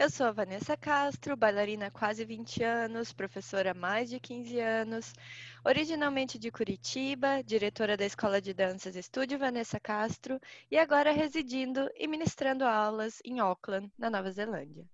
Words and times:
Eu 0.00 0.08
sou 0.08 0.26
a 0.26 0.30
Vanessa 0.30 0.76
Castro, 0.76 1.36
bailarina 1.36 1.86
há 1.86 1.90
quase 1.90 2.24
20 2.24 2.62
anos, 2.62 3.12
professora 3.12 3.72
há 3.72 3.74
mais 3.74 4.08
de 4.08 4.20
15 4.20 4.60
anos, 4.60 5.12
originalmente 5.66 6.38
de 6.38 6.52
Curitiba, 6.52 7.42
diretora 7.42 7.96
da 7.96 8.06
Escola 8.06 8.40
de 8.40 8.54
Danças 8.54 8.94
Estúdio 8.94 9.40
Vanessa 9.40 9.80
Castro 9.80 10.38
e 10.70 10.78
agora 10.78 11.10
residindo 11.10 11.90
e 11.96 12.06
ministrando 12.06 12.64
aulas 12.64 13.20
em 13.24 13.40
Auckland, 13.40 13.90
na 13.98 14.08
Nova 14.08 14.30
Zelândia. 14.30 14.86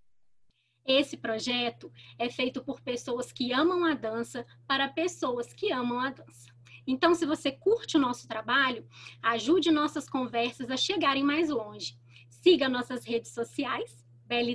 Esse 0.87 1.19
projeto 1.19 1.93
é 2.19 2.31
feito 2.31 2.65
por 2.65 2.81
pessoas 2.81 3.31
que 3.31 3.53
amam 3.53 3.85
a 3.85 3.93
dança 3.93 4.47
para 4.67 4.89
pessoas 4.89 5.53
que 5.53 5.71
amam 5.71 6.01
a 6.01 6.13
dança. 6.13 6.49
Então, 6.87 7.15
se 7.15 7.27
você 7.27 7.53
curte 7.53 7.99
o 7.99 8.01
nosso 8.01 8.27
trabalho, 8.27 8.89
ajude 9.23 9.71
nossas 9.71 10.09
conversas 10.09 10.71
a 10.71 10.79
chegarem 10.79 11.23
mais 11.23 11.51
longe. 11.51 11.95
Siga 12.31 12.71
nossas 12.71 13.05
redes 13.05 13.35
sociais 13.35 14.04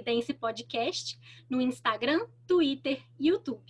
Dance 0.02 0.34
Podcast 0.34 1.18
no 1.50 1.62
Instagram, 1.62 2.28
Twitter 2.46 3.02
e 3.20 3.30
YouTube. 3.30 3.64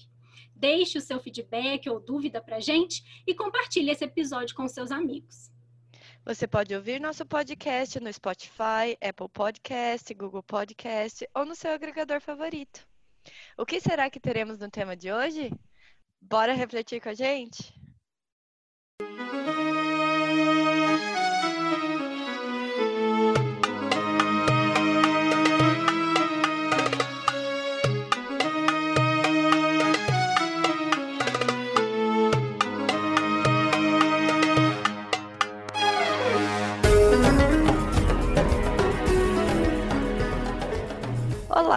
Deixe 0.56 0.98
o 0.98 1.02
seu 1.02 1.20
feedback 1.20 1.90
ou 1.90 2.00
dúvida 2.00 2.42
para 2.42 2.60
gente 2.60 3.24
e 3.26 3.34
compartilhe 3.34 3.92
esse 3.92 4.04
episódio 4.04 4.56
com 4.56 4.68
seus 4.68 4.92
amigos. 4.92 5.52
Você 6.26 6.48
pode 6.48 6.76
ouvir 6.76 7.00
nosso 7.00 7.26
podcast 7.26 8.00
no 8.00 8.12
Spotify, 8.12 8.98
Apple 9.02 9.30
Podcast, 9.30 10.14
Google 10.14 10.44
Podcast 10.44 11.28
ou 11.34 11.46
no 11.46 11.56
seu 11.56 11.72
agregador 11.72 12.20
favorito. 12.20 12.88
O 13.58 13.66
que 13.66 13.80
será 13.80 14.10
que 14.10 14.20
teremos 14.20 14.58
no 14.58 14.70
tema 14.70 14.96
de 14.96 15.12
hoje? 15.12 15.52
Bora 16.20 16.54
refletir 16.54 17.02
com 17.02 17.10
a 17.10 17.14
gente? 17.14 17.74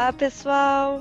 Olá, 0.03 0.12
pessoal! 0.12 1.00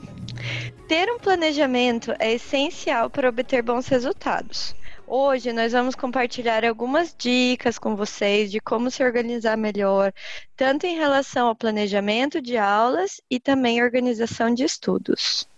Ter 0.88 1.12
um 1.12 1.18
planejamento 1.18 2.14
é 2.20 2.34
essencial 2.34 3.10
para 3.10 3.30
obter 3.30 3.64
bons 3.64 3.88
resultados. 3.88 4.76
Hoje 5.08 5.52
nós 5.52 5.72
vamos 5.72 5.96
compartilhar 5.96 6.64
algumas 6.64 7.16
dicas 7.18 7.80
com 7.80 7.96
vocês 7.96 8.52
de 8.52 8.60
como 8.60 8.92
se 8.92 9.04
organizar 9.04 9.58
melhor, 9.58 10.14
tanto 10.56 10.86
em 10.86 10.98
relação 10.98 11.48
ao 11.48 11.56
planejamento 11.56 12.40
de 12.40 12.58
aulas 12.58 13.20
e 13.28 13.40
também 13.40 13.82
organização 13.82 14.54
de 14.54 14.66
estudos. 14.66 15.50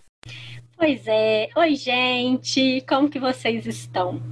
Pois 0.77 1.05
é, 1.05 1.49
oi 1.53 1.75
gente, 1.75 2.81
como 2.87 3.09
que 3.09 3.19
vocês 3.19 3.67
estão? 3.67 4.23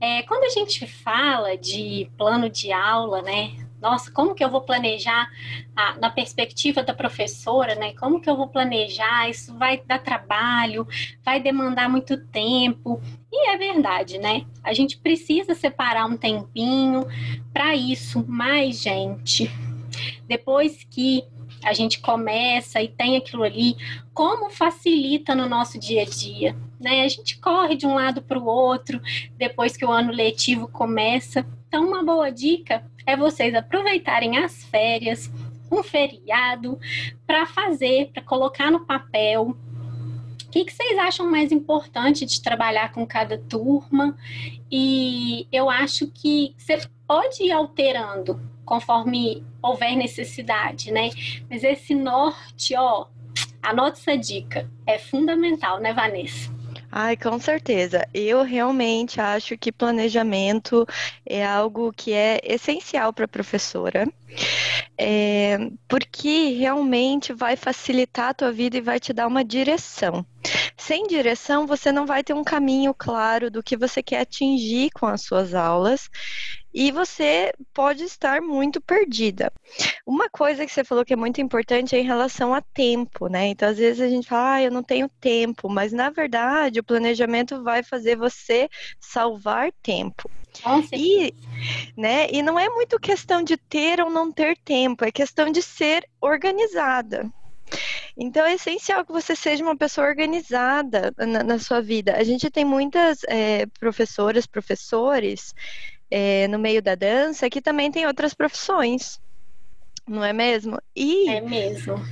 É, 0.00 0.24
quando 0.24 0.42
a 0.42 0.48
gente 0.48 0.84
fala 0.84 1.56
de 1.56 2.10
plano 2.18 2.50
de 2.50 2.72
aula, 2.72 3.22
né, 3.22 3.52
nossa, 3.82 4.12
como 4.12 4.32
que 4.32 4.44
eu 4.44 4.48
vou 4.48 4.60
planejar 4.60 5.28
a, 5.74 5.98
na 5.98 6.08
perspectiva 6.08 6.84
da 6.84 6.94
professora, 6.94 7.74
né? 7.74 7.92
Como 7.94 8.20
que 8.20 8.30
eu 8.30 8.36
vou 8.36 8.46
planejar? 8.46 9.28
Isso 9.28 9.58
vai 9.58 9.82
dar 9.84 9.98
trabalho, 9.98 10.86
vai 11.24 11.40
demandar 11.40 11.90
muito 11.90 12.16
tempo. 12.16 13.02
E 13.30 13.50
é 13.50 13.56
verdade, 13.58 14.18
né? 14.18 14.46
A 14.62 14.72
gente 14.72 14.98
precisa 14.98 15.52
separar 15.52 16.06
um 16.06 16.16
tempinho 16.16 17.04
para 17.52 17.74
isso, 17.74 18.24
mais 18.28 18.80
gente. 18.80 19.50
Depois 20.28 20.84
que 20.88 21.24
a 21.64 21.72
gente 21.72 22.00
começa 22.00 22.80
e 22.80 22.88
tem 22.88 23.16
aquilo 23.16 23.42
ali, 23.42 23.76
como 24.14 24.48
facilita 24.48 25.34
no 25.34 25.48
nosso 25.48 25.78
dia 25.78 26.02
a 26.02 26.04
dia, 26.04 26.56
né? 26.80 27.02
A 27.02 27.08
gente 27.08 27.38
corre 27.40 27.76
de 27.76 27.86
um 27.86 27.94
lado 27.94 28.22
para 28.22 28.38
o 28.38 28.46
outro 28.46 29.00
depois 29.36 29.76
que 29.76 29.84
o 29.84 29.90
ano 29.90 30.12
letivo 30.12 30.68
começa. 30.68 31.44
Então, 31.72 31.88
uma 31.88 32.04
boa 32.04 32.30
dica 32.30 32.84
é 33.06 33.16
vocês 33.16 33.54
aproveitarem 33.54 34.36
as 34.36 34.62
férias, 34.64 35.32
um 35.70 35.82
feriado, 35.82 36.78
para 37.26 37.46
fazer, 37.46 38.10
para 38.12 38.22
colocar 38.22 38.70
no 38.70 38.84
papel. 38.84 39.56
O 40.44 40.50
que, 40.50 40.66
que 40.66 40.70
vocês 40.70 40.98
acham 40.98 41.30
mais 41.30 41.50
importante 41.50 42.26
de 42.26 42.42
trabalhar 42.42 42.92
com 42.92 43.06
cada 43.06 43.38
turma? 43.38 44.14
E 44.70 45.48
eu 45.50 45.70
acho 45.70 46.08
que 46.08 46.54
você 46.58 46.78
pode 47.06 47.42
ir 47.42 47.52
alterando 47.52 48.38
conforme 48.66 49.42
houver 49.62 49.96
necessidade, 49.96 50.90
né? 50.90 51.08
Mas 51.48 51.64
esse 51.64 51.94
norte, 51.94 52.76
ó, 52.76 53.06
anote 53.62 53.98
essa 53.98 54.14
dica, 54.14 54.70
é 54.86 54.98
fundamental, 54.98 55.80
né, 55.80 55.94
Vanessa? 55.94 56.52
Ai, 56.94 57.16
com 57.16 57.38
certeza. 57.38 58.06
Eu 58.12 58.42
realmente 58.42 59.18
acho 59.18 59.56
que 59.56 59.72
planejamento 59.72 60.86
é 61.24 61.42
algo 61.42 61.90
que 61.90 62.12
é 62.12 62.38
essencial 62.44 63.14
para 63.14 63.24
a 63.24 63.28
professora, 63.28 64.06
é, 64.98 65.56
porque 65.88 66.50
realmente 66.50 67.32
vai 67.32 67.56
facilitar 67.56 68.28
a 68.28 68.34
tua 68.34 68.52
vida 68.52 68.76
e 68.76 68.82
vai 68.82 69.00
te 69.00 69.10
dar 69.14 69.26
uma 69.26 69.42
direção. 69.42 70.26
Sem 70.76 71.06
direção, 71.06 71.66
você 71.66 71.90
não 71.90 72.04
vai 72.04 72.22
ter 72.22 72.34
um 72.34 72.44
caminho 72.44 72.92
claro 72.92 73.50
do 73.50 73.62
que 73.62 73.74
você 73.74 74.02
quer 74.02 74.20
atingir 74.20 74.90
com 74.90 75.06
as 75.06 75.22
suas 75.22 75.54
aulas 75.54 76.10
e 76.72 76.90
você 76.90 77.52
pode 77.74 78.04
estar 78.04 78.40
muito 78.40 78.80
perdida. 78.80 79.52
Uma 80.06 80.28
coisa 80.28 80.64
que 80.64 80.72
você 80.72 80.84
falou 80.84 81.04
que 81.04 81.12
é 81.12 81.16
muito 81.16 81.40
importante 81.40 81.94
é 81.94 82.00
em 82.00 82.04
relação 82.04 82.54
a 82.54 82.60
tempo, 82.60 83.28
né? 83.28 83.48
Então, 83.48 83.68
às 83.68 83.78
vezes 83.78 84.00
a 84.00 84.08
gente 84.08 84.28
fala, 84.28 84.54
ah, 84.54 84.62
eu 84.62 84.70
não 84.70 84.82
tenho 84.82 85.08
tempo, 85.20 85.68
mas 85.68 85.92
na 85.92 86.10
verdade 86.10 86.80
o 86.80 86.84
planejamento 86.84 87.62
vai 87.62 87.82
fazer 87.82 88.16
você 88.16 88.68
salvar 89.00 89.70
tempo. 89.82 90.30
E, 90.92 91.34
né, 91.96 92.28
e 92.30 92.42
não 92.42 92.58
é 92.58 92.68
muito 92.68 92.98
questão 92.98 93.42
de 93.42 93.56
ter 93.56 94.00
ou 94.00 94.10
não 94.10 94.30
ter 94.30 94.56
tempo, 94.58 95.04
é 95.04 95.10
questão 95.10 95.50
de 95.50 95.62
ser 95.62 96.06
organizada. 96.20 97.30
Então 98.16 98.44
é 98.44 98.54
essencial 98.54 99.04
que 99.04 99.12
você 99.12 99.34
seja 99.34 99.64
uma 99.64 99.76
pessoa 99.76 100.06
organizada 100.06 101.14
na, 101.16 101.42
na 101.42 101.58
sua 101.58 101.80
vida. 101.80 102.14
A 102.16 102.22
gente 102.22 102.50
tem 102.50 102.64
muitas 102.64 103.20
é, 103.24 103.66
professoras, 103.80 104.46
professores 104.46 105.54
é, 106.12 106.48
no 106.48 106.58
meio 106.58 106.82
da 106.82 106.94
dança 106.94 107.50
que 107.50 107.62
também 107.62 107.90
tem 107.90 108.06
outras 108.06 108.34
profissões, 108.34 109.18
não 110.08 110.24
é 110.24 110.32
mesmo? 110.32 110.78
E 110.96 111.30
é 111.30 111.40
mesmo. 111.40 112.06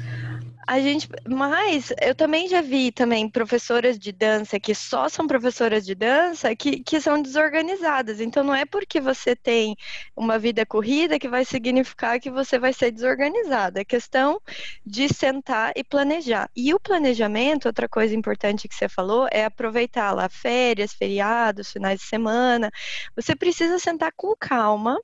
A 0.66 0.78
gente, 0.80 1.08
mas 1.26 1.92
eu 2.00 2.14
também 2.14 2.48
já 2.48 2.60
vi 2.60 2.92
também 2.92 3.28
professoras 3.28 3.98
de 3.98 4.12
dança 4.12 4.60
que 4.60 4.74
só 4.74 5.08
são 5.08 5.26
professoras 5.26 5.84
de 5.84 5.94
dança 5.94 6.54
que, 6.54 6.82
que 6.82 7.00
são 7.00 7.20
desorganizadas. 7.20 8.20
Então 8.20 8.44
não 8.44 8.54
é 8.54 8.64
porque 8.64 9.00
você 9.00 9.34
tem 9.34 9.76
uma 10.14 10.38
vida 10.38 10.64
corrida 10.66 11.18
que 11.18 11.28
vai 11.28 11.44
significar 11.44 12.20
que 12.20 12.30
você 12.30 12.58
vai 12.58 12.72
ser 12.72 12.90
desorganizada. 12.90 13.80
É 13.80 13.84
questão 13.84 14.40
de 14.84 15.08
sentar 15.08 15.72
e 15.74 15.82
planejar. 15.82 16.48
E 16.54 16.72
o 16.74 16.80
planejamento, 16.80 17.66
outra 17.66 17.88
coisa 17.88 18.14
importante 18.14 18.68
que 18.68 18.74
você 18.74 18.88
falou, 18.88 19.28
é 19.30 19.44
aproveitar 19.44 20.12
lá 20.12 20.28
férias, 20.28 20.92
feriados, 20.92 21.72
finais 21.72 22.00
de 22.00 22.06
semana. 22.06 22.70
Você 23.16 23.34
precisa 23.34 23.78
sentar 23.78 24.12
com 24.16 24.34
calma 24.38 24.98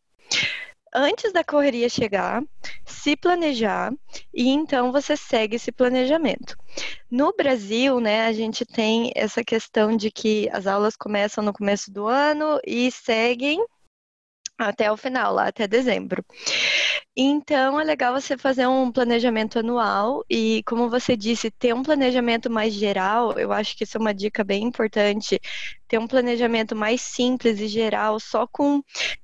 antes 0.96 1.32
da 1.32 1.44
correria 1.44 1.88
chegar, 1.90 2.42
se 2.84 3.14
planejar 3.14 3.92
e 4.32 4.48
então 4.48 4.90
você 4.90 5.16
segue 5.16 5.56
esse 5.56 5.70
planejamento. 5.70 6.56
No 7.10 7.34
Brasil, 7.36 8.00
né, 8.00 8.26
a 8.26 8.32
gente 8.32 8.64
tem 8.64 9.12
essa 9.14 9.44
questão 9.44 9.94
de 9.94 10.10
que 10.10 10.48
as 10.50 10.66
aulas 10.66 10.96
começam 10.96 11.44
no 11.44 11.52
começo 11.52 11.92
do 11.92 12.06
ano 12.06 12.58
e 12.66 12.90
seguem 12.90 13.62
até 14.58 14.90
o 14.90 14.96
final, 14.96 15.34
lá 15.34 15.48
até 15.48 15.66
dezembro. 15.66 16.24
Então 17.18 17.80
é 17.80 17.84
legal 17.84 18.12
você 18.12 18.36
fazer 18.36 18.66
um 18.66 18.92
planejamento 18.92 19.58
anual 19.58 20.22
e, 20.28 20.62
como 20.66 20.90
você 20.90 21.16
disse, 21.16 21.50
ter 21.50 21.74
um 21.74 21.82
planejamento 21.82 22.50
mais 22.50 22.74
geral. 22.74 23.38
Eu 23.38 23.52
acho 23.52 23.74
que 23.74 23.84
isso 23.84 23.96
é 23.96 24.00
uma 24.00 24.12
dica 24.12 24.44
bem 24.44 24.64
importante. 24.64 25.40
Ter 25.88 25.98
um 25.98 26.06
planejamento 26.06 26.76
mais 26.76 27.00
simples 27.00 27.58
e 27.58 27.68
geral, 27.68 28.20
só 28.20 28.46
com 28.46 28.82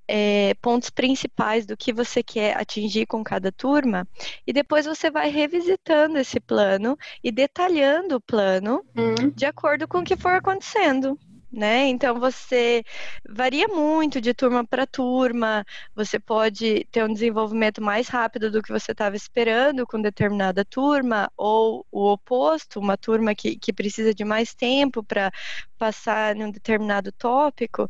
é, 0.09 0.55
pontos 0.63 0.89
principais 0.89 1.67
do 1.67 1.77
que 1.77 1.93
você 1.93 2.23
quer 2.23 2.57
atingir 2.57 3.05
com 3.05 3.23
cada 3.23 3.53
turma. 3.53 4.09
E 4.47 4.55
depois 4.55 4.87
você 4.87 5.11
vai 5.11 5.29
revisitando 5.29 6.19
esse 6.19 6.41
plano 6.41 6.97
e 7.23 7.31
detalhando 7.31 8.17
o 8.17 8.21
plano 8.21 8.83
hum. 8.97 9.31
de 9.35 9.45
acordo 9.45 9.87
com 9.87 9.99
o 9.99 10.05
que 10.05 10.17
for 10.17 10.33
acontecendo. 10.33 11.19
Né? 11.53 11.87
Então 11.89 12.19
você 12.19 12.83
varia 13.29 13.69
muito 13.69 14.21
de 14.21 14.33
turma 14.33 14.67
para 14.67 14.87
turma, 14.87 15.65
você 15.95 16.19
pode 16.19 16.87
ter 16.91 17.05
um 17.05 17.13
desenvolvimento 17.13 17.83
mais 17.83 18.09
rápido 18.09 18.51
do 18.51 18.63
que 18.63 18.73
você 18.73 18.93
estava 18.93 19.15
esperando 19.17 19.87
com 19.87 20.01
determinada 20.01 20.65
turma, 20.65 21.31
ou 21.37 21.87
o 21.91 22.11
oposto, 22.13 22.81
uma 22.81 22.97
turma 22.97 23.35
que, 23.35 23.57
que 23.59 23.73
precisa 23.73 24.15
de 24.15 24.25
mais 24.25 24.55
tempo 24.55 25.03
para 25.05 25.31
passar 25.79 26.37
em 26.37 26.45
um 26.45 26.51
determinado 26.51 27.13
tópico. 27.13 27.89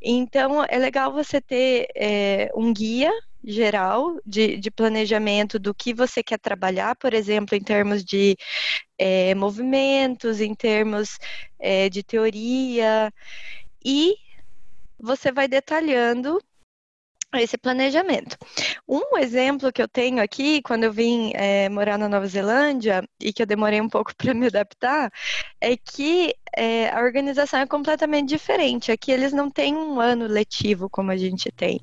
Então 0.00 0.64
é 0.68 0.78
legal 0.78 1.12
você 1.12 1.40
ter 1.40 1.88
é, 1.94 2.50
um 2.54 2.72
guia 2.72 3.12
geral 3.44 4.16
de, 4.24 4.56
de, 4.56 4.70
planejamento 4.70 5.58
do 5.58 5.74
que 5.74 5.92
você 5.94 6.22
quer 6.22 6.38
trabalhar, 6.38 6.96
por 6.96 7.12
exemplo, 7.14 7.56
em 7.56 7.62
termos 7.62 8.04
de 8.04 8.36
é, 8.98 9.34
movimentos, 9.34 10.40
em 10.40 10.54
termos 10.54 11.18
é, 11.58 11.88
de 11.88 12.02
teoria, 12.02 13.12
e 13.84 14.14
você 14.98 15.30
vai 15.32 15.46
detalhando 15.48 16.40
esse 17.42 17.56
planejamento. 17.56 18.36
Um 18.88 19.18
exemplo 19.18 19.72
que 19.72 19.82
eu 19.82 19.88
tenho 19.88 20.22
aqui, 20.22 20.62
quando 20.62 20.84
eu 20.84 20.92
vim 20.92 21.32
é, 21.34 21.68
morar 21.68 21.98
na 21.98 22.08
Nova 22.08 22.26
Zelândia 22.26 23.02
e 23.20 23.32
que 23.32 23.42
eu 23.42 23.46
demorei 23.46 23.80
um 23.80 23.88
pouco 23.88 24.12
para 24.16 24.34
me 24.34 24.46
adaptar, 24.46 25.10
é 25.60 25.76
que 25.76 26.34
é, 26.56 26.90
a 26.90 27.00
organização 27.00 27.60
é 27.60 27.66
completamente 27.66 28.28
diferente. 28.28 28.92
Aqui 28.92 29.10
eles 29.10 29.32
não 29.32 29.50
têm 29.50 29.74
um 29.76 30.00
ano 30.00 30.26
letivo 30.26 30.88
como 30.88 31.10
a 31.10 31.16
gente 31.16 31.50
tem, 31.50 31.80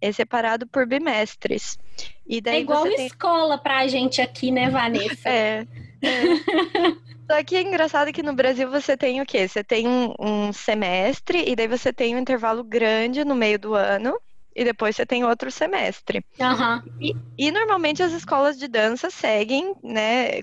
é 0.00 0.12
separado 0.12 0.66
por 0.66 0.86
bimestres. 0.86 1.78
E 2.26 2.40
daí 2.40 2.56
é 2.56 2.60
igual 2.60 2.84
tem... 2.84 3.06
escola 3.06 3.58
para 3.58 3.80
a 3.80 3.88
gente 3.88 4.20
aqui, 4.20 4.50
né, 4.50 4.70
Vanessa? 4.70 5.28
é. 5.28 5.66
é. 6.02 7.04
Só 7.30 7.42
que 7.42 7.56
é 7.56 7.62
engraçado 7.62 8.12
que 8.12 8.22
no 8.22 8.34
Brasil 8.34 8.70
você 8.70 8.96
tem 8.96 9.20
o 9.20 9.26
quê? 9.26 9.48
Você 9.48 9.64
tem 9.64 9.88
um, 9.88 10.14
um 10.18 10.52
semestre 10.52 11.42
e 11.46 11.56
daí 11.56 11.66
você 11.66 11.92
tem 11.92 12.14
um 12.14 12.18
intervalo 12.18 12.62
grande 12.62 13.24
no 13.24 13.34
meio 13.34 13.58
do 13.58 13.74
ano 13.74 14.14
e 14.54 14.64
depois 14.64 14.94
você 14.96 15.04
tem 15.04 15.24
outro 15.24 15.50
semestre. 15.50 16.24
Uhum. 16.38 16.82
E, 17.00 17.14
e, 17.38 17.50
normalmente 17.50 18.02
as 18.02 18.12
escolas 18.12 18.56
de 18.56 18.68
dança 18.68 19.10
seguem, 19.10 19.74
né, 19.82 20.40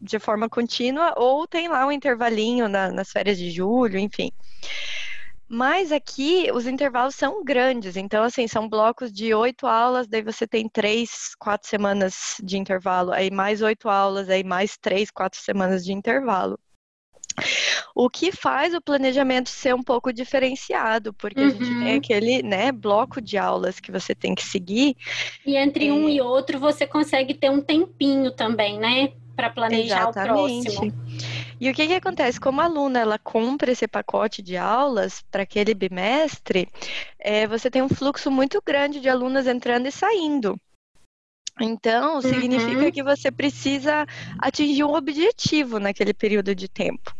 de 0.00 0.18
forma 0.18 0.48
contínua, 0.48 1.14
ou 1.16 1.46
tem 1.46 1.68
lá 1.68 1.86
um 1.86 1.92
intervalinho 1.92 2.68
na, 2.68 2.90
nas 2.90 3.10
férias 3.10 3.38
de 3.38 3.50
julho, 3.50 3.98
enfim. 3.98 4.30
Mas 5.48 5.92
aqui 5.92 6.50
os 6.52 6.66
intervalos 6.66 7.14
são 7.14 7.44
grandes, 7.44 7.96
então 7.96 8.24
assim, 8.24 8.48
são 8.48 8.68
blocos 8.68 9.12
de 9.12 9.32
oito 9.32 9.64
aulas, 9.64 10.08
daí 10.08 10.20
você 10.20 10.44
tem 10.46 10.68
três, 10.68 11.36
quatro 11.38 11.68
semanas 11.68 12.34
de 12.42 12.58
intervalo, 12.58 13.12
aí 13.12 13.30
mais 13.30 13.62
oito 13.62 13.88
aulas, 13.88 14.28
aí 14.28 14.42
mais 14.42 14.76
três, 14.76 15.08
quatro 15.08 15.40
semanas 15.40 15.84
de 15.84 15.92
intervalo. 15.92 16.58
O 17.94 18.10
que 18.10 18.30
faz 18.32 18.74
o 18.74 18.80
planejamento 18.80 19.48
ser 19.48 19.74
um 19.74 19.82
pouco 19.82 20.12
diferenciado, 20.12 21.12
porque 21.14 21.40
uhum. 21.40 21.46
a 21.46 21.50
gente 21.50 21.64
tem 21.64 21.92
uhum. 21.92 21.96
aquele 21.96 22.42
né, 22.42 22.72
bloco 22.72 23.20
de 23.20 23.38
aulas 23.38 23.80
que 23.80 23.90
você 23.90 24.14
tem 24.14 24.34
que 24.34 24.44
seguir. 24.44 24.96
E 25.44 25.56
entre 25.56 25.88
é... 25.88 25.92
um 25.92 26.08
e 26.08 26.20
outro 26.20 26.58
você 26.58 26.86
consegue 26.86 27.34
ter 27.34 27.50
um 27.50 27.60
tempinho 27.60 28.30
também, 28.30 28.78
né? 28.78 29.12
Para 29.34 29.50
planejar 29.50 30.08
Exatamente. 30.08 30.68
o 30.68 30.72
próximo. 30.72 30.92
E 31.60 31.70
o 31.70 31.74
que, 31.74 31.86
que 31.86 31.94
acontece? 31.94 32.38
Como 32.38 32.60
a 32.60 32.64
aluna 32.64 33.00
ela 33.00 33.18
compra 33.18 33.70
esse 33.70 33.88
pacote 33.88 34.42
de 34.42 34.56
aulas 34.56 35.22
para 35.30 35.42
aquele 35.42 35.74
bimestre, 35.74 36.68
é, 37.18 37.46
você 37.46 37.70
tem 37.70 37.82
um 37.82 37.88
fluxo 37.88 38.30
muito 38.30 38.62
grande 38.64 39.00
de 39.00 39.08
alunas 39.08 39.46
entrando 39.46 39.86
e 39.86 39.92
saindo. 39.92 40.58
Então, 41.60 42.20
significa 42.20 42.84
uhum. 42.84 42.90
que 42.90 43.02
você 43.02 43.30
precisa 43.30 44.06
atingir 44.38 44.84
um 44.84 44.94
objetivo 44.94 45.78
naquele 45.78 46.12
período 46.12 46.54
de 46.54 46.68
tempo. 46.68 47.14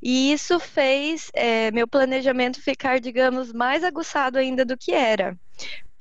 E 0.00 0.32
isso 0.32 0.58
fez 0.58 1.30
é, 1.32 1.70
meu 1.70 1.86
planejamento 1.86 2.60
ficar, 2.60 3.00
digamos, 3.00 3.52
mais 3.52 3.84
aguçado 3.84 4.38
ainda 4.38 4.64
do 4.64 4.76
que 4.76 4.92
era. 4.92 5.36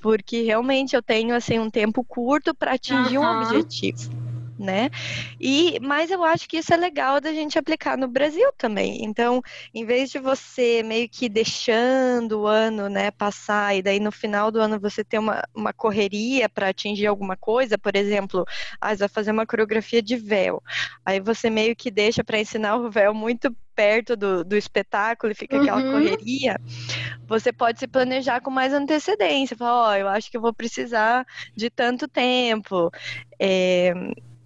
Porque 0.02 0.42
realmente 0.42 0.96
eu 0.96 1.04
tenho 1.04 1.36
assim 1.36 1.60
um 1.60 1.70
tempo 1.70 2.04
curto 2.04 2.56
para 2.56 2.74
atingir 2.74 3.20
uhum. 3.20 3.26
um 3.26 3.42
objetivo 3.42 4.31
né? 4.62 4.90
E 5.40 5.80
mas 5.82 6.12
eu 6.12 6.24
acho 6.24 6.48
que 6.48 6.58
isso 6.58 6.74
é 6.74 6.78
legal 6.78 7.20
da 7.20 7.34
gente 7.34 7.58
aplicar 7.58 7.98
no 7.98 8.08
Brasil 8.08 8.52
também. 8.58 9.04
Então, 9.04 9.42
em 9.74 9.86
vez 9.86 10.10
de 10.12 10.20
você 10.20 10.84
meio 10.84 11.10
que 11.10 11.28
deixando 11.28 12.42
o 12.42 12.48
ano, 12.48 12.90
né, 12.90 13.12
passar 13.12 13.76
e 13.76 13.82
daí 13.82 14.00
no 14.00 14.12
final 14.12 14.52
do 14.52 14.60
ano 14.60 14.80
você 14.80 15.04
ter 15.04 15.20
uma, 15.20 15.44
uma 15.54 15.74
correria 15.74 16.48
para 16.48 16.70
atingir 16.70 17.08
alguma 17.08 17.36
coisa, 17.36 17.78
por 17.78 17.96
exemplo, 17.96 18.46
ah, 18.80 18.96
você 18.96 19.00
vai 19.00 19.10
fazer 19.10 19.32
uma 19.32 19.46
coreografia 19.46 20.02
de 20.02 20.16
véu. 20.16 20.62
Aí 21.06 21.20
você 21.20 21.50
meio 21.50 21.76
que 21.76 21.92
deixa 21.92 22.24
para 22.24 22.40
ensinar 22.40 22.76
o 22.78 22.90
véu 22.90 23.14
muito 23.14 23.56
perto 23.76 24.16
do, 24.16 24.44
do 24.44 24.56
espetáculo 24.56 25.32
e 25.32 25.36
fica 25.36 25.60
aquela 25.60 25.82
uhum. 25.82 25.92
correria, 25.94 26.60
você 27.26 27.52
pode 27.52 27.80
se 27.80 27.88
planejar 27.88 28.42
com 28.42 28.52
mais 28.52 28.74
antecedência. 28.74 29.58
Falar, 29.58 29.74
ó, 29.74 29.90
oh, 29.90 29.96
eu 29.96 30.08
acho 30.08 30.30
que 30.30 30.38
eu 30.38 30.42
vou 30.42 30.54
precisar 30.54 31.26
de 31.56 31.70
tanto 31.70 32.08
tempo. 32.08 32.92
É, 33.40 33.94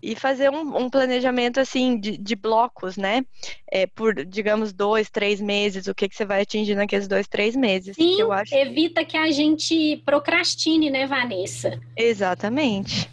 e 0.06 0.16
fazer 0.16 0.52
um, 0.52 0.78
um 0.78 0.88
planejamento 0.88 1.60
assim 1.60 2.00
de, 2.00 2.16
de 2.16 2.36
blocos, 2.36 2.96
né? 2.96 3.26
É, 3.68 3.88
por, 3.88 4.24
digamos, 4.24 4.72
dois, 4.72 5.10
três 5.10 5.42
meses, 5.42 5.88
o 5.88 5.96
que, 5.96 6.08
que 6.08 6.16
você 6.16 6.24
vai 6.24 6.42
atingir 6.42 6.76
naqueles 6.76 7.08
dois, 7.08 7.28
três 7.28 7.56
meses. 7.56 7.96
Sim, 7.96 8.22
eu 8.22 8.32
acho... 8.32 8.54
evita 8.54 9.04
que 9.04 9.18
a 9.18 9.32
gente 9.32 9.98
procrastine, 10.06 10.92
né, 10.92 11.08
Vanessa? 11.08 11.80
Exatamente. 11.98 13.10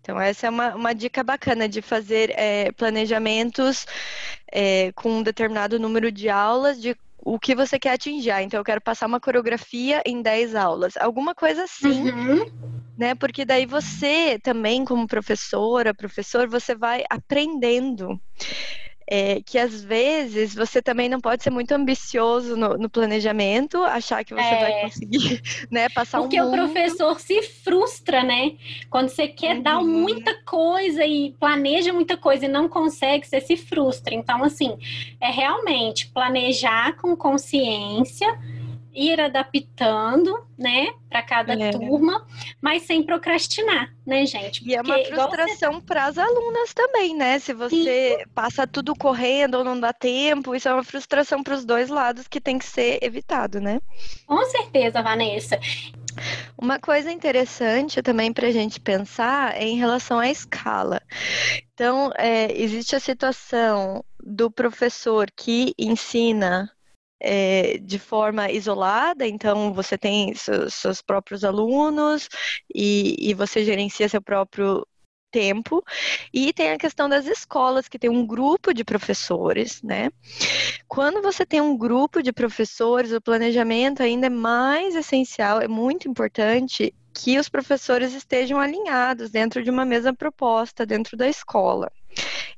Então, 0.00 0.20
essa 0.20 0.46
é 0.46 0.50
uma, 0.50 0.76
uma 0.76 0.94
dica 0.94 1.24
bacana 1.24 1.68
de 1.68 1.82
fazer 1.82 2.32
é, 2.36 2.70
planejamentos 2.70 3.84
é, 4.52 4.92
com 4.92 5.18
um 5.18 5.22
determinado 5.24 5.80
número 5.80 6.12
de 6.12 6.28
aulas, 6.28 6.80
de 6.80 6.96
o 7.18 7.40
que 7.40 7.56
você 7.56 7.76
quer 7.76 7.94
atingir. 7.94 8.30
Ah, 8.30 8.40
então, 8.40 8.60
eu 8.60 8.64
quero 8.64 8.80
passar 8.80 9.06
uma 9.06 9.18
coreografia 9.18 10.00
em 10.06 10.22
10 10.22 10.54
aulas. 10.54 10.96
Alguma 10.96 11.34
coisa 11.34 11.64
assim. 11.64 12.08
Uhum 12.08 12.75
né? 12.96 13.14
Porque 13.14 13.44
daí 13.44 13.66
você 13.66 14.38
também, 14.42 14.84
como 14.84 15.06
professora, 15.06 15.94
professor, 15.94 16.48
você 16.48 16.74
vai 16.74 17.04
aprendendo. 17.10 18.20
É, 19.08 19.40
que 19.40 19.56
às 19.56 19.84
vezes 19.84 20.52
você 20.52 20.82
também 20.82 21.08
não 21.08 21.20
pode 21.20 21.40
ser 21.40 21.50
muito 21.50 21.70
ambicioso 21.70 22.56
no, 22.56 22.76
no 22.76 22.90
planejamento, 22.90 23.80
achar 23.84 24.24
que 24.24 24.34
você 24.34 24.42
é. 24.42 24.60
vai 24.60 24.80
conseguir 24.80 25.40
né, 25.70 25.88
passar 25.90 26.18
Porque 26.18 26.40
um 26.42 26.50
Porque 26.50 26.60
o 26.60 26.64
professor 26.64 27.20
se 27.20 27.40
frustra, 27.40 28.24
né? 28.24 28.56
Quando 28.90 29.10
você 29.10 29.28
quer 29.28 29.58
uhum. 29.58 29.62
dar 29.62 29.80
muita 29.80 30.34
coisa 30.42 31.06
e 31.06 31.32
planeja 31.38 31.92
muita 31.92 32.16
coisa 32.16 32.46
e 32.46 32.48
não 32.48 32.68
consegue, 32.68 33.24
você 33.24 33.40
se 33.40 33.56
frustra. 33.56 34.12
Então, 34.12 34.42
assim, 34.42 34.76
é 35.20 35.30
realmente 35.30 36.08
planejar 36.08 36.96
com 36.96 37.16
consciência 37.16 38.36
ir 38.96 39.20
adaptando, 39.20 40.34
né, 40.58 40.86
para 41.08 41.22
cada 41.22 41.52
é. 41.52 41.70
turma, 41.70 42.26
mas 42.60 42.84
sem 42.84 43.02
procrastinar, 43.02 43.94
né, 44.06 44.24
gente? 44.24 44.60
Porque, 44.60 44.72
e 44.72 44.74
é 44.74 44.80
uma 44.80 45.04
frustração 45.04 45.74
você... 45.74 45.82
para 45.82 46.04
as 46.06 46.16
alunas 46.16 46.72
também, 46.72 47.14
né? 47.14 47.38
Se 47.38 47.52
você 47.52 48.16
Sim. 48.18 48.24
passa 48.34 48.66
tudo 48.66 48.94
correndo 48.96 49.56
ou 49.58 49.64
não 49.64 49.78
dá 49.78 49.92
tempo, 49.92 50.54
isso 50.54 50.68
é 50.68 50.72
uma 50.72 50.82
frustração 50.82 51.42
para 51.42 51.54
os 51.54 51.64
dois 51.64 51.90
lados 51.90 52.26
que 52.26 52.40
tem 52.40 52.58
que 52.58 52.64
ser 52.64 52.98
evitado, 53.02 53.60
né? 53.60 53.80
Com 54.26 54.42
certeza, 54.46 55.02
Vanessa. 55.02 55.60
Uma 56.56 56.78
coisa 56.78 57.12
interessante 57.12 58.00
também 58.00 58.32
para 58.32 58.48
a 58.48 58.50
gente 58.50 58.80
pensar 58.80 59.54
é 59.54 59.64
em 59.64 59.76
relação 59.76 60.18
à 60.18 60.30
escala. 60.30 61.02
Então, 61.74 62.10
é, 62.16 62.50
existe 62.58 62.96
a 62.96 63.00
situação 63.00 64.02
do 64.18 64.50
professor 64.50 65.30
que 65.30 65.74
ensina 65.78 66.70
é, 67.20 67.78
de 67.78 67.98
forma 67.98 68.50
isolada, 68.50 69.26
então 69.26 69.72
você 69.72 69.96
tem 69.96 70.34
seus, 70.34 70.74
seus 70.74 71.02
próprios 71.02 71.44
alunos 71.44 72.28
e, 72.74 73.16
e 73.18 73.34
você 73.34 73.64
gerencia 73.64 74.08
seu 74.08 74.20
próprio 74.20 74.86
tempo. 75.30 75.82
E 76.32 76.52
tem 76.52 76.70
a 76.70 76.78
questão 76.78 77.08
das 77.08 77.26
escolas, 77.26 77.88
que 77.88 77.98
tem 77.98 78.08
um 78.08 78.26
grupo 78.26 78.72
de 78.72 78.84
professores, 78.84 79.82
né? 79.82 80.10
Quando 80.88 81.20
você 81.20 81.44
tem 81.44 81.60
um 81.60 81.76
grupo 81.76 82.22
de 82.22 82.32
professores, 82.32 83.12
o 83.12 83.20
planejamento 83.20 84.02
ainda 84.02 84.26
é 84.26 84.30
mais 84.30 84.94
essencial, 84.94 85.60
é 85.60 85.68
muito 85.68 86.08
importante 86.08 86.94
que 87.12 87.38
os 87.38 87.48
professores 87.48 88.12
estejam 88.12 88.58
alinhados 88.60 89.30
dentro 89.30 89.62
de 89.62 89.70
uma 89.70 89.84
mesma 89.84 90.14
proposta 90.14 90.84
dentro 90.84 91.16
da 91.16 91.28
escola. 91.28 91.90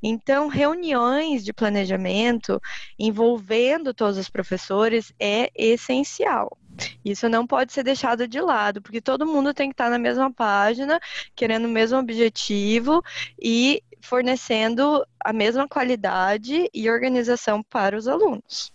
Então, 0.02 0.48
reuniões 0.48 1.44
de 1.44 1.52
planejamento 1.52 2.60
envolvendo 2.98 3.92
todos 3.92 4.16
os 4.16 4.28
professores 4.28 5.12
é 5.18 5.50
essencial. 5.54 6.56
Isso 7.04 7.28
não 7.28 7.46
pode 7.46 7.72
ser 7.72 7.82
deixado 7.82 8.28
de 8.28 8.40
lado, 8.40 8.80
porque 8.80 9.00
todo 9.00 9.26
mundo 9.26 9.52
tem 9.52 9.68
que 9.68 9.74
estar 9.74 9.90
na 9.90 9.98
mesma 9.98 10.32
página, 10.32 11.00
querendo 11.34 11.64
o 11.64 11.70
mesmo 11.70 11.98
objetivo 11.98 13.02
e 13.40 13.82
fornecendo 14.00 15.04
a 15.18 15.32
mesma 15.32 15.66
qualidade 15.66 16.70
e 16.72 16.88
organização 16.88 17.62
para 17.62 17.96
os 17.96 18.06
alunos. 18.06 18.72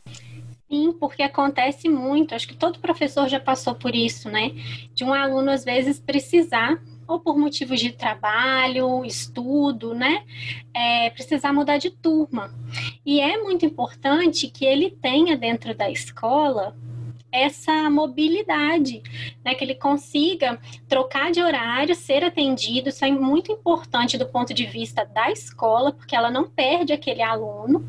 Sim, 0.70 0.92
porque 1.00 1.22
acontece 1.22 1.88
muito, 1.88 2.34
acho 2.34 2.48
que 2.48 2.56
todo 2.56 2.80
professor 2.80 3.30
já 3.30 3.40
passou 3.40 3.76
por 3.76 3.96
isso, 3.96 4.30
né? 4.30 4.50
De 4.94 5.04
um 5.04 5.14
aluno, 5.14 5.52
às 5.52 5.64
vezes, 5.64 6.00
precisar 6.00 6.82
ou 7.08 7.20
por 7.20 7.38
motivos 7.38 7.80
de 7.80 7.92
trabalho, 7.92 9.06
estudo, 9.06 9.94
né, 9.94 10.24
é, 10.74 11.10
precisar 11.10 11.54
mudar 11.54 11.78
de 11.78 11.90
turma. 11.90 12.54
E 13.06 13.20
é 13.20 13.38
muito 13.38 13.66
importante 13.66 14.48
que 14.48 14.66
ele 14.66 14.90
tenha 14.90 15.36
dentro 15.38 15.76
da 15.76 15.90
escola 15.90 16.76
essa 17.34 17.90
mobilidade, 17.90 19.02
né, 19.44 19.56
que 19.56 19.64
ele 19.64 19.74
consiga 19.74 20.60
trocar 20.88 21.32
de 21.32 21.42
horário, 21.42 21.96
ser 21.96 22.24
atendido, 22.24 22.90
isso 22.90 23.04
é 23.04 23.10
muito 23.10 23.52
importante 23.52 24.20
do 24.20 24.28
ponto 24.28 24.54
de 24.54 24.68
vista 24.68 25.04
da 25.04 25.32
escola, 25.32 25.92
porque 25.92 26.16
ela 26.16 26.30
não 26.30 26.48
perde 26.48 26.94
aquele 26.94 27.24
aluno, 27.24 27.84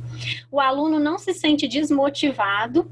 o 0.51 0.59
aluno 0.59 0.99
não 0.99 1.19
se 1.19 1.35
sente 1.35 1.69
desmotivado, 1.69 2.91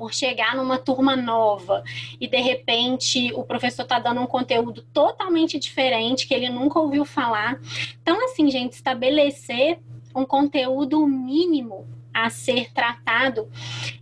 por 0.00 0.14
chegar 0.14 0.56
numa 0.56 0.78
turma 0.78 1.14
nova 1.14 1.84
e 2.18 2.26
de 2.26 2.40
repente 2.40 3.30
o 3.34 3.44
professor 3.44 3.82
está 3.82 3.98
dando 3.98 4.22
um 4.22 4.26
conteúdo 4.26 4.80
totalmente 4.94 5.58
diferente 5.58 6.26
que 6.26 6.32
ele 6.32 6.48
nunca 6.48 6.80
ouviu 6.80 7.04
falar. 7.04 7.60
Então, 8.00 8.24
assim, 8.24 8.50
gente, 8.50 8.72
estabelecer 8.72 9.78
um 10.16 10.24
conteúdo 10.24 11.06
mínimo 11.06 11.86
a 12.14 12.30
ser 12.30 12.72
tratado 12.72 13.46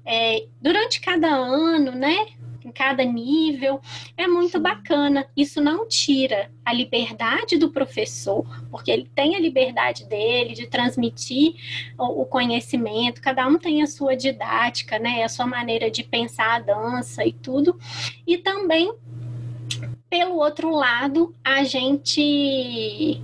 é, 0.07 0.47
durante 0.63 1.01
cada 1.01 1.35
ano, 1.35 1.91
né? 1.91 2.29
Em 2.69 2.73
cada 2.73 3.05
nível. 3.05 3.81
É 4.17 4.27
muito 4.27 4.61
bacana. 4.61 5.27
Isso 5.37 5.61
não 5.61 5.89
tira 5.89 6.51
a 6.65 6.73
liberdade 6.73 7.57
do 7.57 7.71
professor, 7.71 8.47
porque 8.71 8.91
ele 8.91 9.11
tem 9.15 9.35
a 9.35 9.41
liberdade 9.41 10.05
dele 10.05 10.55
de 10.55 10.67
transmitir 10.67 11.55
o, 11.99 12.23
o 12.23 12.27
conhecimento, 12.27 13.23
cada 13.23 13.47
um 13.47 13.59
tem 13.59 13.83
a 13.83 13.87
sua 13.87 14.15
didática, 14.15 14.99
né? 14.99 15.23
A 15.23 15.29
sua 15.29 15.47
maneira 15.47 15.91
de 15.91 16.05
pensar 16.05 16.57
a 16.57 16.61
dança 16.61 17.25
e 17.25 17.33
tudo. 17.33 17.79
E 18.27 18.37
também, 18.39 18.93
pelo 20.11 20.37
outro 20.37 20.71
lado, 20.71 21.35
a 21.43 21.65
gente 21.65 23.21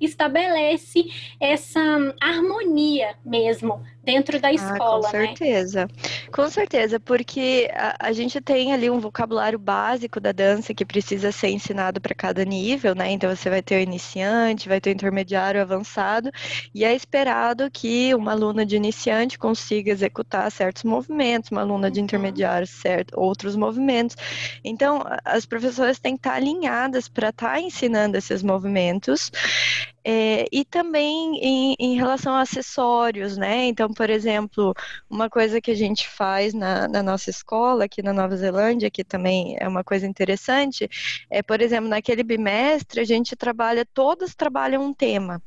estabelece 0.00 1.10
essa 1.40 1.80
harmonia 2.20 3.16
mesmo 3.24 3.82
dentro 4.06 4.38
da 4.38 4.52
escola, 4.52 5.08
ah, 5.08 5.10
com 5.10 5.18
né? 5.18 5.26
certeza. 5.26 5.80
Né? 5.80 5.88
Com 6.32 6.48
certeza, 6.48 7.00
porque 7.00 7.68
a, 7.74 8.08
a, 8.08 8.12
gente 8.12 8.40
tem 8.40 8.72
ali 8.72 8.88
um 8.88 9.00
vocabulário 9.00 9.58
básico 9.58 10.20
da 10.20 10.30
dança 10.30 10.72
que 10.72 10.84
precisa 10.84 11.32
ser 11.32 11.48
ensinado 11.48 12.00
para 12.00 12.14
cada 12.14 12.44
nível, 12.44 12.94
né? 12.94 13.10
Então 13.10 13.34
você 13.34 13.50
vai 13.50 13.60
ter 13.60 13.74
o 13.76 13.82
iniciante, 13.82 14.68
vai 14.68 14.80
ter 14.80 14.90
o 14.90 14.92
intermediário, 14.92 15.58
o 15.58 15.62
avançado, 15.62 16.30
e 16.72 16.84
é 16.84 16.94
esperado 16.94 17.68
que 17.68 18.14
uma 18.14 18.30
aluna 18.30 18.64
de 18.64 18.76
iniciante 18.76 19.36
consiga 19.36 19.90
executar 19.90 20.50
certos 20.52 20.84
movimentos, 20.84 21.50
uma 21.50 21.62
aluna 21.62 21.90
de 21.90 21.98
uhum. 21.98 22.04
intermediário, 22.04 22.66
certo, 22.66 23.18
outros 23.18 23.56
movimentos. 23.56 24.16
Então, 24.62 25.02
as 25.24 25.44
professoras 25.44 25.98
têm 25.98 26.14
que 26.14 26.20
estar 26.20 26.34
alinhadas 26.34 27.08
para 27.08 27.30
estar 27.30 27.54
tá 27.54 27.60
ensinando 27.60 28.16
esses 28.16 28.40
movimentos. 28.40 29.32
É, 30.08 30.46
e 30.52 30.64
também 30.64 31.36
em, 31.42 31.74
em, 31.80 31.96
relação 31.96 32.32
a 32.32 32.42
acessórios, 32.42 33.36
né? 33.36 33.64
Então, 33.64 33.92
por 33.92 34.08
exemplo, 34.08 34.72
uma 35.10 35.28
coisa 35.28 35.60
que 35.60 35.72
a 35.72 35.74
gente 35.74 36.08
faz 36.08 36.54
na, 36.54 36.86
na, 36.86 37.02
nossa 37.02 37.28
escola, 37.28 37.86
aqui 37.86 38.02
na 38.02 38.12
Nova 38.12 38.36
Zelândia, 38.36 38.88
que 38.88 39.02
também 39.02 39.56
é 39.58 39.66
uma 39.66 39.82
coisa 39.82 40.06
interessante, 40.06 40.88
é, 41.28 41.42
por 41.42 41.60
exemplo, 41.60 41.88
naquele 41.88 42.22
bimestre 42.22 43.00
a 43.00 43.04
gente 43.04 43.34
trabalha, 43.34 43.84
todas 43.84 44.32
trabalham 44.32 44.84
um 44.84 44.94
tema. 44.94 45.42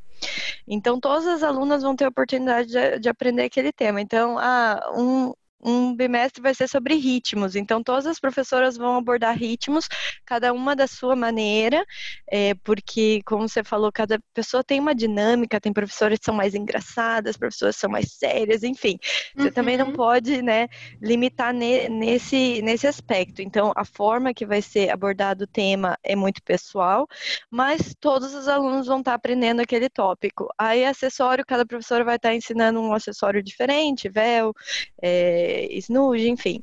Então, 0.68 1.00
todas 1.00 1.26
as 1.26 1.42
alunas 1.42 1.82
vão 1.82 1.96
ter 1.96 2.04
a 2.04 2.10
oportunidade 2.10 2.68
de, 2.70 3.00
de 3.00 3.08
aprender 3.08 3.44
aquele 3.44 3.72
tema. 3.72 4.02
Então, 4.02 4.38
ah, 4.38 4.92
um, 4.94 5.34
um 5.62 5.96
bimestre 5.96 6.42
vai 6.42 6.54
ser 6.54 6.68
sobre 6.68 6.96
ritmos, 6.96 7.56
então 7.56 7.84
todas 7.84 8.06
as 8.06 8.20
professoras 8.20 8.78
vão 8.78 8.96
abordar 8.96 9.38
ritmos, 9.38 9.88
cada 10.26 10.54
uma 10.54 10.76
da 10.76 10.88
sua 10.88 11.16
maneira, 11.16 11.86
é, 12.30 12.54
porque, 12.64 13.22
como 13.26 13.48
você 13.48 13.64
falou, 13.64 13.92
cada 13.92 14.20
pessoa 14.34 14.64
tem 14.64 14.80
uma 14.80 14.96
dinâmica, 14.96 15.60
tem 15.60 15.74
professoras 15.74 16.20
que 16.20 16.26
são 16.26 16.34
mais 16.34 16.56
engraçadas, 16.56 17.38
professoras 17.38 17.76
que 17.76 17.82
são 17.82 17.90
mais 17.90 18.14
sérias, 18.14 18.64
enfim. 18.64 18.98
Você 19.36 19.48
uhum. 19.48 19.54
também 19.54 19.78
não 19.78 19.88
uhum. 19.88 19.94
pode, 19.94 20.42
né, 20.42 20.68
limitar 21.02 21.54
ne, 21.54 21.90
nesse, 21.90 22.62
nesse 22.62 22.88
aspecto. 22.88 23.42
Então, 23.42 23.74
a 23.76 23.84
forma 23.84 24.34
que 24.34 24.46
vai 24.46 24.62
ser 24.62 24.90
abordado 24.90 25.44
o 25.44 25.48
tema 25.48 25.98
é 26.04 26.16
muito 26.16 26.42
pessoal, 26.44 27.08
mas 27.50 27.96
todos 28.00 28.34
os 28.34 28.48
alunos 28.48 28.88
vão 28.88 29.00
estar 29.00 29.14
aprendendo 29.14 29.62
aquele 29.62 29.90
tópico. 29.90 30.48
Aí, 30.58 30.86
acessório, 30.86 31.46
cada 31.46 31.66
professora 31.66 32.04
vai 32.04 32.16
estar 32.16 32.34
ensinando 32.34 32.80
um 32.80 32.94
acessório 32.94 33.44
diferente, 33.44 34.08
véu, 34.10 34.54
é, 35.02 35.49
snooze, 35.72 36.28
enfim. 36.28 36.62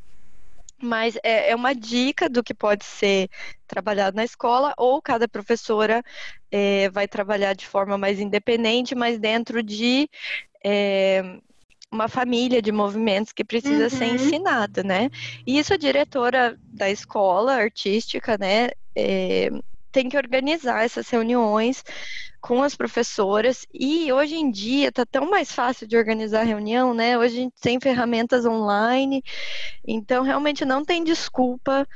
Mas 0.83 1.17
é, 1.23 1.51
é 1.51 1.57
uma 1.57 1.75
dica 1.75 2.29
do 2.29 2.43
que 2.43 2.53
pode 2.53 2.85
ser 2.85 3.29
trabalhado 3.67 4.17
na 4.17 4.25
escola, 4.25 4.75
ou 4.77 5.01
cada 5.01 5.27
professora 5.27 6.03
é, 6.51 6.91
vai 6.91 7.09
trabalhar 7.09 7.55
de 7.55 7.67
forma 7.67 7.97
mais 7.97 8.21
independente, 8.21 8.95
mas 8.95 9.19
dentro 9.19 9.63
de 9.63 10.09
é, 10.63 11.39
uma 11.91 12.09
família 12.09 12.61
de 12.61 12.73
movimentos 12.73 13.33
que 13.33 13.45
precisa 13.45 13.85
uhum. 13.85 13.91
ser 13.91 14.05
ensinada, 14.07 14.83
né? 14.83 15.11
E 15.47 15.59
isso 15.59 15.73
a 15.73 15.79
diretora 15.79 16.59
da 16.63 16.91
escola 16.91 17.55
artística, 17.55 18.37
né, 18.39 18.71
é, 18.95 19.51
tem 19.97 20.11
que 20.11 20.17
organizar 20.19 20.85
essas 20.85 21.09
reuniões 21.09 21.83
com 22.39 22.63
as 22.63 22.77
professoras 22.77 23.67
e 23.73 24.13
hoje 24.13 24.37
em 24.37 24.51
dia 24.51 24.89
está 24.89 25.07
tão 25.07 25.31
mais 25.31 25.51
fácil 25.51 25.87
de 25.87 25.97
organizar 25.97 26.43
reunião, 26.43 26.93
né? 26.93 27.17
Hoje 27.17 27.39
a 27.39 27.41
gente 27.41 27.55
tem 27.63 27.81
ferramentas 27.81 28.45
online, 28.45 29.23
então 29.83 30.23
realmente 30.23 30.67
não 30.67 30.85
tem 30.85 31.03
desculpa 31.03 31.89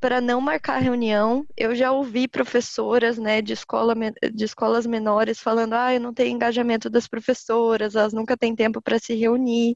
para 0.00 0.20
não 0.20 0.40
marcar 0.40 0.78
reunião. 0.78 1.46
Eu 1.56 1.74
já 1.74 1.92
ouvi 1.92 2.28
professoras, 2.28 3.18
né, 3.18 3.40
de, 3.40 3.52
escola, 3.52 3.94
de 4.32 4.44
escolas 4.44 4.86
menores 4.86 5.40
falando, 5.40 5.74
ah, 5.74 5.94
eu 5.94 6.00
não 6.00 6.12
tenho 6.12 6.34
engajamento 6.34 6.90
das 6.90 7.08
professoras, 7.08 7.94
elas 7.94 8.12
nunca 8.12 8.36
têm 8.36 8.54
tempo 8.54 8.82
para 8.82 8.98
se 8.98 9.14
reunir. 9.14 9.74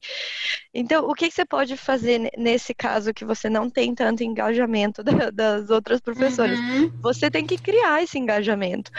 Então, 0.73 1.09
o 1.09 1.13
que, 1.13 1.31
você 1.31 1.45
pode 1.45 1.75
fazer 1.75 2.31
nesse 2.37 2.73
caso 2.73 3.13
que 3.13 3.25
você 3.25 3.49
não 3.49 3.69
tem 3.69 3.95
tanto 3.95 4.23
engajamento 4.23 5.03
da, 5.03 5.29
das 5.31 5.69
outras 5.69 5.99
professoras? 5.99 6.59
Uhum. 6.59 6.91
Você 7.01 7.29
tem 7.31 7.45
que 7.45 7.57
criar 7.57 8.03
esse 8.03 8.17
engajamento. 8.17 8.91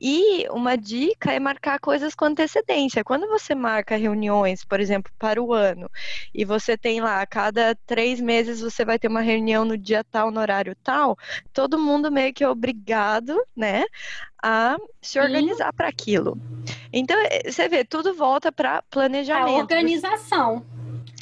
E 0.00 0.46
uma 0.50 0.76
dica 0.76 1.32
é 1.32 1.40
marcar 1.40 1.78
coisas 1.80 2.14
com 2.14 2.24
antecedência. 2.26 3.02
Quando 3.02 3.26
você 3.26 3.54
marca 3.54 3.96
reuniões, 3.96 4.64
por 4.64 4.78
exemplo, 4.78 5.12
para 5.18 5.42
o 5.42 5.52
ano, 5.52 5.90
e 6.34 6.44
você 6.44 6.76
tem 6.76 7.00
lá, 7.00 7.20
a 7.20 7.26
cada 7.26 7.74
três 7.86 8.20
meses 8.20 8.60
você 8.60 8.84
vai 8.84 8.98
ter 8.98 9.08
uma 9.08 9.20
reunião 9.20 9.64
no 9.64 9.76
dia 9.76 10.04
tal, 10.04 10.30
no 10.30 10.40
horário 10.40 10.76
tal, 10.82 11.16
todo 11.52 11.78
mundo 11.78 12.12
meio 12.12 12.32
que 12.32 12.44
é 12.44 12.48
obrigado, 12.48 13.36
né, 13.56 13.84
a 14.42 14.76
se 15.02 15.18
organizar 15.18 15.72
para 15.72 15.88
aquilo. 15.88 16.38
Então, 16.92 17.16
é, 17.18 17.50
você 17.50 17.68
vê, 17.68 17.84
tudo 17.84 18.14
volta 18.14 18.52
para 18.52 18.82
planejamento. 18.82 19.58
A 19.58 19.62
organização. 19.62 20.64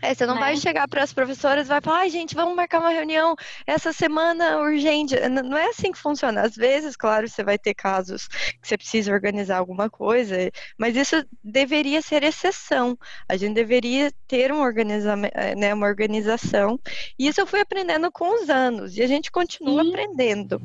É, 0.02 0.12
você 0.14 0.26
não 0.26 0.34
né? 0.34 0.40
vai 0.40 0.56
chegar 0.56 0.86
para 0.88 1.02
as 1.02 1.12
professoras 1.12 1.66
e 1.66 1.68
vai 1.68 1.80
falar, 1.80 2.00
ai, 2.00 2.10
gente, 2.10 2.34
vamos 2.34 2.54
marcar 2.54 2.80
uma 2.80 2.90
reunião 2.90 3.34
essa 3.66 3.92
semana 3.92 4.58
urgente. 4.58 5.16
Não 5.28 5.56
é 5.56 5.70
assim 5.70 5.90
que 5.90 5.98
funciona. 5.98 6.42
Às 6.42 6.54
vezes, 6.54 6.96
claro, 6.96 7.28
você 7.28 7.42
vai 7.42 7.58
ter 7.58 7.74
casos 7.74 8.28
que 8.28 8.68
você 8.68 8.76
precisa 8.76 9.12
organizar 9.12 9.56
alguma 9.56 9.88
coisa, 9.88 10.36
mas 10.76 10.96
isso 10.96 11.24
deveria 11.42 12.02
ser 12.02 12.22
exceção. 12.22 12.98
A 13.28 13.36
gente 13.36 13.54
deveria 13.54 14.12
ter 14.28 14.52
um 14.52 14.62
eh, 14.66 15.54
né, 15.54 15.72
uma 15.72 15.86
organização. 15.86 16.78
E 17.18 17.26
isso 17.26 17.40
eu 17.40 17.46
fui 17.46 17.60
aprendendo 17.60 18.10
com 18.12 18.42
os 18.42 18.50
anos, 18.50 18.96
e 18.96 19.02
a 19.02 19.06
gente 19.06 19.30
continua 19.30 19.82
Sim. 19.82 19.90
aprendendo. 19.90 20.60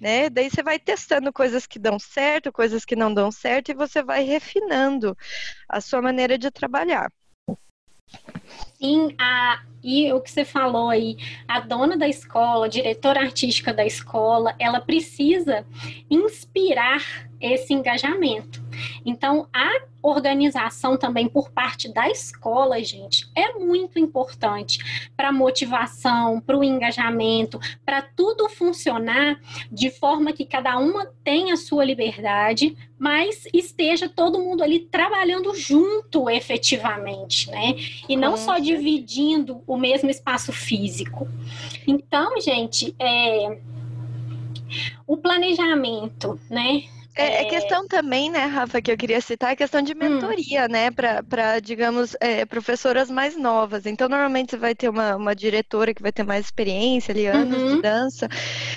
Né? 0.00 0.28
Daí 0.28 0.50
você 0.50 0.62
vai 0.62 0.78
testando 0.78 1.32
coisas 1.32 1.66
que 1.66 1.78
dão 1.78 1.98
certo, 1.98 2.52
coisas 2.52 2.84
que 2.84 2.96
não 2.96 3.12
dão 3.12 3.30
certo, 3.30 3.70
e 3.70 3.74
você 3.74 4.02
vai 4.02 4.24
refinando 4.24 5.16
a 5.68 5.80
sua 5.80 6.02
maneira 6.02 6.36
de 6.36 6.50
trabalhar. 6.50 7.10
Sim, 8.78 9.14
a, 9.18 9.62
e 9.82 10.12
o 10.12 10.20
que 10.20 10.30
você 10.30 10.44
falou 10.44 10.90
aí, 10.90 11.16
a 11.46 11.60
dona 11.60 11.96
da 11.96 12.08
escola, 12.08 12.66
a 12.66 12.68
diretora 12.68 13.20
artística 13.20 13.72
da 13.72 13.84
escola, 13.84 14.54
ela 14.58 14.80
precisa 14.80 15.66
inspirar 16.10 17.30
esse 17.44 17.74
engajamento. 17.74 18.62
Então, 19.04 19.46
a 19.52 19.82
organização 20.02 20.96
também 20.96 21.28
por 21.28 21.50
parte 21.50 21.92
da 21.92 22.08
escola, 22.10 22.82
gente, 22.82 23.26
é 23.34 23.54
muito 23.54 23.98
importante 23.98 24.78
para 25.16 25.28
a 25.28 25.32
motivação, 25.32 26.40
para 26.40 26.58
o 26.58 26.64
engajamento, 26.64 27.58
para 27.84 28.02
tudo 28.02 28.48
funcionar 28.48 29.40
de 29.70 29.90
forma 29.90 30.32
que 30.32 30.44
cada 30.44 30.78
uma 30.78 31.06
tenha 31.22 31.54
a 31.54 31.58
sua 31.58 31.84
liberdade, 31.84 32.76
mas 32.98 33.44
esteja 33.52 34.08
todo 34.08 34.38
mundo 34.38 34.62
ali 34.62 34.80
trabalhando 34.80 35.54
junto 35.54 36.28
efetivamente, 36.28 37.50
né? 37.50 37.74
E 38.08 38.16
não 38.16 38.36
só 38.36 38.58
dividindo 38.58 39.62
o 39.66 39.76
mesmo 39.76 40.10
espaço 40.10 40.52
físico. 40.52 41.28
Então, 41.86 42.40
gente, 42.40 42.94
é, 42.98 43.58
o 45.06 45.16
planejamento, 45.16 46.38
né? 46.50 46.84
É, 47.16 47.42
é, 47.42 47.44
questão 47.44 47.86
também, 47.86 48.28
né, 48.28 48.44
Rafa, 48.46 48.82
que 48.82 48.90
eu 48.90 48.96
queria 48.96 49.20
citar, 49.20 49.52
é 49.52 49.56
questão 49.56 49.80
de 49.80 49.92
hum. 49.92 49.96
mentoria, 49.96 50.64
hum. 50.64 50.68
né, 50.68 50.90
para, 50.90 51.60
digamos, 51.60 52.16
é, 52.20 52.44
professoras 52.44 53.08
mais 53.08 53.36
novas. 53.36 53.86
Então, 53.86 54.08
normalmente 54.08 54.50
você 54.50 54.56
vai 54.56 54.74
ter 54.74 54.88
uma, 54.88 55.14
uma 55.14 55.34
diretora 55.34 55.94
que 55.94 56.02
vai 56.02 56.10
ter 56.10 56.24
mais 56.24 56.44
experiência 56.44 57.12
ali, 57.12 57.26
anos 57.26 57.62
uhum. 57.62 57.76
de 57.76 57.82
dança. 57.82 58.28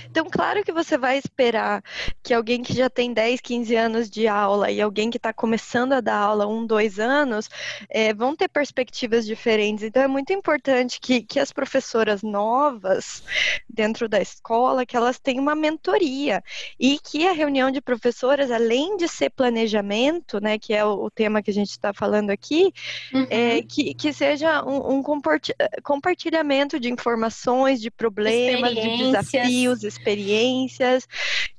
Então, 0.10 0.27
claro 0.29 0.63
que 0.63 0.72
você 0.72 0.98
vai 0.98 1.17
esperar 1.17 1.84
que 2.22 2.32
alguém 2.34 2.62
que 2.62 2.74
já 2.74 2.89
tem 2.89 3.12
10, 3.12 3.41
15 3.41 3.75
anos 3.75 4.10
de 4.10 4.27
aula 4.27 4.70
e 4.70 4.79
alguém 4.79 5.10
que 5.10 5.17
está 5.17 5.34
começando 5.34 5.94
a 5.94 6.01
dar 6.01 6.17
aula 6.17 6.46
um, 6.46 6.65
dois 6.65 7.00
anos, 7.00 7.50
é, 7.89 8.13
vão 8.13 8.36
ter 8.36 8.50
perspectivas 8.50 9.25
diferentes. 9.25 9.84
Então, 9.84 10.03
é 10.03 10.08
muito 10.08 10.32
importante 10.32 11.00
que, 11.00 11.24
que 11.24 11.39
as 11.39 11.51
professoras 11.51 12.22
novas 12.22 13.24
dentro 13.67 14.08
da 14.08 14.22
escola, 14.22 14.86
que 14.86 14.96
elas 14.96 15.17
tenham 15.17 15.41
uma 15.41 15.56
mentoria 15.56 16.44
e 16.79 17.00
que 17.00 17.27
a 17.27 17.32
reunião 17.32 17.72
de 17.72 17.82
professores 17.82 18.26
professoras, 18.27 18.51
além 18.51 18.98
de 18.98 19.07
ser 19.07 19.29
planejamento, 19.29 20.39
né, 20.41 20.57
que 20.57 20.74
é 20.74 20.84
o, 20.84 21.05
o 21.05 21.10
tema 21.10 21.41
que 21.41 21.50
a 21.50 21.53
gente 21.53 21.69
está 21.69 21.93
falando 21.93 22.29
aqui, 22.29 22.74
uhum. 23.13 23.27
é, 23.29 23.62
que, 23.62 23.93
que 23.93 24.12
seja 24.12 24.63
um, 24.65 24.98
um, 24.98 25.03
compartilhamento 25.81 26.79
de 26.79 26.91
informações, 26.91 27.79
de 27.79 27.89
problemas, 27.89 28.75
de 28.75 28.98
desafios, 28.98 29.84
experiências, 29.84 31.07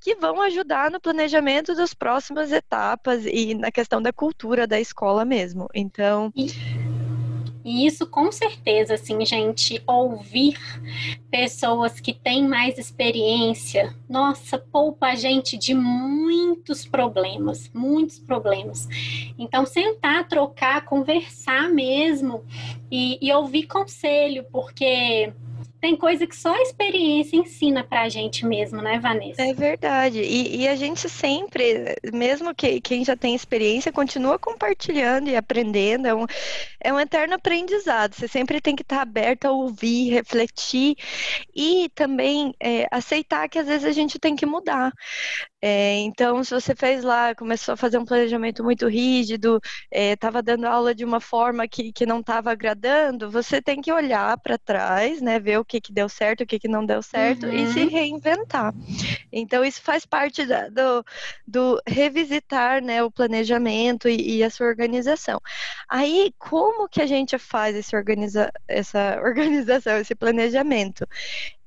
que 0.00 0.14
vão 0.16 0.42
ajudar 0.42 0.90
no 0.90 1.00
planejamento 1.00 1.75
das 1.75 1.94
próximas 1.94 2.52
etapas 2.52 3.25
e 3.25 3.54
na 3.54 3.70
questão 3.70 4.02
da 4.02 4.12
cultura 4.12 4.66
da 4.66 4.78
escola 4.78 5.25
mesmo. 5.25 5.68
Então. 5.75 6.32
E... 6.37 6.48
E 7.68 7.84
isso 7.84 8.06
com 8.06 8.32
certeza, 8.32 8.94
assim, 8.94 9.26
gente, 9.26 9.82
ouvir 9.87 10.58
pessoas 11.30 12.00
que 12.00 12.14
têm 12.14 12.48
mais 12.48 12.78
experiência, 12.78 13.94
nossa, 14.08 14.56
poupa 14.56 15.08
a 15.08 15.14
gente 15.14 15.58
de 15.58 15.75
muitos 15.75 16.87
problemas, 16.87 17.70
muitos 17.75 18.18
problemas. 18.18 18.88
Então, 19.38 19.66
sentar, 19.66 20.26
trocar, 20.26 20.87
conversar 20.87 21.68
mesmo 21.68 22.42
e, 22.90 23.18
e 23.20 23.30
ouvir 23.34 23.64
conselho, 23.64 24.46
porque 24.50 25.30
tem 25.80 25.97
coisa 25.97 26.26
que 26.26 26.35
só 26.35 26.54
a 26.54 26.62
experiência 26.62 27.37
ensina 27.37 27.85
pra 27.85 28.08
gente 28.08 28.44
mesmo, 28.44 28.82
né, 28.82 28.99
Vanessa? 28.99 29.42
É 29.42 29.54
verdade. 29.54 30.20
E, 30.20 30.62
e, 30.62 30.68
a 30.68 30.75
gente 30.75 31.08
sempre, 31.08 31.97
mesmo 32.12 32.54
que 32.54 32.80
quem 32.80 33.04
já 33.04 33.16
tem 33.16 33.35
experiência, 33.35 33.92
continua 33.92 34.38
compartilhando 34.38 35.28
e 35.28 35.37
aprendendo. 35.37 36.06
É 36.06 36.14
um, 36.14 36.26
é 36.80 36.92
um 36.92 36.99
eterno 36.99 37.35
aprendizado. 37.35 38.14
Você 38.14 38.26
sempre 38.26 38.61
tem 38.61 38.75
que 38.75 38.82
estar 38.82 39.00
aberto 39.00 39.44
a 39.44 39.52
ouvir, 39.52 40.11
refletir 40.11 40.97
e 41.54 41.88
também 41.94 42.54
é, 42.61 42.87
aceitar 42.90 43.49
que 43.49 43.58
às 43.58 43.66
vezes 43.66 43.85
a 43.85 43.92
gente 43.92 44.18
tem 44.18 44.35
que 44.35 44.47
mudar. 44.47 44.92
É, 45.61 45.97
então, 45.99 46.42
se 46.44 46.54
você 46.54 46.75
fez 46.75 47.02
lá, 47.02 47.35
começou 47.35 47.75
a 47.75 47.76
fazer 47.76 47.99
um 47.99 48.04
planejamento 48.04 48.62
muito 48.62 48.87
rígido, 48.87 49.61
estava 49.90 50.38
é, 50.38 50.42
dando 50.42 50.66
aula 50.66 50.94
de 50.94 51.04
uma 51.04 51.20
forma 51.20 51.66
que, 51.66 51.92
que 51.92 52.06
não 52.06 52.20
estava 52.20 52.52
agradando, 52.52 53.28
você 53.30 53.61
tem 53.61 53.80
que 53.80 53.92
olhar 53.92 54.38
para 54.38 54.56
trás, 54.56 55.20
né, 55.20 55.40
ver 55.40 55.58
o 55.58 55.64
que, 55.68 55.80
que 55.80 55.92
deu 55.92 56.08
certo, 56.08 56.40
o 56.40 56.46
que, 56.46 56.58
que 56.58 56.66
não 56.66 56.84
deu 56.84 57.02
certo 57.02 57.46
uhum. 57.46 57.52
e 57.52 57.72
se 57.72 57.80
uhum. 57.80 57.88
reinventar. 57.88 58.75
Então, 59.30 59.64
isso 59.64 59.82
faz 59.82 60.06
parte 60.06 60.46
da, 60.46 60.68
do, 60.68 61.04
do 61.46 61.80
revisitar 61.87 62.82
né, 62.82 63.02
o 63.02 63.10
planejamento 63.10 64.08
e, 64.08 64.38
e, 64.38 64.42
a 64.42 64.50
sua 64.50 64.66
organização. 64.66 65.40
Aí, 65.88 66.32
como 66.38 66.88
que 66.88 67.02
a 67.02 67.06
gente 67.06 67.38
faz 67.38 67.76
esse 67.76 67.94
organiza, 67.94 68.50
essa 68.66 69.20
organização, 69.22 69.98
esse 69.98 70.14
planejamento? 70.14 71.06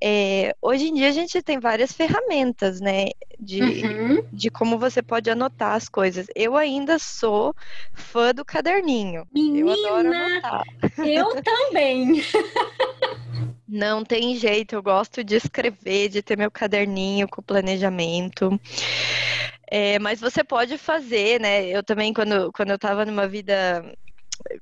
É, 0.03 0.55
hoje 0.59 0.87
em 0.87 0.95
dia 0.95 1.09
a 1.09 1.11
gente 1.11 1.39
tem 1.43 1.59
várias 1.59 1.91
ferramentas, 1.91 2.81
né? 2.81 3.09
De, 3.39 3.61
uhum. 3.61 4.25
de 4.33 4.49
como 4.49 4.79
você 4.79 5.01
pode 5.01 5.29
anotar 5.29 5.73
as 5.73 5.87
coisas. 5.87 6.25
Eu 6.35 6.57
ainda 6.57 6.97
sou 6.97 7.55
fã 7.93 8.33
do 8.33 8.43
caderninho. 8.43 9.27
Menina, 9.31 9.71
eu 9.71 9.85
adoro 9.85 10.13
anotar. 10.13 10.63
Eu 10.97 11.29
também. 11.43 12.23
Não 13.73 14.03
tem 14.03 14.35
jeito, 14.35 14.75
eu 14.75 14.83
gosto 14.83 15.23
de 15.23 15.35
escrever, 15.35 16.09
de 16.09 16.21
ter 16.21 16.37
meu 16.37 16.51
caderninho 16.51 17.25
com 17.29 17.41
planejamento. 17.41 18.59
É, 19.71 19.97
mas 19.99 20.19
você 20.19 20.43
pode 20.43 20.77
fazer, 20.77 21.39
né? 21.39 21.65
Eu 21.69 21.81
também, 21.81 22.13
quando, 22.13 22.51
quando 22.51 22.71
eu 22.71 22.75
estava 22.75 23.05
numa 23.05 23.27
vida 23.27 23.81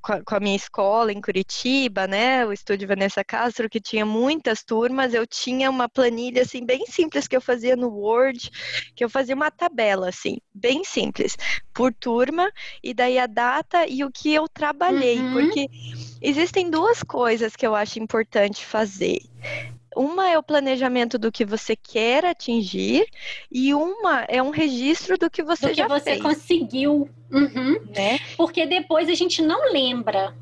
com 0.02 0.36
a, 0.36 0.40
minha 0.40 0.56
escola 0.56 1.12
em 1.12 1.22
Curitiba, 1.22 2.08
né, 2.08 2.46
o 2.46 2.54
estúdio 2.54 2.88
Vanessa 2.88 3.24
Castro, 3.24 3.70
que 3.70 3.80
tinha 3.80 4.06
muitas 4.06 4.64
turmas, 4.64 5.14
eu 5.14 5.26
tinha 5.26 5.70
uma 5.70 5.90
planilha 5.90 6.42
assim 6.42 6.66
bem 6.66 6.86
simples 6.86 7.28
que 7.28 7.36
eu 7.36 7.42
fazia 7.42 7.76
no 7.76 7.90
Word, 7.90 8.50
que 8.96 9.04
eu 9.04 9.10
fazia 9.10 9.36
uma 9.36 9.52
tabela 9.52 10.10
assim, 10.10 10.38
bem 10.54 10.84
simples, 10.84 11.38
por 11.74 11.94
turma 11.94 12.52
e 12.84 12.94
daí 12.94 13.18
a 13.18 13.28
data 13.28 13.88
e 13.88 14.04
o 14.04 14.12
que 14.12 14.34
eu 14.34 14.48
trabalhei, 14.48 15.20
uhum. 15.20 15.34
porque 15.34 15.68
existem 16.22 16.70
duas 16.70 17.04
coisas 17.04 17.56
que 17.56 17.66
eu 17.66 17.76
acho 17.76 18.00
importante 18.00 18.66
fazer. 18.66 19.20
Uma 20.00 20.30
é 20.30 20.38
o 20.38 20.44
planejamento 20.44 21.20
do 21.20 21.30
que 21.30 21.44
você 21.44 21.76
quer 21.76 22.24
atingir 22.24 23.06
e 23.52 23.74
uma 23.74 24.24
é 24.30 24.42
um 24.42 24.50
registro 24.50 25.18
do 25.18 25.30
que 25.30 25.44
você 25.44 25.68
do 25.68 25.74
já 25.74 25.84
que 25.84 25.90
você 25.90 26.12
fez. 26.12 26.22
conseguiu. 26.22 27.10
Uhum. 27.30 27.82
Né? 27.94 28.18
Porque 28.38 28.66
depois 28.66 29.10
a 29.10 29.14
gente 29.14 29.42
não 29.42 29.74
lembra. 29.74 30.34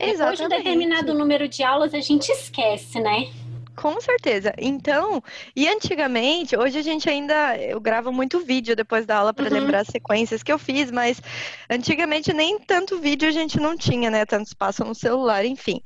Exatamente. 0.00 0.18
Depois 0.18 0.38
de 0.38 0.44
um 0.44 0.48
determinado 0.48 1.14
número 1.14 1.46
de 1.46 1.62
aulas 1.62 1.94
a 1.94 2.00
gente 2.00 2.28
esquece, 2.28 2.98
né? 2.98 3.28
Com 3.76 4.00
certeza. 4.00 4.54
Então, 4.56 5.22
e 5.54 5.66
antigamente, 5.68 6.56
hoje 6.56 6.78
a 6.78 6.82
gente 6.82 7.08
ainda, 7.08 7.56
eu 7.58 7.80
gravo 7.80 8.12
muito 8.12 8.40
vídeo 8.40 8.76
depois 8.76 9.04
da 9.04 9.18
aula 9.18 9.34
para 9.34 9.46
uhum. 9.46 9.54
lembrar 9.54 9.80
as 9.80 9.88
sequências 9.88 10.42
que 10.42 10.52
eu 10.52 10.58
fiz, 10.58 10.90
mas 10.90 11.20
antigamente 11.68 12.32
nem 12.32 12.58
tanto 12.58 13.00
vídeo 13.00 13.28
a 13.28 13.32
gente 13.32 13.58
não 13.58 13.76
tinha, 13.76 14.10
né? 14.10 14.24
Tanto 14.24 14.46
espaço 14.46 14.84
no 14.84 14.94
celular, 14.94 15.44
enfim. 15.44 15.80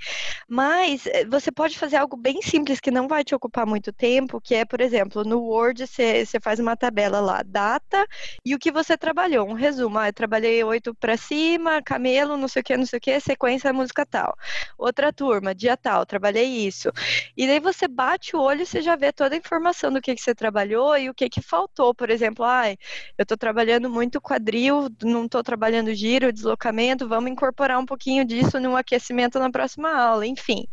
Mas 0.46 1.06
eh, 1.06 1.24
você 1.24 1.50
pode 1.50 1.78
fazer 1.78 1.96
algo 1.96 2.16
bem 2.16 2.42
simples 2.42 2.80
que 2.80 2.90
não 2.90 3.08
vai 3.08 3.24
te 3.24 3.34
ocupar 3.34 3.66
muito 3.66 3.92
tempo, 3.92 4.40
que 4.40 4.54
é, 4.54 4.64
por 4.64 4.80
exemplo, 4.80 5.24
no 5.24 5.40
Word 5.40 5.86
você, 5.86 6.26
você 6.26 6.38
faz 6.40 6.58
uma 6.58 6.76
tabela 6.76 7.20
lá, 7.20 7.42
data 7.42 8.06
e 8.44 8.54
o 8.54 8.58
que 8.58 8.70
você 8.70 8.96
trabalhou, 8.96 9.48
um 9.48 9.54
resumo. 9.54 9.98
Ah, 9.98 10.08
eu 10.08 10.12
trabalhei 10.12 10.62
oito 10.64 10.94
para 10.94 11.16
cima, 11.16 11.82
camelo, 11.82 12.36
não 12.36 12.48
sei 12.48 12.60
o 12.60 12.64
que, 12.64 12.76
não 12.76 12.86
sei 12.86 12.98
o 12.98 13.00
que, 13.00 13.20
sequência 13.20 13.72
música 13.72 14.04
tal. 14.04 14.36
Outra 14.76 15.12
turma, 15.12 15.54
dia 15.54 15.76
tal, 15.76 16.04
trabalhei 16.04 16.66
isso. 16.66 16.90
E 17.36 17.46
daí 17.46 17.60
você 17.60 17.77
você 17.78 17.88
bate 17.88 18.34
o 18.34 18.40
olho, 18.40 18.66
você 18.66 18.82
já 18.82 18.96
vê 18.96 19.12
toda 19.12 19.34
a 19.34 19.38
informação 19.38 19.92
do 19.92 20.00
que, 20.00 20.14
que 20.14 20.20
você 20.20 20.34
trabalhou 20.34 20.96
e 20.96 21.08
o 21.08 21.14
que, 21.14 21.28
que 21.28 21.40
faltou. 21.40 21.94
Por 21.94 22.10
exemplo, 22.10 22.44
ai, 22.44 22.76
eu 23.16 23.22
estou 23.22 23.36
trabalhando 23.36 23.88
muito 23.88 24.20
quadril, 24.20 24.88
não 25.02 25.26
estou 25.26 25.42
trabalhando 25.42 25.94
giro, 25.94 26.32
deslocamento, 26.32 27.08
vamos 27.08 27.30
incorporar 27.30 27.78
um 27.78 27.86
pouquinho 27.86 28.24
disso 28.24 28.58
no 28.58 28.76
aquecimento 28.76 29.38
na 29.38 29.50
próxima 29.50 29.90
aula, 29.92 30.26
enfim. 30.26 30.66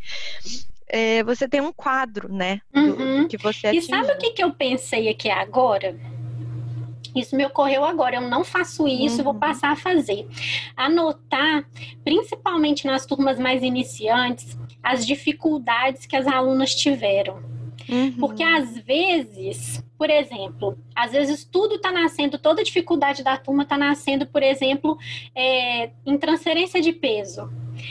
É, 0.88 1.24
você 1.24 1.48
tem 1.48 1.62
um 1.62 1.74
quadro, 1.74 2.32
né? 2.32 2.62
Do, 2.74 2.80
uhum. 2.80 3.22
do 3.24 3.28
que 3.28 3.38
você 3.38 3.68
atingiu. 3.68 3.80
E 3.80 3.82
sabe 3.90 4.12
o 4.12 4.18
que, 4.18 4.32
que 4.32 4.44
eu 4.44 4.54
pensei 4.54 5.10
aqui 5.10 5.30
agora? 5.30 5.96
Isso 7.16 7.36
me 7.36 7.46
ocorreu 7.46 7.86
agora, 7.86 8.18
eu 8.18 8.22
não 8.22 8.44
faço 8.44 8.88
isso, 8.88 9.20
uhum. 9.20 9.24
vou 9.24 9.34
passar 9.36 9.72
a 9.72 9.76
fazer. 9.76 10.28
Anotar, 10.76 11.66
principalmente 12.04 12.86
nas 12.86 13.06
turmas 13.06 13.40
mais 13.40 13.64
iniciantes, 13.64 14.58
as 14.84 15.06
dificuldades 15.06 16.06
que 16.06 16.16
as 16.16 16.28
alunas 16.28 16.76
tiveram. 16.76 17.56
Uhum. 17.88 18.14
Porque 18.14 18.44
às 18.44 18.78
vezes, 18.80 19.84
por 19.98 20.10
exemplo, 20.10 20.78
às 20.96 21.12
vezes 21.12 21.46
tudo 21.46 21.76
está 21.76 21.92
nascendo, 21.92 22.38
toda 22.38 22.64
dificuldade 22.64 23.24
da 23.24 23.38
turma 23.38 23.64
está 23.64 23.78
nascendo, 23.78 24.26
por 24.26 24.42
exemplo, 24.44 24.98
é, 25.36 25.92
em 26.06 26.18
transferência 26.18 26.82
de 26.82 26.92
peso. 26.92 27.44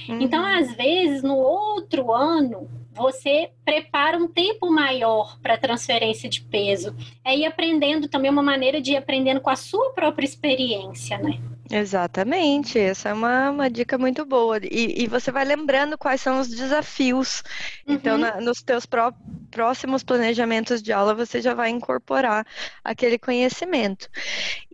Uhum. 0.09 0.21
Então, 0.21 0.45
às 0.45 0.75
vezes, 0.75 1.23
no 1.23 1.37
outro 1.37 2.13
ano, 2.13 2.69
você 2.95 3.51
prepara 3.65 4.17
um 4.17 4.29
tempo 4.29 4.71
maior 4.71 5.39
para 5.41 5.59
transferência 5.59 6.29
de 6.29 6.41
peso. 6.41 6.95
É 7.25 7.37
ir 7.37 7.45
aprendendo 7.45 8.09
também 8.09 8.31
uma 8.31 8.43
maneira 8.43 8.81
de 8.81 8.93
ir 8.93 8.97
aprendendo 8.97 9.41
com 9.41 9.51
a 9.51 9.57
sua 9.57 9.93
própria 9.93 10.25
experiência, 10.25 11.19
né? 11.19 11.39
Exatamente, 11.71 12.79
essa 12.79 13.09
é 13.09 13.13
uma, 13.13 13.51
uma 13.51 13.71
dica 13.71 13.97
muito 13.97 14.25
boa. 14.27 14.59
E, 14.63 15.03
e 15.03 15.07
você 15.07 15.33
vai 15.33 15.45
lembrando 15.45 15.97
quais 15.97 16.21
são 16.21 16.39
os 16.39 16.49
desafios. 16.49 17.43
Então, 17.87 18.15
uhum. 18.15 18.19
Então, 18.19 18.19
na, 18.19 18.41
nos 18.41 18.63
teus 18.63 18.85
pró 18.85 19.13
próximos 19.51 20.03
planejamentos 20.03 20.83
de 20.83 20.93
aula, 20.93 21.15
você 21.15 21.41
já 21.41 21.55
vai 21.55 21.71
incorporar 21.71 22.47
aquele 22.83 23.19
conhecimento. 23.19 24.09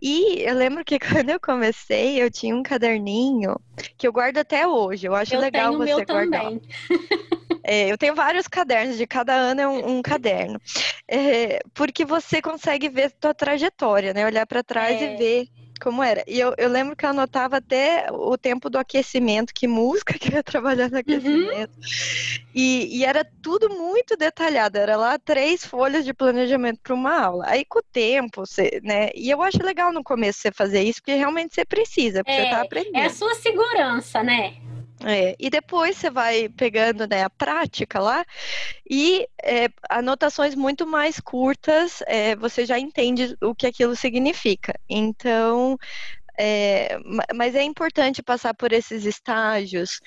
E 0.01 0.41
eu 0.41 0.55
lembro 0.55 0.83
que 0.83 0.99
quando 0.99 1.29
eu 1.29 1.39
comecei, 1.39 2.21
eu 2.21 2.29
tinha 2.29 2.55
um 2.55 2.63
caderninho 2.63 3.55
que 3.97 4.07
eu 4.07 4.11
guardo 4.11 4.37
até 4.37 4.67
hoje. 4.67 5.07
Eu 5.07 5.15
acho 5.15 5.33
eu 5.33 5.39
legal 5.39 5.77
você 5.77 6.03
guardar. 6.03 6.51
É, 7.63 7.91
eu 7.91 7.97
tenho 7.97 8.15
vários 8.15 8.47
cadernos, 8.47 8.97
de 8.97 9.05
cada 9.05 9.33
ano 9.33 9.61
é 9.61 9.67
um, 9.67 9.97
um 9.97 10.01
caderno. 10.01 10.59
É, 11.07 11.59
porque 11.73 12.05
você 12.05 12.41
consegue 12.41 12.89
ver 12.89 13.13
sua 13.21 13.33
trajetória, 13.33 14.13
né? 14.13 14.25
Olhar 14.25 14.45
para 14.45 14.63
trás 14.63 15.01
é. 15.01 15.13
e 15.13 15.17
ver 15.17 15.47
como 15.81 16.03
era. 16.03 16.23
E 16.27 16.39
eu, 16.39 16.53
eu 16.57 16.69
lembro 16.69 16.95
que 16.95 17.03
eu 17.03 17.09
anotava 17.09 17.57
até 17.57 18.07
o 18.11 18.37
tempo 18.37 18.69
do 18.69 18.77
aquecimento, 18.77 19.53
que 19.53 19.67
música 19.67 20.13
que 20.17 20.29
eu 20.29 20.35
ia 20.35 20.43
trabalhar 20.43 20.89
no 20.89 20.93
uhum. 20.93 20.99
aquecimento. 20.99 21.73
Uhum. 21.75 22.45
E, 22.53 22.99
e, 22.99 23.03
era 23.03 23.25
tudo 23.41 23.69
muito 23.69 24.15
detalhado. 24.15 24.77
Era 24.77 24.95
lá 24.95 25.17
três 25.17 25.65
folhas 25.65 26.05
de 26.05 26.13
planejamento 26.13 26.79
para 26.81 26.93
uma 26.93 27.19
aula. 27.19 27.45
Aí 27.47 27.65
com 27.65 27.79
o 27.79 27.83
tempo, 27.91 28.45
você, 28.45 28.79
né? 28.83 29.09
E 29.15 29.29
eu 29.29 29.41
acho 29.41 29.63
legal 29.63 29.91
no 29.91 30.03
começo 30.03 30.39
você 30.39 30.51
fazer 30.51 30.83
isso, 30.83 31.01
porque 31.01 31.15
realmente 31.15 31.55
você 31.55 31.65
precisa, 31.65 32.23
porque 32.23 32.39
é, 32.39 32.43
você 32.43 32.49
tá 32.51 32.61
aprendendo. 32.61 32.97
É 32.97 33.05
a 33.05 33.09
sua 33.09 33.33
segurança, 33.35 34.21
né? 34.21 34.55
É, 35.03 35.35
e 35.39 35.49
depois 35.49 35.97
você 35.97 36.11
vai 36.11 36.47
pegando 36.49 37.07
né, 37.07 37.23
a 37.23 37.29
prática 37.29 37.99
lá 37.99 38.23
e 38.89 39.27
é, 39.43 39.67
anotações 39.89 40.53
muito 40.53 40.85
mais 40.85 41.19
curtas, 41.19 42.03
é, 42.05 42.35
você 42.35 42.65
já 42.65 42.77
entende 42.77 43.35
o 43.41 43.55
que 43.55 43.65
aquilo 43.65 43.95
significa. 43.95 44.73
Então, 44.87 45.77
é, 46.37 46.97
mas 47.35 47.55
é 47.55 47.63
importante 47.63 48.21
passar 48.21 48.53
por 48.53 48.71
esses 48.71 49.05
estágios 49.05 49.99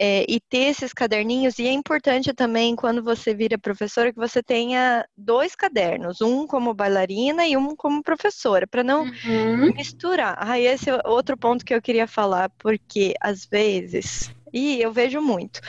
é, 0.00 0.24
e 0.28 0.40
ter 0.40 0.70
esses 0.70 0.92
caderninhos. 0.92 1.58
E 1.58 1.66
é 1.66 1.72
importante 1.72 2.32
também, 2.32 2.74
quando 2.76 3.02
você 3.02 3.34
vira 3.34 3.58
professora, 3.58 4.12
que 4.12 4.18
você 4.18 4.42
tenha 4.42 5.04
dois 5.16 5.54
cadernos, 5.54 6.20
um 6.20 6.46
como 6.46 6.74
bailarina 6.74 7.46
e 7.46 7.56
um 7.56 7.74
como 7.76 8.02
professora, 8.02 8.66
para 8.66 8.82
não 8.82 9.04
uhum. 9.04 9.72
misturar. 9.74 10.36
Ah, 10.38 10.58
esse 10.58 10.90
é 10.90 10.98
outro 11.04 11.36
ponto 11.36 11.64
que 11.64 11.74
eu 11.74 11.82
queria 11.82 12.06
falar, 12.06 12.50
porque 12.58 13.14
às 13.20 13.46
vezes, 13.46 14.30
e 14.52 14.80
eu 14.80 14.92
vejo 14.92 15.20
muito, 15.20 15.60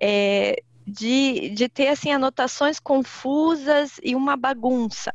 é, 0.00 0.62
de, 0.90 1.50
de 1.50 1.68
ter 1.68 1.88
assim 1.88 2.10
anotações 2.10 2.80
confusas 2.80 4.00
e 4.02 4.14
uma 4.14 4.36
bagunça. 4.36 5.12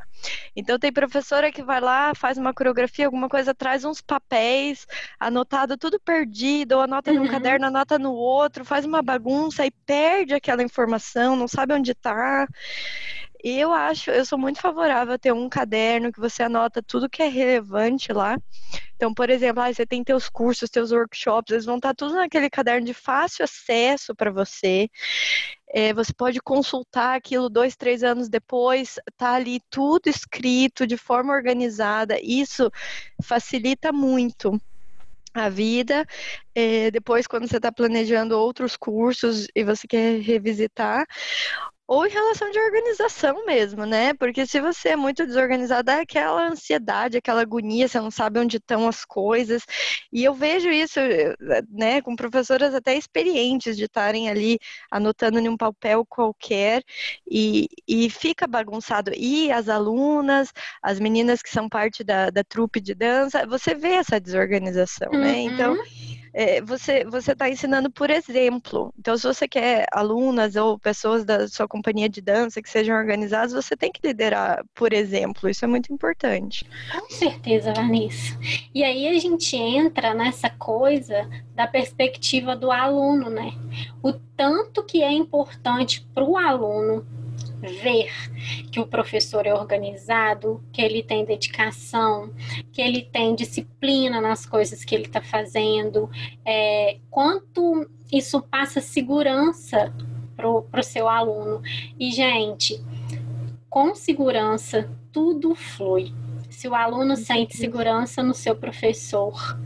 Então 0.55 0.79
tem 0.79 0.91
professora 0.91 1.51
que 1.51 1.61
vai 1.61 1.81
lá, 1.81 2.13
faz 2.15 2.37
uma 2.37 2.53
coreografia, 2.53 3.05
alguma 3.05 3.27
coisa, 3.27 3.53
traz 3.53 3.83
uns 3.83 4.01
papéis, 4.01 4.87
anotado 5.19 5.77
tudo 5.77 5.99
perdido, 5.99 6.73
ou 6.73 6.81
anota 6.81 7.11
uhum. 7.11 7.23
num 7.23 7.27
caderno, 7.27 7.67
anota 7.67 7.99
no 7.99 8.13
outro, 8.13 8.63
faz 8.63 8.85
uma 8.85 9.01
bagunça 9.01 9.65
e 9.65 9.71
perde 9.85 10.33
aquela 10.33 10.63
informação, 10.63 11.35
não 11.35 11.47
sabe 11.47 11.73
onde 11.73 11.91
está. 11.91 12.47
Eu 13.43 13.71
acho, 13.71 14.09
eu 14.09 14.25
sou 14.25 14.39
muito 14.39 14.59
favorável 14.59 15.13
a 15.13 15.19
ter 15.19 15.31
um 15.31 15.47
caderno 15.47 16.11
que 16.11 16.19
você 16.19 16.41
anota 16.41 16.81
tudo 16.81 17.07
que 17.07 17.21
é 17.21 17.27
relevante 17.27 18.11
lá. 18.11 18.39
Então, 18.95 19.13
por 19.13 19.29
exemplo, 19.29 19.61
ah, 19.61 19.71
você 19.71 19.85
tem 19.85 20.03
teus 20.03 20.27
cursos, 20.29 20.69
teus 20.69 20.91
workshops, 20.91 21.51
eles 21.51 21.65
vão 21.65 21.75
estar 21.75 21.93
tudo 21.93 22.15
naquele 22.15 22.49
caderno 22.49 22.87
de 22.87 22.93
fácil 22.93 23.43
acesso 23.43 24.15
para 24.15 24.31
você. 24.31 24.89
É, 25.67 25.93
você 25.93 26.13
pode 26.13 26.39
consultar 26.39 27.15
aquilo 27.15 27.49
dois, 27.49 27.75
três 27.75 28.03
anos 28.03 28.29
depois, 28.29 28.95
tá 29.17 29.33
ali 29.33 29.59
tudo 29.69 30.07
escrito 30.07 30.85
de 30.87 30.97
forma 30.97 31.33
organizada. 31.33 32.17
Isso 32.21 32.69
facilita 33.23 33.91
muito 33.91 34.59
a 35.33 35.49
vida. 35.49 36.05
É, 36.55 36.89
depois, 36.91 37.27
quando 37.27 37.47
você 37.47 37.57
está 37.57 37.71
planejando 37.71 38.39
outros 38.39 38.77
cursos 38.77 39.47
e 39.53 39.63
você 39.63 39.87
quer 39.87 40.19
revisitar, 40.21 41.05
ou 41.87 42.05
em 42.05 42.09
relação 42.09 42.49
de 42.49 42.59
organização 42.59 43.45
mesmo, 43.45 43.85
né? 43.85 44.13
Porque 44.15 44.45
se 44.45 44.59
você 44.59 44.89
é 44.89 44.95
muito 44.95 45.25
desorganizado, 45.25 45.91
é 45.91 46.01
aquela 46.01 46.47
ansiedade, 46.47 47.17
aquela 47.17 47.41
agonia, 47.41 47.87
você 47.87 47.99
não 47.99 48.09
sabe 48.09 48.39
onde 48.39 48.57
estão 48.57 48.87
as 48.87 49.05
coisas. 49.05 49.63
E 50.11 50.23
eu 50.23 50.33
vejo 50.33 50.69
isso, 50.69 50.99
né, 51.69 52.01
com 52.01 52.15
professoras 52.15 52.73
até 52.73 52.95
experientes 52.95 53.77
de 53.77 53.85
estarem 53.85 54.29
ali 54.29 54.57
anotando 54.91 55.39
em 55.39 55.47
um 55.47 55.57
papel 55.57 56.05
qualquer 56.05 56.83
e, 57.29 57.67
e 57.87 58.09
fica 58.09 58.47
bagunçado. 58.47 59.11
E 59.15 59.51
as 59.51 59.69
alunas, 59.69 60.51
as 60.81 60.99
meninas 60.99 61.41
que 61.41 61.49
são 61.49 61.69
parte 61.69 62.03
da, 62.03 62.31
da 62.31 62.43
trupe 62.43 62.81
de 62.81 62.95
dança, 62.95 63.45
você 63.45 63.75
vê 63.75 63.93
essa 63.93 64.19
desorganização, 64.19 65.11
uhum. 65.11 65.19
né? 65.19 65.39
Então 65.41 65.77
é, 66.37 66.61
você 66.61 67.05
você 67.05 67.31
está 67.31 67.49
ensinando 67.49 67.89
por 67.89 68.09
exemplo. 68.09 68.93
Então, 68.99 69.17
se 69.17 69.23
você 69.23 69.47
quer 69.47 69.87
alunas 69.89 70.57
ou 70.57 70.77
pessoas 70.77 71.23
da 71.23 71.47
sua 71.47 71.65
companhia 71.65 72.09
de 72.09 72.19
dança 72.19 72.61
que 72.61 72.69
sejam 72.69 72.97
organizadas, 72.97 73.53
você 73.53 73.75
tem 73.77 73.89
que 73.89 74.05
liderar 74.05 74.65
por 74.75 74.91
exemplo. 74.91 75.49
Isso 75.49 75.63
é 75.63 75.67
muito 75.67 75.93
importante. 75.93 76.67
Com 76.91 77.09
certeza, 77.09 77.73
Vanessa. 77.73 78.37
E 78.73 78.83
aí 78.83 79.07
a 79.07 79.17
gente 79.17 79.55
entra 79.55 80.13
nessa 80.13 80.49
coisa 80.49 81.25
da 81.55 81.65
perspectiva 81.65 82.53
do 82.53 82.69
aluno, 82.69 83.29
né? 83.29 83.53
O 84.03 84.11
tanto 84.11 84.83
que 84.83 85.01
é 85.01 85.11
importante 85.13 86.05
para 86.13 86.25
o 86.25 86.37
aluno 86.37 87.07
ver 87.65 88.11
que 88.71 88.79
o 88.79 88.87
professor 88.87 89.45
é 89.45 89.53
organizado, 89.53 90.63
que 90.71 90.81
ele 90.81 91.03
tem 91.03 91.25
dedicação, 91.25 92.31
que 92.71 92.81
ele 92.81 93.01
tem 93.01 93.35
disciplina 93.35 94.21
nas 94.21 94.45
coisas 94.45 94.83
que 94.83 94.95
ele 94.95 95.05
está 95.05 95.21
fazendo, 95.21 96.09
é, 96.45 96.97
quanto 97.09 97.89
isso 98.11 98.41
passa 98.41 98.79
segurança 98.81 99.93
para 100.35 100.49
o 100.49 100.83
seu 100.83 101.07
aluno. 101.07 101.61
E, 101.99 102.11
gente, 102.11 102.83
com 103.69 103.95
segurança, 103.95 104.89
tudo 105.11 105.55
flui 105.55 106.13
se 106.55 106.67
o 106.67 106.73
aluno 106.73 107.15
sente 107.15 107.57
segurança 107.57 108.23
no 108.23 108.33
seu 108.33 108.55
professor, 108.55 109.59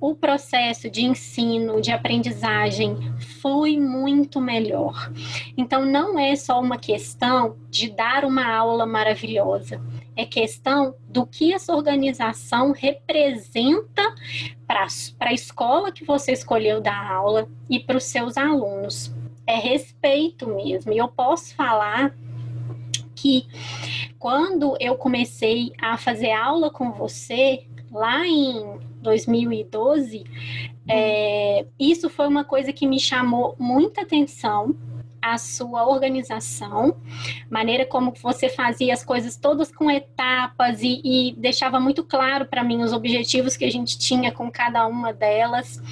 o 0.00 0.14
processo 0.14 0.88
de 0.88 1.04
ensino, 1.04 1.80
de 1.80 1.90
aprendizagem 1.90 2.96
flui 3.40 3.78
muito 3.78 4.40
melhor. 4.40 5.12
Então, 5.56 5.84
não 5.84 6.18
é 6.18 6.36
só 6.36 6.60
uma 6.60 6.78
questão 6.78 7.56
de 7.68 7.90
dar 7.90 8.24
uma 8.24 8.46
aula 8.46 8.86
maravilhosa, 8.86 9.82
é 10.14 10.24
questão 10.24 10.94
do 11.08 11.26
que 11.26 11.52
essa 11.52 11.74
organização 11.74 12.72
representa 12.72 14.14
para 14.66 14.86
a 15.20 15.32
escola 15.32 15.92
que 15.92 16.04
você 16.04 16.32
escolheu 16.32 16.80
dar 16.80 17.10
aula 17.10 17.48
e 17.68 17.78
para 17.78 17.96
os 17.96 18.04
seus 18.04 18.36
alunos. 18.36 19.12
É 19.46 19.56
respeito 19.56 20.46
mesmo. 20.46 20.92
E 20.92 20.98
eu 20.98 21.08
posso 21.08 21.54
falar 21.54 22.14
que 23.20 23.46
quando 24.18 24.76
eu 24.80 24.96
comecei 24.96 25.72
a 25.80 25.96
fazer 25.96 26.30
aula 26.30 26.70
com 26.70 26.92
você, 26.92 27.66
lá 27.90 28.26
em 28.26 28.78
2012, 29.02 30.24
é, 30.88 31.66
isso 31.78 32.08
foi 32.08 32.28
uma 32.28 32.44
coisa 32.44 32.72
que 32.72 32.86
me 32.86 32.98
chamou 32.98 33.56
muita 33.58 34.02
atenção 34.02 34.76
a 35.20 35.36
sua 35.36 35.84
organização, 35.84 36.96
maneira 37.50 37.84
como 37.84 38.12
você 38.22 38.48
fazia 38.48 38.94
as 38.94 39.04
coisas 39.04 39.36
todas 39.36 39.70
com 39.70 39.90
etapas 39.90 40.80
e, 40.80 41.00
e 41.04 41.34
deixava 41.36 41.80
muito 41.80 42.04
claro 42.04 42.46
para 42.46 42.62
mim 42.62 42.82
os 42.82 42.92
objetivos 42.92 43.56
que 43.56 43.64
a 43.64 43.70
gente 43.70 43.98
tinha 43.98 44.30
com 44.30 44.48
cada 44.48 44.86
uma 44.86 45.12
delas 45.12 45.82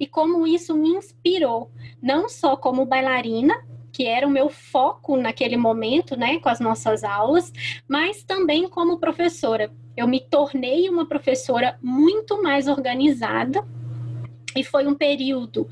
e 0.00 0.06
como 0.06 0.46
isso 0.46 0.74
me 0.74 0.88
inspirou, 0.88 1.70
não 2.02 2.28
só 2.28 2.56
como 2.56 2.84
bailarina, 2.84 3.54
que 3.92 4.06
era 4.06 4.26
o 4.26 4.30
meu 4.30 4.48
foco 4.48 5.16
naquele 5.16 5.56
momento, 5.56 6.16
né, 6.16 6.38
com 6.38 6.48
as 6.48 6.58
nossas 6.58 7.04
aulas, 7.04 7.52
mas 7.86 8.24
também 8.24 8.68
como 8.68 8.98
professora. 8.98 9.70
Eu 9.94 10.08
me 10.08 10.18
tornei 10.18 10.88
uma 10.88 11.06
professora 11.06 11.78
muito 11.82 12.42
mais 12.42 12.66
organizada. 12.66 13.62
E 14.54 14.62
foi 14.62 14.86
um 14.86 14.94
período 14.94 15.66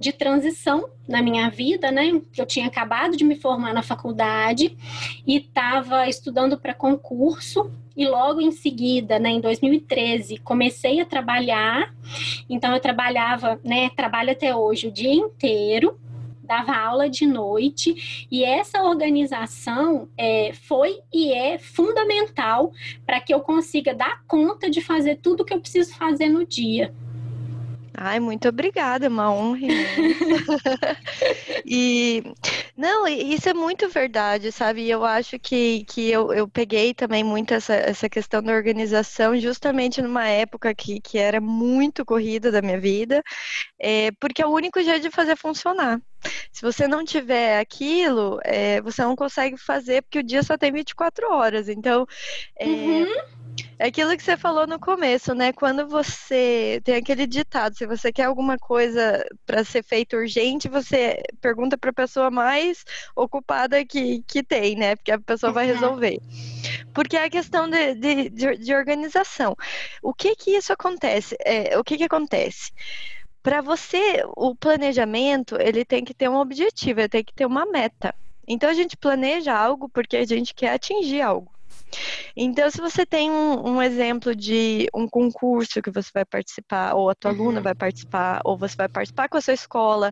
de 0.00 0.10
transição 0.10 0.88
na 1.06 1.20
minha 1.20 1.50
vida, 1.50 1.90
né? 1.90 2.18
Eu 2.34 2.46
tinha 2.46 2.66
acabado 2.66 3.14
de 3.14 3.24
me 3.24 3.36
formar 3.36 3.74
na 3.74 3.82
faculdade 3.82 4.74
e 5.26 5.36
estava 5.36 6.08
estudando 6.08 6.58
para 6.58 6.72
concurso 6.72 7.70
e 7.94 8.06
logo 8.06 8.40
em 8.40 8.50
seguida, 8.50 9.18
né, 9.18 9.28
em 9.28 9.40
2013, 9.40 10.38
comecei 10.38 10.98
a 10.98 11.04
trabalhar. 11.04 11.94
Então 12.48 12.72
eu 12.72 12.80
trabalhava, 12.80 13.60
né, 13.62 13.90
trabalho 13.90 14.30
até 14.30 14.56
hoje 14.56 14.88
o 14.88 14.90
dia 14.90 15.12
inteiro 15.12 16.00
dava 16.52 16.76
aula 16.76 17.08
de 17.08 17.26
noite 17.26 18.26
e 18.30 18.44
essa 18.44 18.82
organização 18.82 20.08
é, 20.18 20.52
foi 20.52 21.00
e 21.10 21.32
é 21.32 21.56
fundamental 21.58 22.72
para 23.06 23.20
que 23.20 23.32
eu 23.32 23.40
consiga 23.40 23.94
dar 23.94 24.22
conta 24.26 24.68
de 24.68 24.82
fazer 24.82 25.16
tudo 25.16 25.46
que 25.46 25.54
eu 25.54 25.60
preciso 25.60 25.94
fazer 25.94 26.28
no 26.28 26.44
dia. 26.44 26.92
Ai, 27.94 28.18
muito 28.18 28.48
obrigada, 28.48 29.06
é 29.06 29.08
uma 29.08 29.32
honra. 29.32 29.60
e 31.66 32.22
não, 32.76 33.06
isso 33.06 33.48
é 33.48 33.54
muito 33.54 33.88
verdade, 33.88 34.50
sabe? 34.50 34.88
Eu 34.88 35.04
acho 35.04 35.38
que, 35.38 35.84
que 35.84 36.10
eu, 36.10 36.32
eu 36.32 36.48
peguei 36.48 36.94
também 36.94 37.22
muito 37.22 37.52
essa, 37.52 37.74
essa 37.74 38.08
questão 38.08 38.42
da 38.42 38.52
organização 38.52 39.38
justamente 39.38 40.00
numa 40.00 40.26
época 40.26 40.74
que, 40.74 41.00
que 41.00 41.18
era 41.18 41.40
muito 41.40 42.04
corrida 42.04 42.50
da 42.50 42.62
minha 42.62 42.80
vida, 42.80 43.22
é, 43.78 44.10
porque 44.18 44.42
é 44.42 44.46
o 44.46 44.54
único 44.54 44.82
jeito 44.82 45.02
de 45.02 45.10
fazer 45.10 45.36
funcionar. 45.36 46.00
Se 46.50 46.62
você 46.62 46.88
não 46.88 47.04
tiver 47.04 47.58
aquilo, 47.58 48.40
é, 48.42 48.80
você 48.80 49.02
não 49.02 49.14
consegue 49.14 49.58
fazer, 49.58 50.02
porque 50.02 50.20
o 50.20 50.22
dia 50.22 50.42
só 50.42 50.56
tem 50.56 50.72
24 50.72 51.30
horas. 51.30 51.68
Então, 51.68 52.06
é, 52.58 52.66
uhum 52.66 53.41
É 53.78 53.86
aquilo 53.86 54.16
que 54.16 54.22
você 54.22 54.36
falou 54.36 54.66
no 54.66 54.78
começo, 54.78 55.34
né? 55.34 55.52
Quando 55.52 55.88
você 55.88 56.80
tem 56.84 56.94
aquele 56.94 57.26
ditado, 57.26 57.76
se 57.76 57.86
você 57.86 58.12
quer 58.12 58.24
alguma 58.24 58.56
coisa 58.56 59.24
para 59.44 59.64
ser 59.64 59.82
feita 59.82 60.16
urgente, 60.16 60.68
você 60.68 61.20
pergunta 61.40 61.76
para 61.76 61.90
a 61.90 61.92
pessoa 61.92 62.30
mais 62.30 62.84
ocupada 63.16 63.84
que, 63.84 64.22
que 64.22 64.42
tem, 64.42 64.76
né? 64.76 64.96
Porque 64.96 65.10
a 65.12 65.20
pessoa 65.20 65.52
vai 65.52 65.66
resolver. 65.66 66.18
Porque 66.94 67.16
é 67.16 67.24
a 67.24 67.30
questão 67.30 67.68
de, 67.68 67.94
de, 67.94 68.30
de, 68.30 68.56
de 68.56 68.74
organização. 68.74 69.56
O 70.02 70.14
que 70.14 70.36
que 70.36 70.52
isso 70.52 70.72
acontece? 70.72 71.36
É, 71.44 71.76
o 71.78 71.84
que 71.84 71.96
que 71.98 72.04
acontece? 72.04 72.70
Para 73.42 73.60
você, 73.60 74.22
o 74.36 74.54
planejamento, 74.54 75.56
ele 75.60 75.84
tem 75.84 76.04
que 76.04 76.14
ter 76.14 76.28
um 76.28 76.36
objetivo, 76.36 77.00
ele 77.00 77.08
tem 77.08 77.24
que 77.24 77.34
ter 77.34 77.46
uma 77.46 77.66
meta. 77.66 78.14
Então 78.46 78.70
a 78.70 78.74
gente 78.74 78.96
planeja 78.96 79.52
algo 79.52 79.88
porque 79.88 80.16
a 80.16 80.24
gente 80.24 80.54
quer 80.54 80.74
atingir 80.74 81.20
algo. 81.20 81.51
Então, 82.36 82.70
se 82.70 82.80
você 82.80 83.04
tem 83.04 83.30
um, 83.30 83.74
um, 83.74 83.82
exemplo 83.82 84.34
de 84.34 84.88
um 84.94 85.08
concurso 85.08 85.82
que 85.82 85.90
você 85.90 86.10
vai 86.12 86.24
participar, 86.24 86.94
ou 86.94 87.10
a 87.10 87.14
tua 87.14 87.32
uhum. 87.32 87.42
aluna 87.42 87.60
vai 87.60 87.74
participar, 87.74 88.40
ou 88.44 88.56
você 88.56 88.76
vai 88.76 88.88
participar 88.88 89.28
com 89.28 89.36
a 89.36 89.40
sua 89.40 89.54
escola 89.54 90.10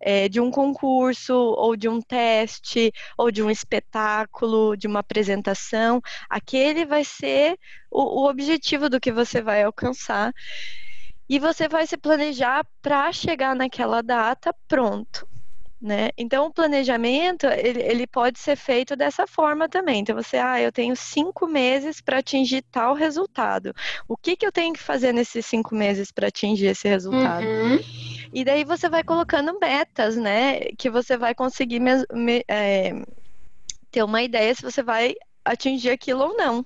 é, 0.00 0.28
de 0.28 0.40
um 0.40 0.50
concurso, 0.50 1.34
ou 1.34 1.76
de 1.76 1.88
um 1.88 2.00
teste, 2.00 2.92
ou 3.16 3.30
de 3.30 3.42
um 3.42 3.50
espetáculo, 3.50 4.76
de 4.76 4.86
uma 4.86 5.00
apresentação, 5.00 6.00
aquele 6.28 6.84
vai 6.84 7.04
ser 7.04 7.56
o, 7.90 8.22
o 8.22 8.28
objetivo 8.28 8.88
do 8.88 9.00
que 9.00 9.12
você 9.12 9.40
vai 9.40 9.62
alcançar. 9.62 10.32
E 11.28 11.38
você 11.38 11.68
vai 11.68 11.86
se 11.86 11.96
planejar 11.96 12.66
para 12.82 13.10
chegar 13.12 13.56
naquela 13.56 14.02
data 14.02 14.54
pronto 14.68 15.31
né? 15.82 16.10
Então, 16.16 16.46
o 16.46 16.52
planejamento, 16.52 17.44
ele, 17.46 17.82
ele, 17.82 18.06
pode 18.06 18.38
ser 18.38 18.54
feito 18.54 18.94
dessa 18.94 19.26
forma 19.26 19.68
também. 19.68 20.00
Então, 20.00 20.14
você, 20.14 20.36
ah, 20.36 20.60
eu 20.60 20.70
tenho 20.70 20.94
cinco 20.94 21.48
meses 21.48 22.00
para 22.00 22.18
atingir 22.18 22.62
tal 22.70 22.94
resultado. 22.94 23.74
O 24.06 24.16
que, 24.16 24.36
que 24.36 24.46
eu 24.46 24.52
tenho 24.52 24.72
que 24.72 24.80
fazer 24.80 25.12
nesses 25.12 25.44
cinco 25.44 25.74
meses 25.74 26.12
para 26.12 26.28
atingir 26.28 26.66
esse 26.66 26.86
resultado? 26.86 27.44
Uhum. 27.44 27.80
E 28.32 28.44
daí 28.44 28.64
você 28.64 28.88
vai 28.88 29.02
colocando 29.02 29.58
metas, 29.58 30.16
né? 30.16 30.60
Que 30.78 30.88
você 30.88 31.16
vai 31.16 31.34
conseguir 31.34 31.80
me, 31.80 31.90
me, 32.12 32.44
é, 32.46 32.92
ter 33.90 34.04
uma 34.04 34.22
ideia 34.22 34.54
se 34.54 34.62
você 34.62 34.84
vai 34.84 35.16
atingir 35.44 35.90
aquilo 35.90 36.22
ou 36.24 36.36
não. 36.36 36.64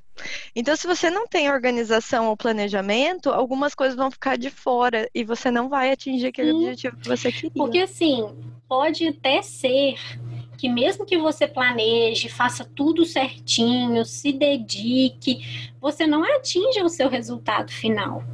Então, 0.54 0.74
se 0.76 0.86
você 0.86 1.10
não 1.10 1.26
tem 1.26 1.50
organização 1.50 2.28
ou 2.28 2.36
planejamento, 2.36 3.30
algumas 3.30 3.74
coisas 3.74 3.96
vão 3.96 4.10
ficar 4.10 4.36
de 4.36 4.50
fora 4.50 5.08
e 5.14 5.24
você 5.24 5.50
não 5.50 5.68
vai 5.68 5.90
atingir 5.92 6.28
aquele 6.28 6.50
Sim. 6.50 6.56
objetivo 6.56 6.96
que 6.96 7.08
você 7.08 7.30
queria. 7.30 7.50
Porque 7.54 7.78
assim, 7.78 8.26
pode 8.68 9.06
até 9.08 9.42
ser 9.42 9.96
que 10.56 10.68
mesmo 10.68 11.04
que 11.04 11.18
você 11.18 11.46
planeje, 11.46 12.28
faça 12.28 12.64
tudo 12.64 13.04
certinho, 13.04 14.04
se 14.04 14.32
dedique, 14.32 15.70
você 15.80 16.06
não 16.06 16.24
atinja 16.24 16.82
o 16.82 16.88
seu 16.88 17.08
resultado 17.08 17.70
final 17.70 18.24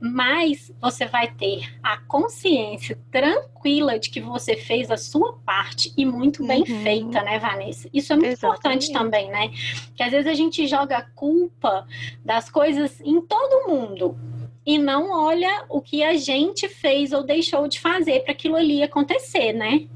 mas 0.00 0.72
você 0.80 1.06
vai 1.06 1.30
ter 1.32 1.68
a 1.82 1.98
consciência 1.98 2.98
tranquila 3.10 3.98
de 3.98 4.08
que 4.08 4.20
você 4.20 4.56
fez 4.56 4.90
a 4.90 4.96
sua 4.96 5.34
parte 5.44 5.92
e 5.96 6.06
muito 6.06 6.46
bem 6.46 6.60
uhum. 6.60 6.82
feita, 6.82 7.22
né, 7.22 7.38
Vanessa? 7.38 7.88
Isso 7.92 8.12
é 8.12 8.16
muito 8.16 8.30
Exatamente. 8.30 8.88
importante 8.88 8.92
também, 8.92 9.30
né? 9.30 9.50
Que 9.94 10.02
às 10.02 10.10
vezes 10.10 10.26
a 10.26 10.34
gente 10.34 10.66
joga 10.66 10.96
a 10.96 11.02
culpa 11.02 11.86
das 12.24 12.48
coisas 12.48 13.00
em 13.02 13.20
todo 13.20 13.68
mundo 13.68 14.18
e 14.64 14.78
não 14.78 15.10
olha 15.10 15.64
o 15.68 15.80
que 15.80 16.02
a 16.02 16.16
gente 16.16 16.68
fez 16.68 17.12
ou 17.12 17.22
deixou 17.22 17.68
de 17.68 17.78
fazer 17.78 18.20
para 18.20 18.32
aquilo 18.32 18.56
ali 18.56 18.82
acontecer, 18.82 19.52
né? 19.52 19.86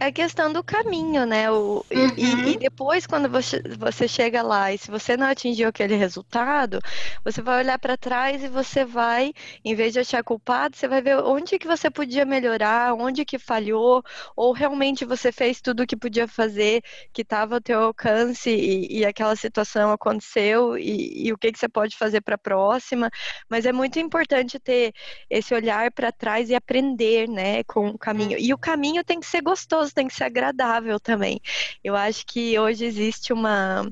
É 0.00 0.06
a 0.06 0.12
questão 0.12 0.52
do 0.52 0.62
caminho, 0.62 1.26
né? 1.26 1.50
O, 1.50 1.84
uhum. 1.90 2.14
e, 2.16 2.52
e, 2.52 2.58
depois, 2.58 3.04
quando 3.04 3.28
você, 3.28 3.60
você 3.76 4.06
chega 4.06 4.42
lá 4.42 4.72
e 4.72 4.78
se 4.78 4.90
você 4.90 5.16
não 5.16 5.26
atingiu 5.26 5.68
aquele 5.68 5.96
resultado, 5.96 6.78
você 7.24 7.42
vai 7.42 7.58
olhar 7.58 7.78
para 7.80 7.96
trás 7.96 8.42
e 8.44 8.48
você 8.48 8.84
vai, 8.84 9.32
em 9.64 9.74
vez 9.74 9.92
de 9.92 9.98
achar 9.98 10.22
culpado, 10.22 10.76
você 10.76 10.86
vai 10.86 11.02
ver 11.02 11.18
onde 11.18 11.58
que 11.58 11.66
você 11.66 11.90
podia 11.90 12.24
melhorar, 12.24 12.94
onde 12.94 13.24
que 13.24 13.40
falhou, 13.40 14.04
ou 14.36 14.52
realmente 14.52 15.04
você 15.04 15.32
fez 15.32 15.60
tudo 15.60 15.82
o 15.82 15.86
que 15.86 15.96
podia 15.96 16.28
fazer, 16.28 16.80
que 17.12 17.22
estava 17.22 17.56
ao 17.56 17.60
teu 17.60 17.80
alcance 17.80 18.50
e, 18.50 19.00
e, 19.00 19.04
aquela 19.04 19.34
situação 19.34 19.90
aconteceu 19.90 20.78
e, 20.78 21.26
e 21.26 21.32
o 21.32 21.38
que, 21.38 21.50
que 21.50 21.58
você 21.58 21.68
pode 21.68 21.96
fazer 21.96 22.20
para 22.20 22.36
a 22.36 22.38
próxima. 22.38 23.10
Mas 23.48 23.66
é 23.66 23.72
muito 23.72 23.98
importante 23.98 24.60
ter 24.60 24.92
esse 25.28 25.52
olhar 25.54 25.90
para 25.90 26.12
trás 26.12 26.50
e 26.50 26.54
aprender, 26.54 27.28
né, 27.28 27.64
com 27.64 27.88
o 27.88 27.98
caminho. 27.98 28.38
E 28.38 28.54
o 28.54 28.58
caminho 28.58 29.02
tem 29.02 29.18
que 29.18 29.26
ser 29.26 29.42
gostoso 29.42 29.87
gostoso, 29.88 29.94
tem 29.94 30.06
que 30.06 30.14
ser 30.14 30.24
agradável 30.24 31.00
também. 31.00 31.40
Eu 31.82 31.96
acho 31.96 32.24
que 32.26 32.58
hoje 32.58 32.84
existe 32.84 33.32
uma, 33.32 33.90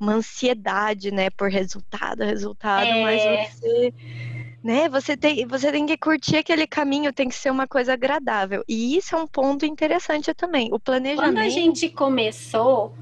uma 0.00 0.14
ansiedade, 0.14 1.10
né, 1.10 1.30
por 1.30 1.50
resultado, 1.50 2.24
resultado, 2.24 2.86
é... 2.86 3.02
mas 3.02 3.22
você 3.22 3.94
né? 4.62 4.88
Você 4.88 5.14
tem, 5.14 5.46
você 5.46 5.70
tem 5.70 5.84
que 5.84 5.98
curtir 5.98 6.38
aquele 6.38 6.66
caminho, 6.66 7.12
tem 7.12 7.28
que 7.28 7.34
ser 7.34 7.50
uma 7.50 7.66
coisa 7.66 7.92
agradável. 7.92 8.64
E 8.66 8.96
isso 8.96 9.14
é 9.14 9.18
um 9.18 9.26
ponto 9.26 9.66
interessante 9.66 10.32
também. 10.32 10.72
O 10.72 10.80
planejamento. 10.80 11.34
Quando 11.34 11.44
a 11.44 11.50
gente 11.50 11.90
começou, 11.90 12.94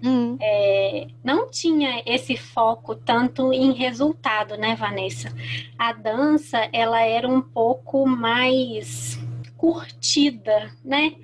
hum. 0.00 0.38
é, 0.40 1.08
não 1.24 1.50
tinha 1.50 2.04
esse 2.06 2.36
foco 2.36 2.94
tanto 2.94 3.52
em 3.52 3.72
resultado, 3.72 4.56
né, 4.56 4.76
Vanessa? 4.76 5.34
A 5.76 5.92
dança, 5.92 6.68
ela 6.72 7.00
era 7.00 7.26
um 7.26 7.40
pouco 7.42 8.06
mais 8.06 9.18
curtida, 9.58 10.72
né? 10.84 11.16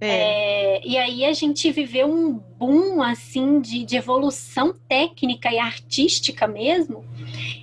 É. 0.00 0.76
É, 0.78 0.86
e 0.86 0.96
aí 0.96 1.24
a 1.24 1.32
gente 1.32 1.70
viveu 1.72 2.06
um 2.06 2.32
boom 2.32 3.02
assim 3.02 3.60
de, 3.60 3.84
de 3.84 3.96
evolução 3.96 4.72
técnica 4.88 5.52
e 5.52 5.58
artística 5.58 6.46
mesmo, 6.46 7.04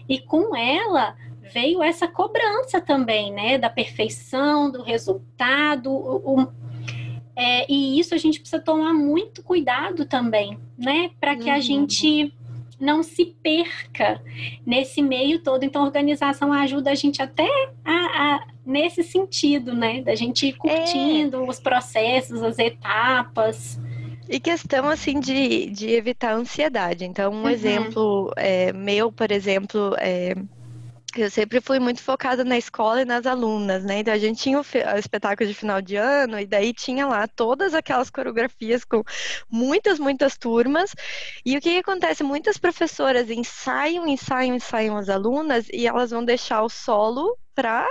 e 0.08 0.19
com 0.19 0.53
ela 0.55 1.15
veio 1.41 1.82
essa 1.82 2.08
cobrança 2.08 2.82
também, 2.82 3.32
né? 3.32 3.58
Da 3.58 3.69
perfeição, 3.69 4.69
do 4.69 4.84
resultado, 4.84 5.89
o, 5.89 6.41
o, 6.41 6.47
é, 7.36 7.65
e 7.71 7.97
isso 7.97 8.13
a 8.13 8.17
gente 8.17 8.41
precisa 8.41 8.62
tomar 8.62 8.93
muito 8.93 9.41
cuidado 9.41 10.05
também, 10.05 10.60
né? 10.77 11.12
Para 11.19 11.38
que 11.38 11.49
uhum. 11.49 11.55
a 11.55 11.60
gente 11.62 12.34
não 12.79 13.03
se 13.03 13.35
perca 13.43 14.21
nesse 14.65 15.01
meio 15.01 15.39
todo. 15.39 15.63
Então, 15.63 15.83
a 15.83 15.85
organização 15.85 16.53
ajuda 16.53 16.91
a 16.91 16.95
gente 16.95 17.21
até 17.21 17.49
a, 17.83 17.93
a 17.93 18.47
nesse 18.65 19.03
sentido, 19.03 19.73
né? 19.73 20.01
Da 20.01 20.15
gente 20.15 20.47
ir 20.47 20.53
curtindo 20.53 21.37
é. 21.37 21.49
os 21.49 21.59
processos, 21.59 22.41
as 22.43 22.59
etapas. 22.59 23.79
E 24.29 24.39
questão 24.39 24.87
assim 24.87 25.19
de, 25.19 25.65
de 25.71 25.89
evitar 25.89 26.33
a 26.33 26.35
ansiedade. 26.35 27.03
Então, 27.03 27.33
um 27.33 27.41
uhum. 27.41 27.49
exemplo 27.49 28.31
é, 28.35 28.71
meu, 28.71 29.11
por 29.11 29.31
exemplo, 29.31 29.95
é, 29.97 30.35
eu 31.15 31.29
sempre 31.29 31.59
fui 31.61 31.79
muito 31.79 32.01
focada 32.01 32.43
na 32.43 32.57
escola 32.57 33.01
e 33.01 33.05
nas 33.05 33.25
alunas, 33.25 33.83
né? 33.83 33.99
Então 33.99 34.13
a 34.13 34.17
gente 34.17 34.41
tinha 34.41 34.59
o, 34.59 34.65
espetáculo 34.97 35.47
de 35.47 35.55
final 35.55 35.81
de 35.81 35.95
ano 35.95 36.39
e 36.39 36.45
daí 36.45 36.73
tinha 36.73 37.07
lá 37.07 37.27
todas 37.27 37.73
aquelas 37.73 38.09
coreografias 38.09 38.83
com 38.83 39.03
muitas, 39.49 39.99
muitas 39.99 40.37
turmas. 40.37 40.93
E 41.45 41.57
o 41.57 41.61
que, 41.61 41.71
que 41.71 41.79
acontece? 41.79 42.23
Muitas 42.23 42.57
professoras 42.57 43.29
ensaiam, 43.29 44.07
ensaiam, 44.07 44.55
ensaiam 44.55 44.97
as 44.97 45.09
alunas 45.09 45.67
e 45.71 45.87
elas 45.87 46.11
vão 46.11 46.23
deixar 46.23 46.61
o 46.63 46.69
solo 46.69 47.37
para 47.55 47.87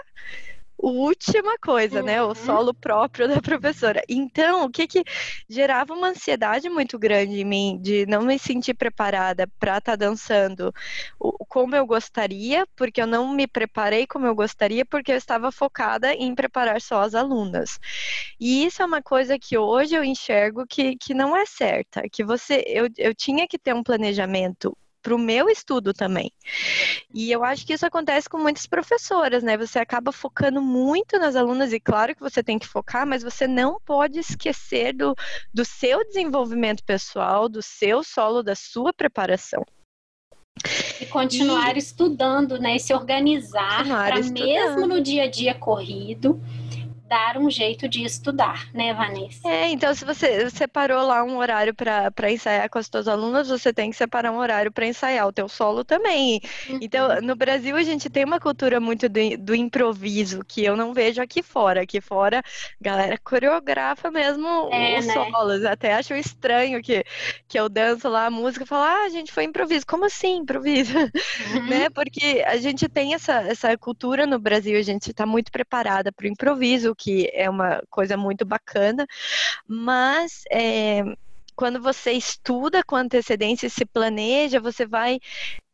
última 0.78 1.58
coisa, 1.58 2.00
uhum. 2.00 2.06
né? 2.06 2.22
O 2.22 2.28
uhum. 2.28 2.34
solo 2.34 2.72
próprio 2.74 3.28
da 3.28 3.40
professora. 3.42 4.02
Então, 4.08 4.64
o 4.64 4.70
que 4.70 4.86
que 4.86 5.04
gerava 5.48 5.92
uma 5.92 6.08
ansiedade 6.08 6.68
muito 6.68 6.98
grande 6.98 7.40
em 7.40 7.44
mim 7.44 7.78
de 7.80 8.06
não 8.06 8.22
me 8.22 8.38
sentir 8.38 8.74
preparada 8.74 9.46
para 9.58 9.78
estar 9.78 9.92
tá 9.92 9.96
dançando 9.96 10.72
como 11.48 11.74
eu 11.74 11.86
gostaria, 11.86 12.66
porque 12.76 13.00
eu 13.00 13.06
não 13.06 13.32
me 13.32 13.46
preparei 13.46 14.06
como 14.06 14.26
eu 14.26 14.34
gostaria, 14.34 14.84
porque 14.84 15.12
eu 15.12 15.16
estava 15.16 15.50
focada 15.50 16.12
em 16.14 16.34
preparar 16.34 16.80
só 16.80 17.02
as 17.02 17.14
alunas. 17.14 17.78
E 18.38 18.64
isso 18.64 18.82
é 18.82 18.86
uma 18.86 19.02
coisa 19.02 19.38
que 19.38 19.58
hoje 19.58 19.94
eu 19.94 20.04
enxergo 20.04 20.66
que, 20.66 20.96
que 20.96 21.14
não 21.14 21.36
é 21.36 21.44
certa, 21.46 22.02
que 22.10 22.24
você 22.24 22.62
eu, 22.66 22.88
eu 22.96 23.14
tinha 23.14 23.46
que 23.48 23.58
ter 23.58 23.74
um 23.74 23.82
planejamento 23.82 24.76
para 25.08 25.14
o 25.14 25.18
meu 25.18 25.48
estudo 25.48 25.94
também. 25.94 26.30
E 27.14 27.32
eu 27.32 27.42
acho 27.42 27.66
que 27.66 27.72
isso 27.72 27.86
acontece 27.86 28.28
com 28.28 28.36
muitas 28.36 28.66
professoras, 28.66 29.42
né? 29.42 29.56
Você 29.56 29.78
acaba 29.78 30.12
focando 30.12 30.60
muito 30.60 31.18
nas 31.18 31.34
alunas, 31.34 31.72
e 31.72 31.80
claro 31.80 32.14
que 32.14 32.20
você 32.20 32.42
tem 32.42 32.58
que 32.58 32.66
focar, 32.66 33.06
mas 33.06 33.22
você 33.22 33.46
não 33.46 33.80
pode 33.80 34.18
esquecer 34.18 34.92
do, 34.92 35.14
do 35.52 35.64
seu 35.64 36.04
desenvolvimento 36.04 36.84
pessoal, 36.84 37.48
do 37.48 37.62
seu 37.62 38.04
solo, 38.04 38.42
da 38.42 38.54
sua 38.54 38.92
preparação. 38.92 39.64
E 41.00 41.06
continuar 41.06 41.76
e... 41.76 41.78
estudando, 41.78 42.58
né? 42.58 42.76
E 42.76 42.80
se 42.80 42.92
organizar 42.92 43.86
para 43.86 44.20
mesmo 44.20 44.86
no 44.86 45.00
dia 45.00 45.22
a 45.22 45.30
dia 45.30 45.54
corrido 45.54 46.38
dar 47.08 47.38
um 47.38 47.50
jeito 47.50 47.88
de 47.88 48.04
estudar, 48.04 48.68
né, 48.72 48.92
Vanessa? 48.92 49.48
É, 49.48 49.70
então 49.70 49.94
se 49.94 50.04
você 50.04 50.50
separou 50.50 51.04
lá 51.06 51.24
um 51.24 51.38
horário 51.38 51.74
para 51.74 52.30
ensaiar 52.30 52.68
com 52.68 52.78
as 52.78 52.86
suas 52.86 53.08
alunas, 53.08 53.48
você 53.48 53.72
tem 53.72 53.90
que 53.90 53.96
separar 53.96 54.30
um 54.30 54.38
horário 54.38 54.70
para 54.70 54.86
ensaiar 54.86 55.26
o 55.26 55.32
teu 55.32 55.48
solo 55.48 55.84
também. 55.84 56.40
Uhum. 56.68 56.78
Então, 56.80 57.20
no 57.20 57.34
Brasil 57.34 57.76
a 57.76 57.82
gente 57.82 58.10
tem 58.10 58.24
uma 58.24 58.38
cultura 58.38 58.78
muito 58.78 59.08
do, 59.08 59.20
do, 59.38 59.54
improviso 59.54 60.44
que 60.46 60.64
eu 60.64 60.76
não 60.76 60.92
vejo 60.92 61.22
aqui 61.22 61.42
fora. 61.42 61.82
Aqui 61.82 62.00
fora, 62.00 62.42
galera 62.80 63.18
coreografa 63.18 64.10
mesmo 64.10 64.68
é, 64.72 64.98
os 64.98 65.06
né? 65.06 65.14
solos. 65.14 65.64
Até 65.64 65.94
acho 65.94 66.14
estranho 66.14 66.82
que, 66.82 67.04
que 67.48 67.58
eu 67.58 67.68
danço 67.68 68.08
lá 68.08 68.26
a 68.26 68.30
música 68.30 68.64
e 68.64 68.68
falo, 68.68 68.84
ah, 68.84 69.04
a 69.04 69.08
gente 69.08 69.32
foi 69.32 69.44
improviso. 69.44 69.86
Como 69.86 70.04
assim 70.04 70.38
improviso? 70.38 70.98
Uhum. 71.54 71.66
né? 71.66 71.90
Porque 71.90 72.42
a 72.46 72.56
gente 72.56 72.88
tem 72.88 73.14
essa, 73.14 73.40
essa 73.42 73.76
cultura 73.78 74.26
no 74.26 74.38
Brasil, 74.38 74.78
a 74.78 74.82
gente 74.82 75.10
está 75.10 75.24
muito 75.24 75.50
preparada 75.50 76.10
para 76.12 76.24
o 76.24 76.28
improviso, 76.28 76.94
que 76.98 77.30
é 77.32 77.48
uma 77.48 77.80
coisa 77.88 78.16
muito 78.16 78.44
bacana, 78.44 79.06
mas 79.66 80.42
é, 80.50 81.02
quando 81.58 81.80
você 81.80 82.12
estuda 82.12 82.82
com 82.84 82.96
antecedência 82.96 83.66
e 83.66 83.70
se 83.70 83.84
planeja, 83.84 84.60
você 84.60 84.86
vai 84.86 85.18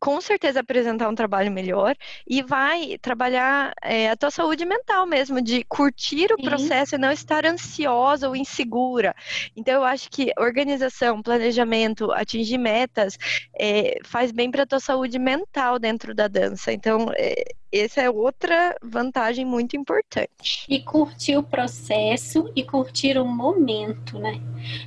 com 0.05 0.21
certeza 0.21 0.61
apresentar 0.61 1.09
um 1.09 1.15
trabalho 1.15 1.51
melhor 1.51 1.97
e 2.29 2.43
vai 2.43 2.99
trabalhar 2.99 3.73
é, 3.83 4.11
a 4.11 4.17
tua 4.17 4.31
saúde 4.31 4.67
mental 4.67 5.07
mesmo, 5.07 5.41
de 5.41 5.65
curtir 5.65 6.31
o 6.31 6.37
Sim. 6.37 6.43
processo 6.43 6.95
e 6.95 6.99
não 6.99 7.11
estar 7.11 7.47
ansiosa 7.47 8.29
ou 8.29 8.37
insegura. 8.37 9.17
Então, 9.57 9.73
eu 9.73 9.85
acho 9.85 10.11
que 10.11 10.31
organização, 10.39 11.23
planejamento, 11.23 12.13
atingir 12.13 12.59
metas 12.59 13.17
é, 13.59 13.97
faz 14.05 14.31
bem 14.31 14.51
para 14.51 14.65
a 14.65 14.67
tua 14.67 14.79
saúde 14.79 15.19
mental 15.19 15.79
dentro 15.79 16.15
da 16.15 16.29
dança. 16.29 16.71
Então, 16.71 17.11
é, 17.17 17.43
essa 17.75 18.03
é 18.03 18.09
outra 18.09 18.77
vantagem 18.81 19.45
muito 19.45 19.77
importante. 19.77 20.65
E 20.69 20.81
curtir 20.81 21.37
o 21.37 21.43
processo 21.43 22.53
e 22.55 22.63
curtir 22.63 23.19
o 23.19 23.25
momento, 23.25 24.17
né? 24.19 24.41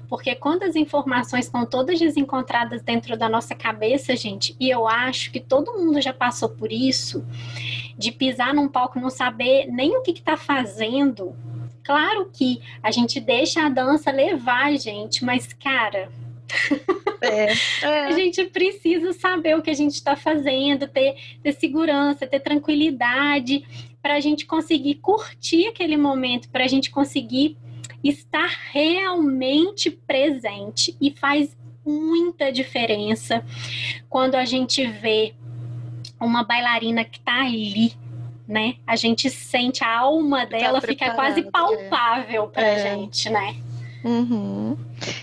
Porque 0.08 0.34
quando 0.36 0.64
as 0.64 0.76
informações 0.76 1.46
estão 1.46 1.66
todas 1.66 2.00
desencontradas 2.00 2.82
dentro 2.82 3.18
da 3.18 3.28
nossa 3.28 3.54
cabeça, 3.54 4.16
gente, 4.16 4.56
e 4.58 4.70
eu 4.70 4.88
acho 4.88 5.07
acho 5.08 5.32
que 5.32 5.40
todo 5.40 5.74
mundo 5.74 6.02
já 6.02 6.14
passou 6.14 6.50
por 6.50 6.72
isso, 6.72 7.26
de 7.98 8.12
pisar 8.12 8.54
num 8.54 8.68
palco 8.68 8.98
e 8.98 9.02
não 9.02 9.10
saber 9.10 9.68
nem 9.68 9.98
o 9.98 10.02
que 10.02 10.12
está 10.12 10.38
fazendo. 10.38 11.36
Claro 11.84 12.30
que 12.34 12.62
a 12.84 12.92
gente 12.92 13.20
deixa 13.20 13.66
a 13.66 13.70
dança 13.70 14.12
levar, 14.12 14.78
gente, 14.78 15.24
mas, 15.24 15.54
cara. 15.54 16.10
É, 17.22 17.54
é. 17.82 18.06
a 18.06 18.12
gente 18.12 18.44
precisa 18.46 19.14
saber 19.14 19.56
o 19.56 19.62
que 19.62 19.70
a 19.70 19.74
gente 19.74 19.94
está 19.94 20.16
fazendo, 20.16 20.88
ter, 20.88 21.16
ter 21.42 21.54
segurança, 21.54 22.28
ter 22.28 22.40
tranquilidade, 22.42 23.66
para 24.02 24.16
a 24.16 24.20
gente 24.20 24.46
conseguir 24.46 24.96
curtir 24.96 25.68
aquele 25.68 25.98
momento, 25.98 26.50
para 26.50 26.66
a 26.66 26.68
gente 26.68 26.90
conseguir 26.90 27.58
estar 28.04 28.50
realmente 28.72 29.90
presente. 29.90 30.96
E 31.02 31.12
faz 31.12 31.58
muita 31.88 32.52
diferença 32.52 33.44
quando 34.10 34.36
a 34.36 34.46
gente 34.46 34.86
vê 34.86 35.34
uma 36.20 36.44
bailarina 36.44 37.06
que 37.06 37.18
está 37.18 37.42
ali, 37.42 37.94
né? 38.48 38.76
A 38.86 38.96
gente 38.96 39.30
sente 39.30 39.84
a 39.84 40.00
alma 40.00 40.46
tá 40.46 40.58
dela 40.58 40.82
tá 40.82 40.88
fica 40.88 41.14
quase 41.14 41.42
é. 41.42 41.44
palpável 41.44 42.44
é. 42.44 42.48
pra 42.48 42.68
é. 42.68 42.96
gente, 42.96 43.30
né? 43.30 43.56
Uhum. 44.04 44.78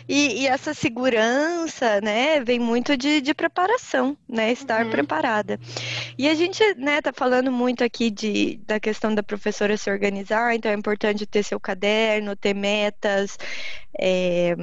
E, 0.08 0.42
e, 0.42 0.46
essa 0.46 0.74
segurança, 0.74 2.00
né, 2.02 2.40
vem 2.40 2.58
muito 2.58 2.96
de, 2.96 3.20
de 3.20 3.32
preparação, 3.32 4.16
né, 4.28 4.52
estar 4.52 4.84
uhum. 4.84 4.90
preparada. 4.90 5.58
E 6.18 6.28
a 6.28 6.34
gente, 6.34 6.62
né, 6.74 7.00
tá 7.00 7.12
falando 7.12 7.50
muito 7.50 7.82
aqui 7.82 8.10
de, 8.10 8.60
da 8.66 8.78
questão 8.78 9.14
da 9.14 9.22
professora 9.22 9.76
se 9.76 9.90
organizar, 9.90 10.54
então 10.54 10.70
é 10.70 10.74
importante 10.74 11.24
ter 11.24 11.42
seu 11.42 11.58
caderno, 11.58 12.36
ter 12.36 12.52
metas, 12.52 13.38
é, 13.98 14.54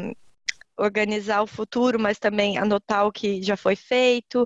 organizar 0.82 1.42
o 1.42 1.48
futuro, 1.48 2.00
mas 2.00 2.18
também 2.18 2.58
anotar 2.58 3.06
o 3.06 3.12
que 3.12 3.42
já 3.42 3.56
foi 3.56 3.76
feito. 3.76 4.46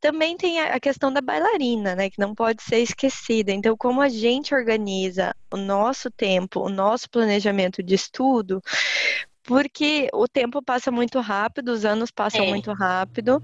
Também 0.00 0.36
tem 0.36 0.60
a 0.60 0.80
questão 0.80 1.12
da 1.12 1.20
bailarina, 1.20 1.94
né, 1.94 2.10
que 2.10 2.18
não 2.18 2.34
pode 2.34 2.62
ser 2.62 2.78
esquecida. 2.78 3.52
Então, 3.52 3.76
como 3.76 4.00
a 4.00 4.08
gente 4.08 4.54
organiza 4.54 5.34
o 5.52 5.56
nosso 5.56 6.10
tempo, 6.10 6.60
o 6.60 6.68
nosso 6.68 7.08
planejamento 7.10 7.82
de 7.82 7.94
estudo, 7.94 8.60
porque 9.44 10.08
o 10.12 10.26
tempo 10.26 10.62
passa 10.62 10.90
muito 10.90 11.20
rápido, 11.20 11.68
os 11.68 11.84
anos 11.84 12.10
passam 12.10 12.44
é. 12.44 12.48
muito 12.48 12.72
rápido, 12.72 13.42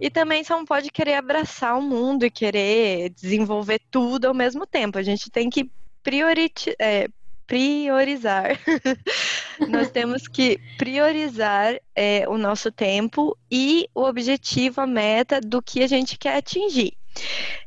e 0.00 0.10
também 0.10 0.42
só 0.42 0.56
não 0.56 0.64
pode 0.64 0.90
querer 0.90 1.14
abraçar 1.14 1.78
o 1.78 1.82
mundo 1.82 2.24
e 2.24 2.30
querer 2.30 3.10
desenvolver 3.10 3.80
tudo 3.90 4.24
ao 4.24 4.34
mesmo 4.34 4.66
tempo. 4.66 4.98
A 4.98 5.02
gente 5.02 5.30
tem 5.30 5.50
que 5.50 5.70
priorizar. 6.02 6.74
É, 6.80 7.08
priorizar. 7.46 8.58
Nós 9.68 9.90
temos 9.90 10.26
que 10.28 10.58
priorizar 10.76 11.78
é, 11.94 12.28
o 12.28 12.36
nosso 12.36 12.70
tempo 12.70 13.36
e 13.50 13.88
o 13.94 14.02
objetivo, 14.02 14.80
a 14.80 14.86
meta 14.86 15.40
do 15.40 15.62
que 15.62 15.82
a 15.82 15.86
gente 15.86 16.18
quer 16.18 16.36
atingir. 16.36 16.92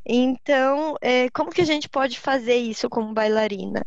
Então, 0.05 0.95
é, 1.01 1.29
como 1.29 1.51
que 1.51 1.61
a 1.61 1.65
gente 1.65 1.87
pode 1.87 2.19
fazer 2.19 2.55
isso 2.55 2.89
como 2.89 3.13
bailarina? 3.13 3.85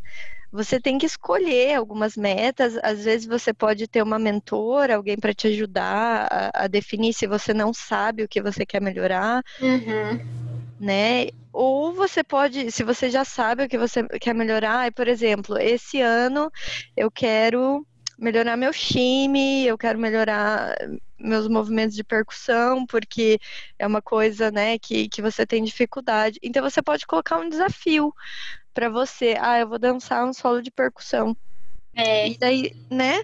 Você 0.53 0.81
tem 0.81 0.99
que 0.99 1.07
escolher 1.07 1.75
algumas 1.75 2.17
metas. 2.17 2.77
Às 2.83 3.05
vezes 3.05 3.27
você 3.27 3.55
pode 3.55 3.87
ter 3.87 4.03
uma 4.03 4.19
mentora, 4.19 4.97
alguém 4.97 5.17
para 5.17 5.33
te 5.33 5.47
ajudar 5.47 6.27
a, 6.31 6.65
a, 6.65 6.67
definir 6.67 7.13
se 7.13 7.27
você 7.27 7.55
não 7.55 7.73
sabe 7.73 8.25
o 8.25 8.29
que 8.29 8.43
você 8.43 8.67
quer 8.67 8.81
melhorar. 8.81 9.43
Uhum 9.61 10.50
né? 10.81 11.27
Ou 11.53 11.93
você 11.93 12.25
pode, 12.25 12.71
se 12.71 12.83
você 12.83 13.11
já 13.11 13.25
sabe 13.25 13.65
o 13.65 13.69
que 13.69 13.79
você 13.79 14.03
quer 14.21 14.35
melhorar, 14.35 14.91
por 14.93 15.07
exemplo, 15.09 15.59
esse 15.59 16.01
ano 16.01 16.51
eu 16.97 17.11
quero 17.11 17.87
melhorar 18.19 18.57
meu 18.57 18.73
time, 18.73 19.67
eu 19.67 19.79
quero 19.79 19.99
melhorar 19.99 20.75
meus 21.19 21.49
movimentos 21.49 21.95
de 21.97 22.05
percussão, 22.05 22.87
porque 22.87 23.39
é 23.79 23.87
uma 23.87 24.03
coisa, 24.03 24.51
né, 24.51 24.79
que, 24.79 25.09
que 25.09 25.23
você 25.23 25.47
tem 25.47 25.65
dificuldade. 25.65 26.39
Então 26.43 26.63
você 26.63 26.83
pode 26.83 27.07
colocar 27.07 27.39
um 27.39 27.49
desafio 27.49 28.13
para 28.75 28.89
você. 28.89 29.37
Ah, 29.41 29.59
eu 29.61 29.69
vou 29.69 29.79
dançar 29.79 30.25
um 30.27 30.33
solo 30.33 30.63
de 30.63 30.71
percussão. 30.71 31.37
É. 31.95 32.29
E 32.29 32.39
daí, 32.39 32.73
né? 32.91 33.23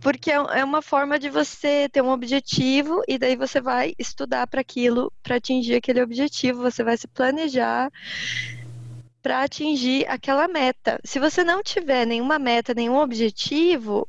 Porque 0.00 0.30
é, 0.30 0.34
é 0.34 0.64
uma 0.64 0.82
forma 0.82 1.18
de 1.18 1.30
você 1.30 1.88
ter 1.88 2.02
um 2.02 2.10
objetivo 2.10 3.02
e 3.06 3.18
daí 3.18 3.36
você 3.36 3.60
vai 3.60 3.94
estudar 3.98 4.46
para 4.46 4.60
aquilo, 4.60 5.12
para 5.22 5.36
atingir 5.36 5.76
aquele 5.76 6.02
objetivo, 6.02 6.62
você 6.62 6.82
vai 6.82 6.96
se 6.96 7.06
planejar 7.08 7.90
para 9.22 9.42
atingir 9.42 10.06
aquela 10.08 10.48
meta. 10.48 11.00
Se 11.04 11.18
você 11.18 11.44
não 11.44 11.62
tiver 11.62 12.06
nenhuma 12.06 12.38
meta, 12.38 12.74
nenhum 12.74 12.96
objetivo, 12.96 14.08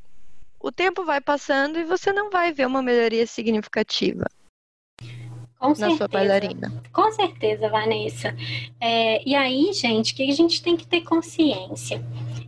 o 0.60 0.72
tempo 0.72 1.06
vai 1.06 1.22
passando 1.22 1.80
e 1.80 1.84
você 1.84 2.12
não 2.12 2.30
vai 2.30 2.52
ver 2.52 2.68
uma 2.68 2.82
melhoria 2.82 3.26
significativa. 3.26 4.26
Com 5.60 5.70
na 5.70 5.76
certeza. 5.76 5.98
sua 5.98 6.08
bailarina. 6.08 6.74
Com 6.94 7.12
certeza, 7.12 7.68
Vanessa. 7.68 8.34
É, 8.80 9.22
e 9.28 9.36
aí, 9.36 9.74
gente, 9.74 10.14
que 10.14 10.24
a 10.24 10.34
gente 10.34 10.64
tem 10.64 10.78
que 10.78 10.88
ter 10.88 11.02
consciência 11.02 12.02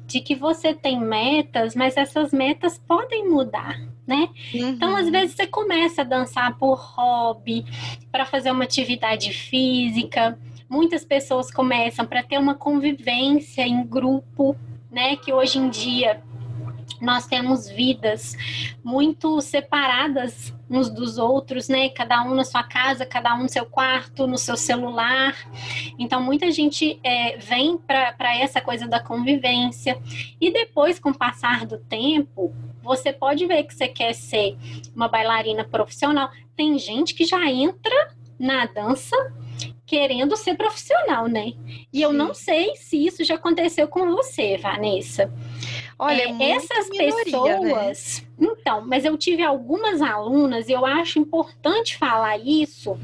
de 0.07 0.21
que 0.21 0.33
você 0.33 0.73
tem 0.73 0.99
metas, 0.99 1.75
mas 1.75 1.97
essas 1.97 2.31
metas 2.31 2.77
podem 2.77 3.29
mudar, 3.29 3.77
né? 4.07 4.29
Uhum. 4.53 4.69
Então, 4.69 4.95
às 4.95 5.09
vezes 5.09 5.35
você 5.35 5.45
começa 5.45 6.01
a 6.01 6.05
dançar 6.05 6.57
por 6.57 6.75
hobby, 6.75 7.65
para 8.11 8.25
fazer 8.25 8.51
uma 8.51 8.63
atividade 8.63 9.33
física. 9.33 10.39
Muitas 10.69 11.03
pessoas 11.03 11.51
começam 11.51 12.05
para 12.05 12.23
ter 12.23 12.37
uma 12.37 12.55
convivência 12.55 13.61
em 13.61 13.85
grupo, 13.85 14.55
né? 14.89 15.17
Que 15.17 15.33
hoje 15.33 15.59
em 15.59 15.69
dia 15.69 16.21
nós 17.01 17.25
temos 17.25 17.67
vidas 17.67 18.37
muito 18.83 19.41
separadas 19.41 20.53
uns 20.69 20.89
dos 20.89 21.17
outros, 21.17 21.67
né? 21.67 21.89
Cada 21.89 22.23
um 22.23 22.33
na 22.33 22.45
sua 22.45 22.63
casa, 22.63 23.05
cada 23.05 23.35
um 23.35 23.43
no 23.43 23.49
seu 23.49 23.65
quarto, 23.65 24.25
no 24.25 24.37
seu 24.37 24.55
celular. 24.55 25.35
Então, 25.99 26.21
muita 26.21 26.49
gente 26.51 26.99
é, 27.03 27.37
vem 27.37 27.77
para 27.77 28.37
essa 28.37 28.61
coisa 28.61 28.87
da 28.87 28.99
convivência. 28.99 30.01
E 30.39 30.51
depois, 30.51 30.97
com 30.97 31.09
o 31.09 31.17
passar 31.17 31.65
do 31.65 31.77
tempo, 31.77 32.53
você 32.81 33.11
pode 33.11 33.45
ver 33.45 33.63
que 33.63 33.73
você 33.73 33.87
quer 33.87 34.13
ser 34.13 34.57
uma 34.95 35.09
bailarina 35.09 35.65
profissional. 35.65 36.29
Tem 36.55 36.79
gente 36.79 37.13
que 37.13 37.25
já 37.25 37.45
entra 37.51 38.15
na 38.39 38.65
dança 38.65 39.15
querendo 39.85 40.37
ser 40.37 40.55
profissional, 40.55 41.27
né? 41.27 41.51
E 41.91 42.01
eu 42.01 42.13
não 42.13 42.33
sei 42.33 42.77
se 42.77 43.05
isso 43.05 43.25
já 43.25 43.35
aconteceu 43.35 43.89
com 43.89 44.09
você, 44.11 44.57
Vanessa. 44.57 45.29
Olha, 46.01 46.35
é, 46.43 46.51
essas 46.53 46.89
minoria, 46.89 47.23
pessoas. 47.23 48.25
Né? 48.35 48.47
Então, 48.49 48.81
mas 48.87 49.05
eu 49.05 49.15
tive 49.15 49.43
algumas 49.43 50.01
alunas, 50.01 50.67
e 50.67 50.71
eu 50.71 50.83
acho 50.83 51.19
importante 51.19 51.95
falar 51.95 52.39
isso. 52.39 52.97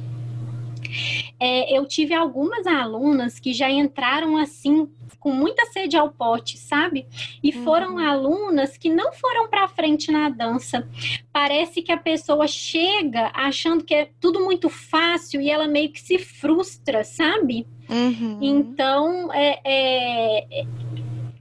É, 1.39 1.77
eu 1.77 1.85
tive 1.85 2.15
algumas 2.15 2.65
alunas 2.65 3.39
que 3.39 3.53
já 3.53 3.69
entraram 3.69 4.35
assim 4.35 4.89
com 5.19 5.31
muita 5.31 5.65
sede 5.67 5.95
ao 5.95 6.09
pote, 6.09 6.57
sabe? 6.57 7.05
E 7.43 7.51
foram 7.51 7.93
uhum. 7.93 7.99
alunas 7.99 8.77
que 8.77 8.89
não 8.89 9.11
foram 9.11 9.47
para 9.47 9.67
frente 9.67 10.11
na 10.11 10.29
dança. 10.29 10.87
Parece 11.31 11.83
que 11.83 11.91
a 11.91 11.97
pessoa 11.97 12.47
chega 12.47 13.29
achando 13.33 13.83
que 13.83 13.93
é 13.93 14.09
tudo 14.19 14.43
muito 14.43 14.69
fácil 14.69 15.39
e 15.39 15.51
ela 15.51 15.67
meio 15.67 15.91
que 15.91 16.01
se 16.01 16.17
frustra, 16.17 17.03
sabe? 17.03 17.67
Uhum. 17.89 18.39
Então, 18.41 19.31
é, 19.33 19.59
é 19.63 20.65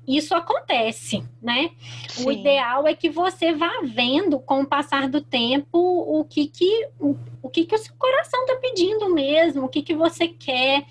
isso 0.06 0.34
acontece, 0.34 1.22
né? 1.42 1.70
Sim. 2.08 2.26
O 2.26 2.32
ideal 2.32 2.86
é 2.86 2.94
que 2.94 3.10
você 3.10 3.52
vá 3.52 3.80
vendo 3.82 4.38
com 4.38 4.60
o 4.60 4.66
passar 4.66 5.08
do 5.08 5.20
tempo 5.20 5.78
o 5.78 6.24
que 6.24 6.46
que 6.46 6.88
o, 7.00 7.16
o 7.42 7.48
que 7.48 7.64
que 7.64 7.74
o 7.74 7.78
seu 7.78 7.94
coração 7.98 8.42
está 8.42 8.56
pedindo 8.56 9.12
mesmo, 9.12 9.64
o 9.64 9.68
que 9.68 9.82
que 9.82 9.94
você 9.94 10.28
quer, 10.28 10.84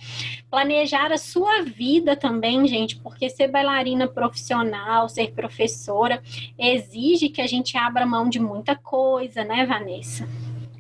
planejar 0.50 1.12
a 1.12 1.18
sua 1.18 1.62
vida 1.62 2.16
também, 2.16 2.68
gente, 2.68 2.98
porque 2.98 3.30
ser 3.30 3.48
bailarina 3.48 4.08
profissional, 4.08 5.08
ser 5.08 5.32
professora 5.32 6.22
exige 6.58 7.30
que 7.30 7.42
a 7.42 7.48
gente 7.48 7.78
abra 7.78 8.06
mão 8.06 8.30
de 8.30 8.40
muita 8.40 8.76
coisa, 8.76 9.44
né, 9.44 9.66
Vanessa? 9.66 10.28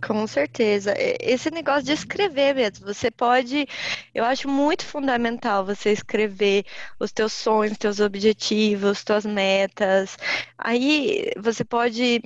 Com 0.06 0.28
certeza. 0.28 0.94
Esse 1.20 1.50
negócio 1.50 1.84
de 1.86 1.94
escrever 1.94 2.54
mesmo, 2.54 2.86
você 2.86 3.10
pode, 3.10 3.66
eu 4.14 4.24
acho 4.24 4.48
muito 4.48 4.86
fundamental 4.86 5.66
você 5.66 5.92
escrever 5.92 6.64
os 7.00 7.12
teus 7.12 7.34
sonhos, 7.34 7.78
teus 7.78 8.00
objetivos, 8.00 9.04
tuas 9.04 9.26
metas. 9.26 10.16
Aí 10.58 11.32
você 11.38 11.66
pode 11.66 12.22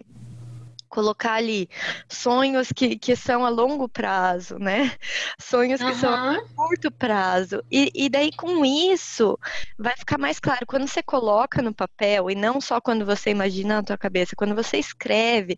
colocar 0.90 1.34
ali 1.34 1.70
sonhos 2.10 2.72
que, 2.72 2.98
que 2.98 3.16
são 3.16 3.46
a 3.46 3.50
longo 3.50 3.88
prazo, 3.88 4.58
né? 4.58 4.92
Sonhos 5.40 5.80
que 5.80 5.88
uhum. 5.88 5.96
são 5.96 6.14
a 6.14 6.42
curto 6.56 6.92
prazo. 6.92 7.64
E, 7.72 7.92
e 7.94 8.10
daí, 8.10 8.32
com 8.36 8.66
isso, 8.66 9.40
vai 9.78 9.96
ficar 9.96 10.18
mais 10.18 10.40
claro. 10.40 10.66
Quando 10.66 10.88
você 10.88 11.02
coloca 11.02 11.62
no 11.62 11.74
papel, 11.74 12.30
e 12.30 12.36
não 12.36 12.60
só 12.60 12.82
quando 12.82 13.06
você 13.06 13.30
imagina 13.30 13.76
na 13.76 13.84
tua 13.84 13.98
cabeça, 13.98 14.36
quando 14.36 14.56
você 14.56 14.78
escreve, 14.78 15.58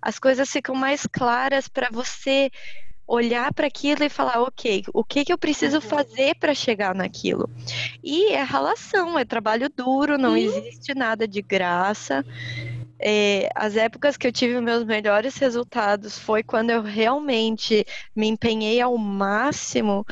as 0.00 0.18
coisas 0.18 0.50
ficam 0.50 0.74
mais 0.74 1.06
claras 1.06 1.68
para 1.68 1.88
você 1.90 2.50
olhar 3.06 3.52
para 3.52 3.66
aquilo 3.66 4.04
e 4.04 4.08
falar, 4.08 4.40
ok, 4.40 4.84
o 4.92 5.04
que, 5.04 5.24
que 5.24 5.32
eu 5.32 5.38
preciso 5.38 5.76
uhum. 5.76 5.82
fazer 5.82 6.34
para 6.36 6.54
chegar 6.54 6.94
naquilo? 6.94 7.48
E 8.02 8.32
é 8.32 8.42
relação, 8.42 9.18
é 9.18 9.24
trabalho 9.24 9.68
duro, 9.68 10.16
não 10.16 10.36
existe 10.36 10.94
nada 10.94 11.28
de 11.28 11.42
graça 11.42 12.24
é, 13.02 13.48
as 13.54 13.76
épocas 13.76 14.16
que 14.16 14.26
eu 14.26 14.32
tive 14.32 14.60
meus 14.60 14.84
melhores 14.84 15.36
resultados 15.36 16.18
foi 16.18 16.42
quando 16.42 16.70
eu 16.70 16.82
realmente 16.82 17.84
me 18.14 18.28
empenhei 18.28 18.80
ao 18.80 18.96
máximo, 18.96 20.06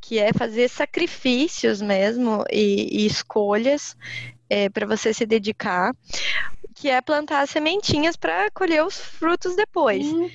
que 0.00 0.18
é 0.18 0.32
fazer 0.32 0.68
sacrifícios 0.68 1.82
mesmo 1.82 2.44
e, 2.50 3.02
e 3.02 3.06
escolhas 3.06 3.96
é, 4.48 4.68
para 4.68 4.86
você 4.86 5.12
se 5.12 5.26
dedicar, 5.26 5.92
que 6.74 6.88
é 6.88 7.00
plantar 7.00 7.48
sementinhas 7.48 8.16
para 8.16 8.50
colher 8.52 8.84
os 8.84 8.96
frutos 8.96 9.56
depois. 9.56 10.06
Hum. 10.06 10.30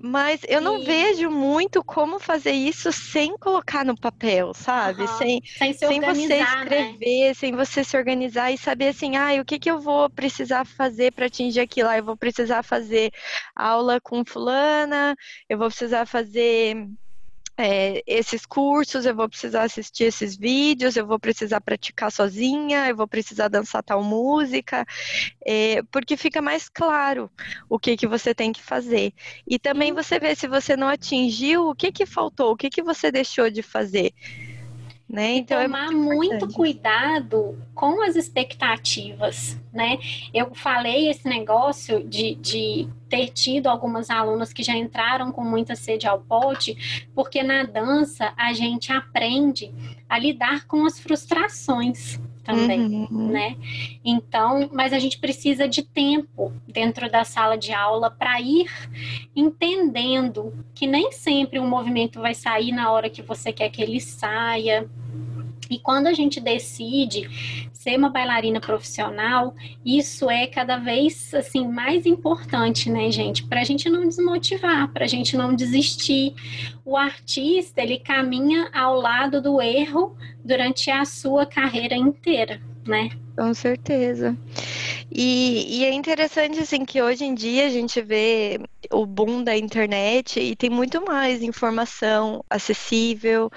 Mas 0.00 0.40
eu 0.48 0.60
não 0.60 0.80
vejo 0.80 1.28
muito 1.28 1.82
como 1.84 2.20
fazer 2.20 2.52
isso 2.52 2.92
sem 2.92 3.36
colocar 3.38 3.84
no 3.84 3.98
papel, 3.98 4.54
sabe? 4.54 5.02
Uhum. 5.02 5.08
Sem, 5.08 5.40
sem, 5.44 5.72
sem 5.72 6.00
você 6.00 6.36
né? 6.36 6.42
escrever, 6.42 7.28
né? 7.28 7.34
sem 7.34 7.52
você 7.52 7.82
se 7.82 7.96
organizar 7.96 8.52
e 8.52 8.58
saber 8.58 8.88
assim, 8.88 9.16
ah, 9.16 9.40
o 9.40 9.44
que, 9.44 9.58
que 9.58 9.70
eu 9.70 9.80
vou 9.80 10.08
precisar 10.08 10.64
fazer 10.64 11.12
para 11.12 11.26
atingir 11.26 11.60
aquilo? 11.60 11.88
Ah, 11.88 11.98
eu 11.98 12.04
vou 12.04 12.16
precisar 12.16 12.62
fazer 12.62 13.10
aula 13.56 14.00
com 14.00 14.24
fulana, 14.24 15.16
eu 15.48 15.58
vou 15.58 15.66
precisar 15.66 16.06
fazer 16.06 16.76
é, 17.58 18.04
esses 18.06 18.46
cursos, 18.46 19.04
eu 19.04 19.14
vou 19.14 19.28
precisar 19.28 19.64
assistir 19.64 20.04
esses 20.04 20.36
vídeos, 20.36 20.96
eu 20.96 21.04
vou 21.04 21.18
precisar 21.18 21.60
praticar 21.60 22.12
sozinha, 22.12 22.88
eu 22.88 22.96
vou 22.96 23.08
precisar 23.08 23.48
dançar 23.48 23.82
tal 23.82 24.02
música, 24.02 24.86
é, 25.44 25.82
porque 25.90 26.16
fica 26.16 26.40
mais 26.40 26.68
claro 26.68 27.28
o 27.68 27.76
que, 27.76 27.96
que 27.96 28.06
você 28.06 28.32
tem 28.32 28.52
que 28.52 28.62
fazer. 28.62 29.12
E 29.44 29.58
também 29.58 29.92
você 29.92 30.20
vê 30.20 30.36
se 30.36 30.46
você 30.46 30.76
não 30.76 30.86
atingiu, 30.88 31.68
o 31.68 31.74
que, 31.74 31.90
que 31.90 32.06
faltou, 32.06 32.52
o 32.52 32.56
que, 32.56 32.70
que 32.70 32.82
você 32.82 33.10
deixou 33.10 33.50
de 33.50 33.60
fazer. 33.60 34.14
Né? 35.08 35.36
Então, 35.36 35.62
tomar 35.62 35.86
é 35.86 35.90
muito, 35.90 36.16
muito, 36.16 36.52
cuidado 36.52 37.58
com 37.74 38.02
as 38.02 38.14
expectativas, 38.14 39.58
né? 39.72 39.96
Eu 40.34 40.54
falei 40.54 41.08
esse 41.08 41.26
negócio 41.26 42.06
de, 42.06 42.34
de 42.34 42.88
ter 43.08 43.28
tido 43.28 43.68
algumas 43.68 44.10
alunas 44.10 44.52
que 44.52 44.62
já 44.62 44.76
entraram 44.76 45.32
com 45.32 45.42
muita 45.42 45.74
sede 45.74 46.06
ao 46.06 46.20
pote, 46.20 47.08
porque 47.14 47.42
na 47.42 47.62
dança 47.62 48.34
a 48.36 48.52
gente 48.52 48.92
aprende 48.92 49.72
a 50.06 50.18
lidar 50.18 50.66
com 50.66 50.84
as 50.84 51.00
frustrações 51.00 52.20
também, 52.48 53.06
uhum. 53.10 53.28
né? 53.28 53.56
Então, 54.02 54.70
mas 54.72 54.94
a 54.94 54.98
gente 54.98 55.18
precisa 55.18 55.68
de 55.68 55.82
tempo 55.82 56.50
dentro 56.66 57.10
da 57.10 57.22
sala 57.22 57.58
de 57.58 57.74
aula 57.74 58.10
para 58.10 58.40
ir 58.40 58.70
entendendo 59.36 60.54
que 60.74 60.86
nem 60.86 61.12
sempre 61.12 61.60
um 61.60 61.68
movimento 61.68 62.20
vai 62.20 62.34
sair 62.34 62.72
na 62.72 62.90
hora 62.90 63.10
que 63.10 63.20
você 63.20 63.52
quer 63.52 63.68
que 63.68 63.82
ele 63.82 64.00
saia. 64.00 64.88
E 65.70 65.78
quando 65.78 66.06
a 66.06 66.12
gente 66.12 66.40
decide 66.40 67.28
ser 67.72 67.96
uma 67.96 68.10
bailarina 68.10 68.60
profissional, 68.60 69.54
isso 69.84 70.30
é 70.30 70.46
cada 70.46 70.78
vez 70.78 71.32
assim 71.34 71.66
mais 71.66 72.06
importante, 72.06 72.90
né, 72.90 73.10
gente? 73.10 73.44
Para 73.44 73.60
a 73.60 73.64
gente 73.64 73.88
não 73.88 74.06
desmotivar, 74.06 74.92
para 74.92 75.04
a 75.04 75.08
gente 75.08 75.36
não 75.36 75.54
desistir. 75.54 76.34
O 76.84 76.96
artista 76.96 77.82
ele 77.82 77.98
caminha 77.98 78.70
ao 78.72 79.00
lado 79.00 79.40
do 79.40 79.60
erro 79.60 80.16
durante 80.44 80.90
a 80.90 81.04
sua 81.04 81.46
carreira 81.46 81.94
inteira, 81.94 82.60
né? 82.86 83.10
Com 83.36 83.54
certeza. 83.54 84.36
E, 85.10 85.78
e, 85.78 85.84
é 85.84 85.92
interessante 85.92 86.60
assim 86.60 86.84
que 86.84 87.00
hoje 87.00 87.24
em 87.24 87.34
dia 87.34 87.66
a 87.66 87.70
gente 87.70 88.00
vê 88.02 88.60
o 88.92 89.06
boom 89.06 89.42
da 89.42 89.56
internet 89.56 90.38
e 90.38 90.54
tem 90.54 90.68
muito 90.68 91.02
mais 91.04 91.42
informação 91.42 92.44
acessível. 92.48 93.50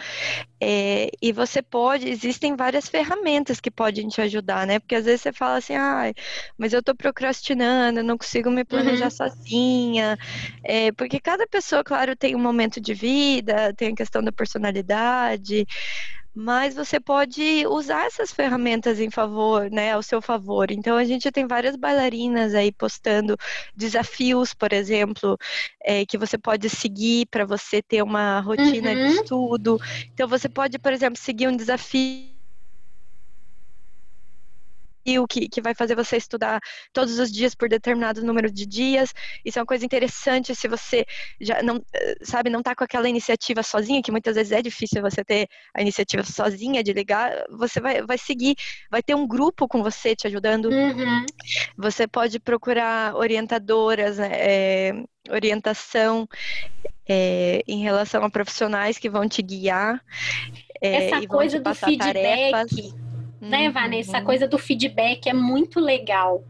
É, 0.61 1.09
e 1.21 1.33
você 1.33 1.61
pode, 1.61 2.07
existem 2.07 2.55
várias 2.55 2.87
ferramentas 2.87 3.59
que 3.59 3.69
podem 3.69 4.07
te 4.07 4.21
ajudar, 4.21 4.65
né? 4.65 4.79
Porque 4.79 4.95
às 4.95 5.05
vezes 5.05 5.21
você 5.21 5.33
fala 5.33 5.57
assim, 5.57 5.75
ah, 5.75 6.13
mas 6.57 6.71
eu 6.71 6.81
tô 6.81 6.95
procrastinando, 6.95 7.99
eu 7.99 8.03
não 8.03 8.17
consigo 8.17 8.49
me 8.49 8.63
planejar 8.63 9.05
uhum. 9.05 9.11
sozinha. 9.11 10.17
É, 10.63 10.91
porque 10.93 11.19
cada 11.19 11.45
pessoa, 11.47 11.83
claro, 11.83 12.15
tem 12.15 12.35
um 12.35 12.39
momento 12.39 12.79
de 12.79 12.93
vida, 12.93 13.73
tem 13.73 13.89
a 13.89 13.95
questão 13.95 14.23
da 14.23 14.31
personalidade 14.31 15.67
mas 16.33 16.73
você 16.73 16.99
pode 16.99 17.65
usar 17.67 18.05
essas 18.05 18.31
ferramentas 18.31 18.99
em 18.99 19.09
favor, 19.09 19.69
né, 19.69 19.93
ao 19.93 20.01
seu 20.01 20.21
favor. 20.21 20.71
Então 20.71 20.97
a 20.97 21.03
gente 21.03 21.31
tem 21.31 21.45
várias 21.45 21.75
bailarinas 21.75 22.55
aí 22.55 22.71
postando 22.71 23.37
desafios, 23.75 24.53
por 24.53 24.71
exemplo, 24.71 25.37
é, 25.83 26.05
que 26.05 26.17
você 26.17 26.37
pode 26.37 26.69
seguir 26.69 27.27
para 27.27 27.45
você 27.45 27.81
ter 27.81 28.01
uma 28.01 28.39
rotina 28.39 28.91
uhum. 28.91 28.95
de 28.95 29.13
estudo. 29.15 29.79
Então 30.13 30.27
você 30.27 30.47
pode, 30.47 30.79
por 30.79 30.93
exemplo, 30.93 31.19
seguir 31.19 31.47
um 31.47 31.55
desafio 31.55 32.30
que, 35.27 35.47
que 35.47 35.61
vai 35.61 35.73
fazer 35.73 35.95
você 35.95 36.17
estudar 36.17 36.59
todos 36.93 37.19
os 37.19 37.31
dias 37.31 37.55
por 37.55 37.67
determinado 37.67 38.23
número 38.23 38.51
de 38.51 38.65
dias. 38.65 39.13
Isso 39.43 39.57
é 39.57 39.61
uma 39.61 39.65
coisa 39.65 39.85
interessante 39.85 40.55
se 40.55 40.67
você 40.67 41.05
já 41.39 41.61
não, 41.63 41.83
eh, 41.93 42.15
sabe, 42.21 42.49
não 42.49 42.61
tá 42.61 42.75
com 42.75 42.83
aquela 42.83 43.09
iniciativa 43.09 43.63
sozinha, 43.63 44.01
que 44.01 44.11
muitas 44.11 44.35
vezes 44.35 44.51
é 44.51 44.61
difícil 44.61 45.01
você 45.01 45.23
ter 45.23 45.47
a 45.73 45.81
iniciativa 45.81 46.23
sozinha 46.23 46.83
de 46.83 46.93
ligar, 46.93 47.31
você 47.49 47.79
vai, 47.79 48.01
vai 48.01 48.17
seguir, 48.17 48.55
vai 48.89 49.01
ter 49.01 49.15
um 49.15 49.27
grupo 49.27 49.67
com 49.67 49.81
você 49.81 50.15
te 50.15 50.27
ajudando. 50.27 50.65
Uhum. 50.65 51.25
Você 51.77 52.07
pode 52.07 52.39
procurar 52.39 53.15
orientadoras, 53.15 54.19
é, 54.19 54.93
orientação 55.29 56.27
é, 57.07 57.61
em 57.67 57.81
relação 57.81 58.23
a 58.23 58.29
profissionais 58.29 58.97
que 58.97 59.09
vão 59.09 59.27
te 59.27 59.41
guiar. 59.41 60.03
É, 60.81 61.07
Essa 61.07 61.27
coisa 61.27 61.59
do 61.59 61.75
feedback. 61.75 62.13
Tarefas 62.51 63.10
né, 63.41 63.67
uhum. 63.67 63.73
Vanessa? 63.73 64.17
A 64.17 64.21
coisa 64.21 64.47
do 64.47 64.57
feedback 64.57 65.27
é 65.27 65.33
muito 65.33 65.79
legal 65.79 66.45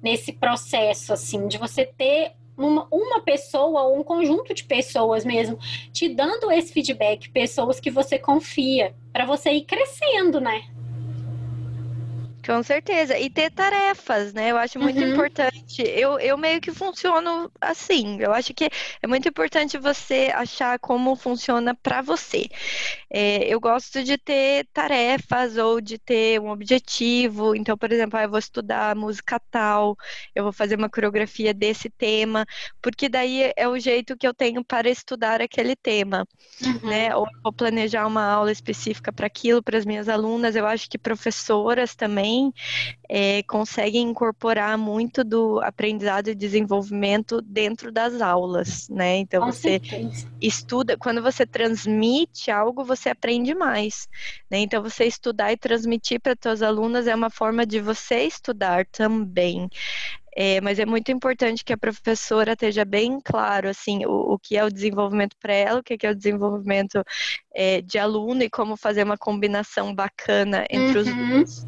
nesse 0.00 0.32
processo, 0.32 1.12
assim, 1.12 1.48
de 1.48 1.58
você 1.58 1.84
ter 1.84 2.32
uma, 2.56 2.86
uma 2.90 3.20
pessoa 3.20 3.82
ou 3.82 3.98
um 3.98 4.02
conjunto 4.02 4.54
de 4.54 4.64
pessoas 4.64 5.24
mesmo 5.24 5.58
te 5.92 6.08
dando 6.08 6.50
esse 6.50 6.72
feedback, 6.72 7.28
pessoas 7.30 7.78
que 7.78 7.90
você 7.90 8.18
confia, 8.18 8.94
para 9.12 9.26
você 9.26 9.50
ir 9.50 9.64
crescendo, 9.64 10.40
né? 10.40 10.62
Com 12.46 12.62
certeza. 12.62 13.18
E 13.18 13.28
ter 13.28 13.50
tarefas, 13.50 14.32
né? 14.32 14.52
Eu 14.52 14.56
acho 14.56 14.78
muito 14.78 15.00
uhum. 15.00 15.12
importante. 15.12 15.82
Eu, 15.82 16.16
eu 16.20 16.38
meio 16.38 16.60
que 16.60 16.70
funciono 16.70 17.50
assim. 17.60 18.18
Eu 18.20 18.32
acho 18.32 18.54
que 18.54 18.70
é 19.02 19.06
muito 19.06 19.28
importante 19.28 19.76
você 19.76 20.30
achar 20.32 20.78
como 20.78 21.16
funciona 21.16 21.74
para 21.74 22.02
você. 22.02 22.48
É, 23.10 23.52
eu 23.52 23.58
gosto 23.58 24.04
de 24.04 24.16
ter 24.16 24.68
tarefas 24.72 25.56
ou 25.56 25.80
de 25.80 25.98
ter 25.98 26.40
um 26.40 26.50
objetivo. 26.50 27.56
Então, 27.56 27.76
por 27.76 27.90
exemplo, 27.90 28.16
ah, 28.16 28.22
eu 28.22 28.30
vou 28.30 28.38
estudar 28.38 28.94
música 28.94 29.40
tal, 29.50 29.96
eu 30.32 30.44
vou 30.44 30.52
fazer 30.52 30.76
uma 30.76 30.88
coreografia 30.88 31.52
desse 31.52 31.90
tema, 31.90 32.46
porque 32.80 33.08
daí 33.08 33.52
é 33.56 33.66
o 33.66 33.78
jeito 33.78 34.16
que 34.16 34.26
eu 34.26 34.34
tenho 34.34 34.64
para 34.64 34.88
estudar 34.88 35.40
aquele 35.40 35.74
tema, 35.74 36.26
uhum. 36.64 36.88
né? 36.88 37.16
Ou 37.16 37.26
vou 37.42 37.52
planejar 37.52 38.06
uma 38.06 38.24
aula 38.24 38.52
específica 38.52 39.12
para 39.12 39.26
aquilo, 39.26 39.62
para 39.62 39.78
as 39.78 39.84
minhas 39.84 40.08
alunas. 40.08 40.54
Eu 40.54 40.66
acho 40.66 40.88
que 40.88 40.98
professoras 40.98 41.96
também 41.96 42.35
também 42.36 42.52
é, 43.08 43.42
conseguem 43.44 44.02
incorporar 44.02 44.76
muito 44.78 45.24
do 45.24 45.60
aprendizado 45.62 46.28
e 46.28 46.34
desenvolvimento 46.34 47.40
dentro 47.42 47.92
das 47.92 48.20
aulas, 48.20 48.88
né? 48.88 49.16
Então 49.18 49.40
Com 49.40 49.52
você 49.52 49.80
certeza. 49.80 50.26
estuda, 50.40 50.96
quando 50.98 51.22
você 51.22 51.46
transmite 51.46 52.50
algo, 52.50 52.84
você 52.84 53.08
aprende 53.10 53.54
mais, 53.54 54.08
né? 54.50 54.58
Então 54.58 54.82
você 54.82 55.04
estudar 55.04 55.52
e 55.52 55.56
transmitir 55.56 56.20
para 56.20 56.36
suas 56.40 56.62
alunas 56.62 57.06
é 57.06 57.14
uma 57.14 57.30
forma 57.30 57.66
de 57.66 57.80
você 57.80 58.22
estudar 58.24 58.86
também. 58.86 59.68
É, 60.38 60.60
mas 60.60 60.78
é 60.78 60.84
muito 60.84 61.10
importante 61.10 61.64
que 61.64 61.72
a 61.72 61.78
professora 61.78 62.52
esteja 62.52 62.84
bem 62.84 63.18
claro 63.24 63.68
assim 63.68 64.04
o, 64.06 64.34
o 64.34 64.38
que 64.38 64.56
é 64.56 64.64
o 64.64 64.70
desenvolvimento 64.70 65.36
para 65.40 65.54
ela, 65.54 65.80
o 65.80 65.82
que 65.82 66.06
é 66.06 66.10
o 66.10 66.14
desenvolvimento 66.14 67.02
é, 67.54 67.80
de 67.80 67.98
aluno 67.98 68.42
e 68.42 68.50
como 68.50 68.76
fazer 68.76 69.04
uma 69.04 69.16
combinação 69.18 69.94
bacana 69.94 70.66
entre 70.70 70.98
os 70.98 71.06
Uhum. 71.06 71.28
dois. 71.28 71.66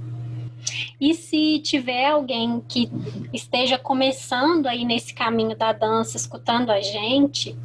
E 1.00 1.14
se 1.14 1.58
tiver 1.60 2.06
alguém 2.06 2.62
que 2.68 2.90
esteja 3.32 3.78
começando 3.78 4.66
aí 4.66 4.84
nesse 4.84 5.14
caminho 5.14 5.56
da 5.56 5.72
dança, 5.72 6.16
escutando 6.16 6.70
a 6.70 6.80
gente, 6.80 7.56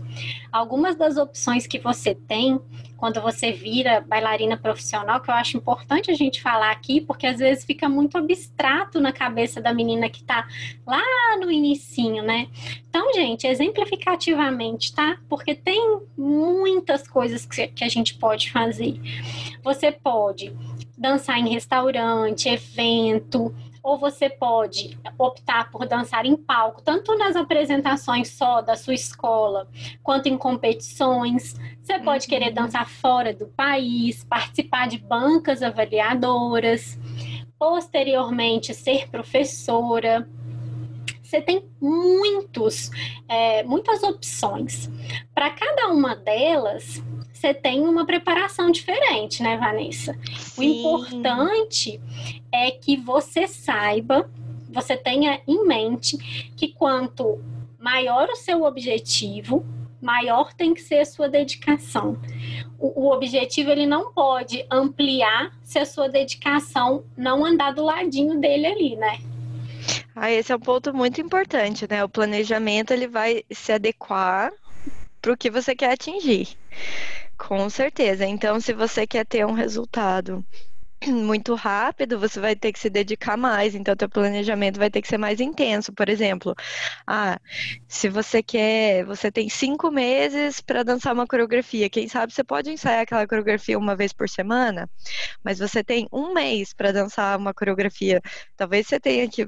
algumas 0.52 0.96
das 0.96 1.18
opções 1.18 1.66
que 1.68 1.80
você 1.80 2.14
tem 2.14 2.60
quando 3.04 3.20
você 3.22 3.52
vira 3.52 4.00
bailarina 4.00 4.56
profissional, 4.56 5.20
que 5.20 5.30
eu 5.30 5.36
acho 5.36 5.58
importante 5.58 6.10
a 6.10 6.14
gente 6.14 6.42
falar 6.42 6.72
aqui, 6.72 7.02
porque 7.02 7.28
às 7.28 7.38
vezes 7.40 7.66
fica 7.66 7.90
muito 7.90 8.18
abstrato 8.18 9.02
na 9.02 9.12
cabeça 9.12 9.60
da 9.60 9.74
menina 9.74 10.10
que 10.10 10.24
tá 10.24 10.48
lá 10.88 11.04
no 11.38 11.52
inicinho, 11.52 12.24
né? 12.24 12.48
Então, 12.88 13.14
gente, 13.14 13.46
exemplificativamente, 13.46 14.96
tá? 14.96 15.18
Porque 15.28 15.54
tem 15.54 16.00
muitas 16.18 17.06
coisas 17.06 17.46
que 17.46 17.84
a 17.84 17.90
gente 17.90 18.14
pode 18.14 18.50
fazer. 18.50 18.98
Você 19.62 19.92
pode 19.92 20.56
dançar 21.04 21.38
em 21.38 21.50
restaurante, 21.50 22.48
evento, 22.48 23.54
ou 23.84 23.98
você 24.00 24.30
pode 24.30 24.98
optar 25.20 25.70
por 25.70 25.86
dançar 25.86 26.26
em 26.26 26.38
palco, 26.38 26.82
tanto 26.82 27.14
nas 27.18 27.36
apresentações 27.36 28.30
só 28.30 28.62
da 28.62 28.78
sua 28.78 28.94
escola, 28.94 29.68
quanto 30.02 30.28
em 30.30 30.38
competições. 30.38 31.56
Você 31.82 32.00
pode 32.00 32.24
Uhum. 32.24 32.30
querer 32.30 32.52
dançar 32.52 32.88
fora 32.88 33.34
do 33.34 33.48
país, 33.48 34.24
participar 34.24 34.88
de 34.88 34.98
bancas 35.00 35.62
avaliadoras, 35.62 36.98
posteriormente 37.60 38.74
ser 38.74 39.10
professora. 39.10 40.26
Você 41.34 41.42
tem 41.42 41.66
muitos, 41.82 42.92
é, 43.28 43.64
muitas 43.64 44.04
opções. 44.04 44.88
Para 45.34 45.50
cada 45.50 45.88
uma 45.88 46.16
delas, 46.16 47.04
você 47.34 47.56
tem 47.56 47.82
uma 47.88 48.06
preparação 48.06 48.70
diferente, 48.70 49.42
né, 49.42 49.58
Vanessa? 49.58 50.12
O 50.56 50.62
Sim. 50.62 50.78
importante 50.78 52.00
é 52.52 52.70
que 52.70 52.96
você 52.98 53.48
saiba, 53.48 54.30
você 54.70 54.96
tenha 54.96 55.42
em 55.48 55.66
mente 55.66 56.20
que 56.56 56.68
quanto 56.68 57.44
maior 57.80 58.30
o 58.30 58.36
seu 58.36 58.64
objetivo, 58.64 59.66
maior 60.00 60.54
tem 60.54 60.72
que 60.72 60.82
ser 60.82 61.00
a 61.00 61.06
sua 61.06 61.28
dedicação. 61.28 62.16
O, 62.78 63.06
o 63.06 63.12
objetivo 63.12 63.72
ele 63.72 63.88
não 63.88 64.14
pode 64.14 64.68
ampliar 64.70 65.52
se 65.64 65.80
a 65.80 65.86
sua 65.88 66.08
dedicação 66.08 67.04
não 67.18 67.44
andar 67.44 67.74
do 67.74 67.84
ladinho 67.84 68.40
dele 68.40 68.68
ali, 68.68 68.96
né? 68.96 69.33
Ah, 70.16 70.32
esse 70.32 70.52
é 70.52 70.56
um 70.56 70.60
ponto 70.60 70.94
muito 70.94 71.20
importante, 71.22 71.88
né? 71.90 72.04
O 72.04 72.10
planejamento 72.10 72.92
ele 72.92 73.08
vai 73.08 73.44
se 73.52 73.72
adequar 73.72 74.52
para 75.22 75.34
o 75.34 75.38
que 75.38 75.50
você 75.50 75.76
quer 75.76 75.94
atingir. 75.94 76.58
Com 77.38 77.70
certeza. 77.70 78.26
Então, 78.26 78.60
se 78.60 78.74
você 78.74 79.08
quer 79.08 79.26
ter 79.26 79.46
um 79.46 79.54
resultado 79.54 80.46
muito 81.08 81.56
rápido, 81.56 82.20
você 82.20 82.40
vai 82.40 82.56
ter 82.56 82.72
que 82.74 82.80
se 82.80 82.90
dedicar 82.90 83.38
mais. 83.38 83.76
Então, 83.76 83.96
teu 83.96 84.10
planejamento 84.10 84.80
vai 84.80 84.90
ter 84.90 85.02
que 85.02 85.08
ser 85.08 85.18
mais 85.18 85.40
intenso. 85.42 85.94
Por 85.94 86.10
exemplo, 86.10 86.56
ah, 87.08 87.40
se 87.88 88.10
você 88.10 88.44
quer, 88.44 89.06
você 89.06 89.32
tem 89.32 89.50
cinco 89.50 89.92
meses 89.92 90.62
para 90.62 90.84
dançar 90.84 91.14
uma 91.14 91.28
coreografia. 91.28 91.90
Quem 91.90 92.08
sabe 92.08 92.34
você 92.34 92.44
pode 92.44 92.72
ensaiar 92.72 93.02
aquela 93.02 93.28
coreografia 93.28 93.78
uma 93.80 93.96
vez 93.96 94.14
por 94.14 94.30
semana, 94.30 94.90
mas 95.44 95.60
você 95.60 95.84
tem 95.84 96.08
um 96.12 96.34
mês 96.34 96.74
para 96.74 96.92
dançar 96.92 97.38
uma 97.38 97.54
coreografia. 97.54 98.22
Talvez 98.58 98.88
você 98.88 99.00
tenha 99.00 99.30
que 99.30 99.48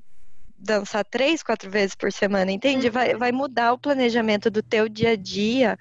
dançar 0.65 1.05
três, 1.05 1.43
quatro 1.43 1.69
vezes 1.69 1.95
por 1.95 2.11
semana, 2.11 2.51
entende? 2.51 2.89
Vai, 2.89 3.15
vai 3.15 3.31
mudar 3.31 3.73
o 3.73 3.77
planejamento 3.77 4.49
do 4.49 4.61
teu 4.61 4.89
dia 4.89 5.11
a 5.11 5.15
dia 5.15 5.77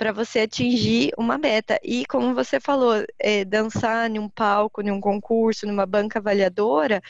para 0.00 0.12
você 0.12 0.40
atingir 0.40 1.12
uma 1.18 1.36
meta. 1.36 1.78
E 1.84 2.06
como 2.06 2.34
você 2.34 2.58
falou, 2.58 3.04
é, 3.18 3.44
dançar 3.44 4.10
em 4.10 4.18
um 4.18 4.30
palco, 4.30 4.80
em 4.80 4.90
um 4.90 4.98
concurso, 4.98 5.66
numa 5.66 5.84
banca 5.84 6.18
avaliadora, 6.18 7.02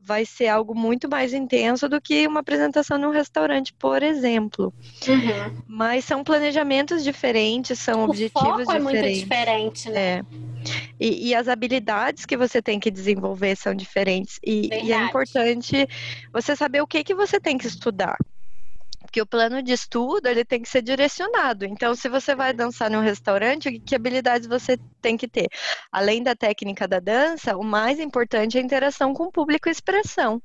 vai 0.00 0.24
ser 0.24 0.48
algo 0.48 0.74
muito 0.74 1.06
mais 1.06 1.34
intenso 1.34 1.86
do 1.86 2.00
que 2.00 2.26
uma 2.26 2.40
apresentação 2.40 2.96
num 2.96 3.10
restaurante, 3.10 3.74
por 3.78 4.02
exemplo. 4.02 4.72
Uhum. 5.06 5.62
Mas 5.68 6.06
são 6.06 6.24
planejamentos 6.24 7.04
diferentes, 7.04 7.78
são 7.78 8.00
O 8.00 8.04
objetivos 8.04 8.64
foco 8.64 8.72
é 8.72 8.78
muito 8.78 8.96
diferentes. 8.96 9.20
diferente, 9.20 9.90
né? 9.90 10.18
É. 10.18 10.22
E, 10.98 11.28
e 11.28 11.34
as 11.34 11.46
habilidades 11.46 12.24
que 12.24 12.38
você 12.38 12.62
tem 12.62 12.80
que 12.80 12.90
desenvolver 12.90 13.54
são 13.54 13.74
diferentes. 13.74 14.38
E, 14.42 14.70
e 14.82 14.94
é 14.94 15.04
importante 15.04 15.86
você 16.32 16.56
saber 16.56 16.80
o 16.80 16.86
que, 16.86 17.04
que 17.04 17.14
você 17.14 17.38
tem 17.38 17.58
que 17.58 17.66
estudar. 17.66 18.16
Porque 19.10 19.20
o 19.20 19.26
plano 19.26 19.60
de 19.60 19.72
estudo 19.72 20.28
ele 20.28 20.44
tem 20.44 20.62
que 20.62 20.68
ser 20.68 20.82
direcionado. 20.82 21.64
Então, 21.64 21.96
se 21.96 22.08
você 22.08 22.32
vai 22.32 22.52
dançar 22.52 22.88
num 22.88 23.00
restaurante, 23.00 23.80
que, 23.80 23.96
habilidades 23.96 24.46
você 24.46 24.78
tem 25.02 25.16
que 25.16 25.26
ter? 25.26 25.48
Além 25.90 26.22
da 26.22 26.36
técnica 26.36 26.86
da 26.86 27.00
dança, 27.00 27.56
o 27.56 27.64
mais 27.64 27.98
importante 27.98 28.56
é 28.56 28.60
a 28.60 28.64
interação 28.64 29.12
com 29.12 29.24
o 29.24 29.32
público 29.32 29.68
e 29.68 29.72
expressão. 29.72 30.40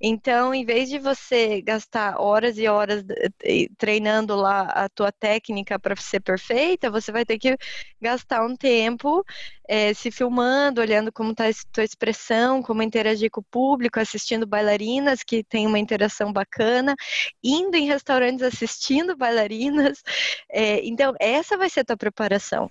Então, 0.00 0.52
em 0.52 0.64
vez 0.64 0.88
de 0.88 0.98
você 0.98 1.62
gastar 1.62 2.20
horas 2.20 2.58
e 2.58 2.66
horas 2.66 3.04
eh, 3.44 3.68
treinando 3.78 4.34
lá 4.34 4.62
a 4.62 4.88
tua 4.88 5.12
técnica 5.12 5.78
para 5.78 5.94
ser 5.94 6.18
perfeita, 6.18 6.90
você 6.90 7.12
vai 7.12 7.24
ter 7.24 7.38
que 7.38 7.56
gastar 8.00 8.44
um 8.44 8.56
tempo 8.56 9.24
eh, 9.68 9.94
se 9.94 10.10
filmando, 10.10 10.80
olhando 10.80 11.12
como 11.12 11.30
está 11.32 11.48
a 11.48 11.52
tua 11.72 11.84
expressão, 11.84 12.62
como 12.62 12.82
interagir 12.82 13.30
com 13.30 13.40
o 13.40 13.44
público, 13.44 14.00
assistindo 14.00 14.46
bailarinas 14.46 15.22
que 15.22 15.42
tem 15.42 15.66
uma 15.66 15.78
interação 15.78 16.32
bacana, 16.32 16.94
indo 17.42 17.76
em 17.76 17.86
restaurantes 17.86 18.42
assistindo 18.42 19.16
bailarinas. 19.18 20.02
Eh, 20.50 20.80
então, 20.84 21.14
essa 21.20 21.56
vai 21.56 21.68
ser 21.70 21.80
a 21.80 21.84
tua 21.84 21.96
preparação. 21.96 22.70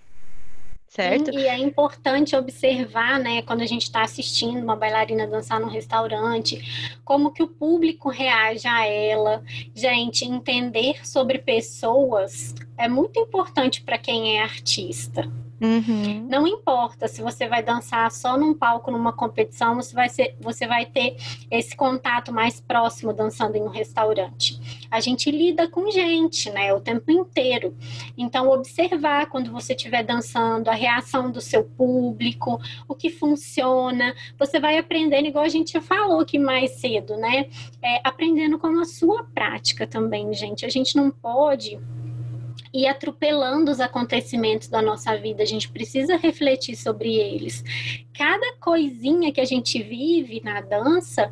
Certo? 0.94 1.32
E, 1.32 1.38
e 1.38 1.48
é 1.48 1.58
importante 1.58 2.36
observar, 2.36 3.20
né, 3.20 3.42
quando 3.42 3.62
a 3.62 3.66
gente 3.66 3.82
está 3.82 4.04
assistindo 4.04 4.62
uma 4.62 4.76
bailarina 4.76 5.26
dançar 5.26 5.60
num 5.60 5.68
restaurante, 5.68 6.62
como 7.04 7.32
que 7.32 7.42
o 7.42 7.48
público 7.48 8.10
reage 8.10 8.68
a 8.68 8.86
ela. 8.86 9.44
Gente, 9.74 10.24
entender 10.24 11.04
sobre 11.04 11.40
pessoas 11.40 12.54
é 12.78 12.88
muito 12.88 13.20
importante 13.20 13.82
para 13.82 13.98
quem 13.98 14.38
é 14.38 14.44
artista. 14.44 15.28
Uhum. 15.62 16.28
Não 16.30 16.46
importa 16.46 17.08
se 17.08 17.22
você 17.22 17.48
vai 17.48 17.64
dançar 17.64 18.12
só 18.12 18.38
num 18.38 18.54
palco, 18.54 18.92
numa 18.92 19.14
competição, 19.14 19.76
você 19.76 19.96
vai, 19.96 20.10
ser, 20.10 20.36
você 20.40 20.68
vai 20.68 20.86
ter 20.86 21.16
esse 21.50 21.76
contato 21.76 22.34
mais 22.34 22.60
próximo 22.60 23.14
dançando 23.14 23.56
em 23.56 23.64
um 23.64 23.70
restaurante. 23.70 24.60
A 24.92 25.00
gente 25.00 25.32
lida 25.32 25.70
com 25.70 25.90
gente, 25.90 26.50
né, 26.50 26.74
o 26.74 26.82
tempo 26.82 27.10
inteiro. 27.12 27.76
Então, 28.18 28.50
observar 28.50 29.28
quando 29.28 29.52
você 29.52 29.74
estiver 29.74 30.04
dançando, 30.04 30.70
a 30.70 30.74
reação 30.74 31.32
do 31.32 31.40
seu 31.40 31.64
público, 31.64 32.60
o 32.88 32.96
que 32.96 33.10
funciona. 33.10 34.14
Você 34.38 34.60
vai 34.60 34.78
aprendendo, 34.78 35.28
igual 35.28 35.46
a 35.46 35.50
gente 35.50 35.80
falou 35.80 36.20
aqui 36.20 36.38
mais 36.38 36.72
cedo, 36.72 37.16
né? 37.16 37.48
É, 37.82 38.02
aprendendo 38.04 38.60
com 38.60 38.68
a 38.80 38.86
sua 38.86 39.24
prática 39.24 39.88
também, 39.88 40.34
gente. 40.34 40.66
A 40.66 40.70
gente 40.70 40.96
não 40.96 41.10
pode 41.10 41.80
e 42.74 42.88
atropelando 42.88 43.72
os 43.72 43.80
acontecimentos 43.80 44.68
da 44.68 44.82
nossa 44.82 45.16
vida. 45.18 45.44
A 45.44 45.46
gente 45.46 45.70
precisa 45.70 46.18
refletir 46.18 46.76
sobre 46.76 47.16
eles. 47.16 47.64
Cada 48.16 48.56
coisinha 48.58 49.32
que 49.32 49.42
a 49.42 49.46
gente 49.46 49.82
vive 49.82 50.42
na 50.44 50.62
dança, 50.62 51.32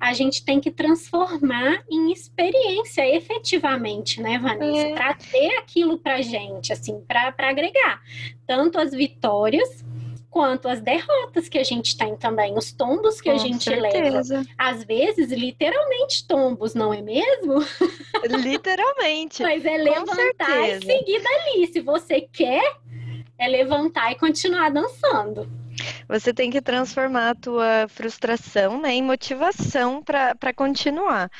a 0.00 0.12
gente 0.12 0.44
tem 0.44 0.60
que 0.60 0.70
transformar 0.70 1.82
em 1.90 2.12
experiência 2.12 3.06
efetivamente, 3.14 4.20
né, 4.20 4.38
Vanessa? 4.38 4.88
É. 4.88 4.94
Trazer 4.94 5.58
aquilo 5.58 5.98
pra 5.98 6.22
gente, 6.22 6.72
assim, 6.72 7.00
para 7.00 7.34
agregar 7.38 8.00
tanto 8.46 8.78
as 8.78 8.92
vitórias 8.92 9.82
quanto 10.32 10.66
as 10.66 10.80
derrotas 10.80 11.46
que 11.46 11.58
a 11.58 11.62
gente 11.62 11.94
tem 11.94 12.16
também, 12.16 12.56
os 12.56 12.72
tombos 12.72 13.20
que 13.20 13.28
Com 13.28 13.36
a 13.36 13.38
gente 13.38 13.68
leva. 13.68 13.90
certeza. 13.92 14.46
Às 14.56 14.82
vezes, 14.82 15.30
literalmente 15.30 16.26
tombos, 16.26 16.74
não 16.74 16.92
é 16.92 17.02
mesmo? 17.02 17.58
Literalmente. 18.42 19.42
Mas 19.42 19.62
é 19.64 19.76
levantar 19.76 20.68
e 20.68 20.80
seguir 20.80 21.22
dali. 21.22 21.66
Se 21.70 21.80
você 21.80 22.22
quer, 22.22 22.76
é 23.38 23.46
levantar 23.46 24.10
e 24.12 24.14
continuar 24.14 24.70
dançando. 24.70 25.46
você 26.08 26.32
tem 26.32 26.50
que 26.50 26.62
transformar 26.62 27.30
a 27.30 27.34
tua 27.34 27.86
frustração 27.88 28.80
né, 28.80 28.94
em 28.94 29.02
motivação 29.02 30.02
para 30.02 30.52
continuar. 30.54 31.30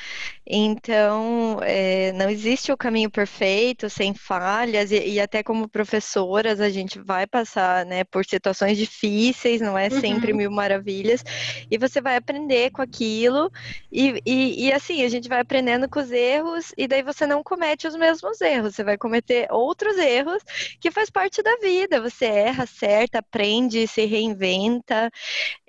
Então, 0.45 1.59
é, 1.61 2.11
não 2.13 2.29
existe 2.29 2.71
o 2.71 2.77
caminho 2.77 3.09
perfeito, 3.09 3.89
sem 3.89 4.13
falhas, 4.13 4.91
e, 4.91 5.13
e, 5.13 5.19
até 5.19 5.41
como 5.41 5.69
professoras 5.69 6.59
a 6.59 6.69
gente 6.69 6.99
vai 6.99 7.25
passar 7.25 7.85
né, 7.85 8.03
por 8.03 8.25
situações 8.25 8.77
difíceis, 8.77 9.61
não 9.61 9.77
é 9.77 9.89
sempre 9.89 10.31
uhum. 10.31 10.37
mil 10.39 10.51
maravilhas, 10.51 11.23
e 11.71 11.77
você 11.77 12.01
vai 12.01 12.17
aprender 12.17 12.71
com 12.71 12.81
aquilo, 12.81 13.49
e, 13.91 14.21
e, 14.25 14.67
e 14.67 14.73
assim, 14.73 15.03
a 15.03 15.09
gente 15.09 15.29
vai 15.29 15.39
aprendendo 15.39 15.87
com 15.89 15.99
os 15.99 16.11
erros, 16.11 16.73
e 16.77 16.87
daí 16.87 17.01
você 17.01 17.25
não 17.25 17.41
comete 17.41 17.87
os 17.87 17.95
mesmos 17.95 18.41
erros, 18.41 18.75
você 18.75 18.83
vai 18.83 18.97
cometer 18.97 19.47
outros 19.49 19.97
erros 19.97 20.43
que 20.79 20.91
faz 20.91 21.09
parte 21.09 21.41
da 21.41 21.55
vida, 21.57 22.01
você 22.01 22.25
erra, 22.25 22.63
acerta, 22.63 23.19
aprende, 23.19 23.87
se 23.87 24.05
reinventa. 24.05 25.09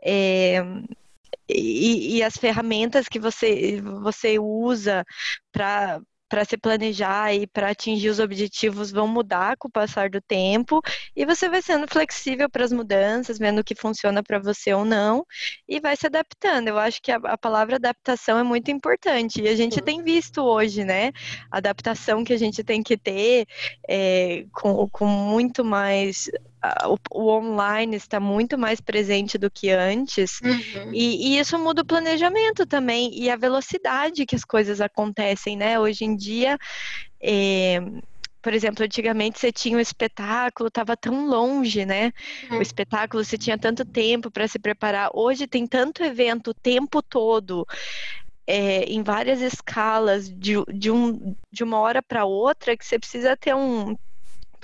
É, 0.02 0.62
e, 1.48 2.16
e, 2.16 2.22
as 2.22 2.36
ferramentas 2.36 3.08
que 3.08 3.18
você, 3.18 3.80
você 3.80 4.38
usa 4.38 5.04
para 5.52 6.00
para 6.34 6.44
se 6.44 6.56
planejar 6.56 7.32
e 7.32 7.46
para 7.46 7.70
atingir 7.70 8.08
os 8.08 8.18
objetivos 8.18 8.90
vão 8.90 9.06
mudar 9.06 9.56
com 9.56 9.68
o 9.68 9.70
passar 9.70 10.10
do 10.10 10.20
tempo 10.20 10.80
e 11.14 11.24
você 11.24 11.48
vai 11.48 11.62
sendo 11.62 11.86
flexível 11.86 12.50
para 12.50 12.64
as 12.64 12.72
mudanças, 12.72 13.38
vendo 13.38 13.60
o 13.60 13.64
que 13.64 13.76
funciona 13.76 14.20
para 14.20 14.40
você 14.40 14.74
ou 14.74 14.84
não 14.84 15.24
e 15.68 15.78
vai 15.78 15.96
se 15.96 16.06
adaptando. 16.06 16.66
Eu 16.66 16.78
acho 16.78 17.00
que 17.00 17.12
a, 17.12 17.18
a 17.18 17.38
palavra 17.38 17.76
adaptação 17.76 18.36
é 18.36 18.42
muito 18.42 18.68
importante 18.70 19.42
e 19.42 19.48
a 19.48 19.54
gente 19.54 19.80
tem 19.80 20.02
visto 20.02 20.42
hoje, 20.42 20.82
né? 20.82 21.12
A 21.52 21.58
adaptação 21.58 22.24
que 22.24 22.32
a 22.32 22.38
gente 22.38 22.64
tem 22.64 22.82
que 22.82 22.96
ter 22.96 23.46
é, 23.88 24.44
com, 24.52 24.88
com 24.88 25.06
muito 25.06 25.64
mais 25.64 26.28
o, 26.86 26.96
o, 27.10 27.30
online 27.30 27.96
está 27.96 28.18
muito 28.18 28.56
mais 28.56 28.80
presente 28.80 29.36
do 29.36 29.50
que 29.50 29.70
antes, 29.70 30.40
uhum. 30.40 30.90
e, 30.92 31.34
e, 31.34 31.38
isso 31.38 31.58
muda 31.58 31.82
o 31.82 31.86
planejamento 31.86 32.66
também, 32.66 33.10
e 33.14 33.30
a 33.30 33.36
velocidade 33.36 34.26
que 34.26 34.36
as 34.36 34.44
coisas 34.44 34.80
acontecem, 34.80 35.56
né? 35.56 35.78
Hoje 35.78 36.04
em 36.04 36.16
dia. 36.16 36.58
É, 37.20 37.80
por 38.44 38.52
exemplo, 38.52 38.84
antigamente 38.84 39.38
você 39.38 39.50
tinha 39.50 39.78
um 39.78 39.80
espetáculo, 39.80 40.68
estava 40.68 40.94
tão 40.94 41.26
longe, 41.26 41.86
né? 41.86 42.12
Uhum. 42.50 42.58
O 42.58 42.62
espetáculo 42.62 43.24
você 43.24 43.38
tinha 43.38 43.56
tanto 43.56 43.86
tempo 43.86 44.30
para 44.30 44.46
se 44.46 44.58
preparar. 44.58 45.10
Hoje 45.14 45.46
tem 45.46 45.66
tanto 45.66 46.04
evento 46.04 46.50
o 46.50 46.54
tempo 46.54 47.02
todo. 47.02 47.66
É, 48.46 48.84
em 48.84 49.02
várias 49.02 49.40
escalas, 49.40 50.28
de, 50.28 50.62
de, 50.74 50.90
um, 50.90 51.34
de 51.50 51.64
uma 51.64 51.78
hora 51.78 52.02
para 52.02 52.26
outra, 52.26 52.76
que 52.76 52.84
você 52.84 52.98
precisa 52.98 53.34
ter 53.34 53.54
um 53.54 53.96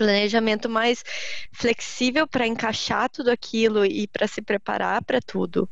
planejamento 0.00 0.66
mais 0.66 1.04
flexível 1.52 2.26
para 2.26 2.46
encaixar 2.46 3.10
tudo 3.10 3.30
aquilo 3.30 3.84
e 3.84 4.08
para 4.08 4.26
se 4.26 4.40
preparar 4.40 5.04
para 5.04 5.20
tudo. 5.20 5.68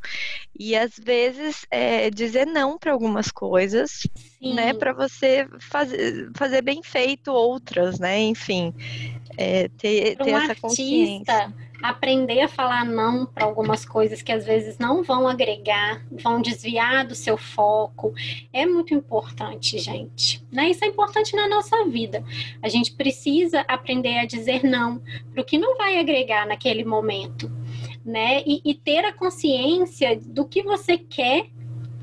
E 0.59 0.77
às 0.77 0.99
vezes 0.99 1.65
é, 1.71 2.11
dizer 2.11 2.47
não 2.47 2.79
para 2.79 2.93
algumas 2.93 3.31
coisas, 3.31 4.07
Sim. 4.41 4.55
né, 4.55 4.73
para 4.73 4.93
você 4.93 5.49
fazer, 5.59 6.31
fazer 6.35 6.63
bem 6.63 6.83
feito 6.83 7.33
outras, 7.33 7.99
né? 7.99 8.21
Enfim, 8.21 8.73
é, 9.37 9.69
ter, 9.69 10.17
ter 10.17 10.23
um 10.23 10.37
essa 10.37 10.53
artista, 10.53 10.61
consciência 10.61 11.55
aprender 11.83 12.41
a 12.41 12.49
falar 12.49 12.85
não 12.85 13.25
para 13.25 13.45
algumas 13.45 13.85
coisas 13.85 14.21
que 14.21 14.33
às 14.33 14.45
vezes 14.45 14.79
não 14.79 15.03
vão 15.03 15.29
agregar, 15.29 16.03
vão 16.11 16.43
desviar 16.43 17.07
do 17.07 17.15
seu 17.15 17.37
foco, 17.37 18.13
é 18.53 18.67
muito 18.67 18.93
importante, 18.93 19.79
gente. 19.79 20.45
Né? 20.51 20.71
Isso 20.71 20.85
é 20.85 20.89
importante 20.89 21.37
na 21.37 21.49
nossa 21.49 21.85
vida. 21.87 22.25
A 22.63 22.69
gente 22.69 22.93
precisa 22.93 23.61
aprender 23.69 24.19
a 24.19 24.27
dizer 24.27 24.65
não 24.65 25.01
para 25.33 25.43
o 25.43 25.45
que 25.45 25.59
não 25.59 25.77
vai 25.77 25.99
agregar 25.99 26.47
naquele 26.47 26.85
momento. 26.85 27.51
Né? 28.05 28.43
E, 28.47 28.63
e 28.65 28.75
ter 28.75 29.05
a 29.05 29.13
consciência 29.13 30.19
do 30.19 30.47
que 30.47 30.63
você 30.63 30.97
quer 30.97 31.47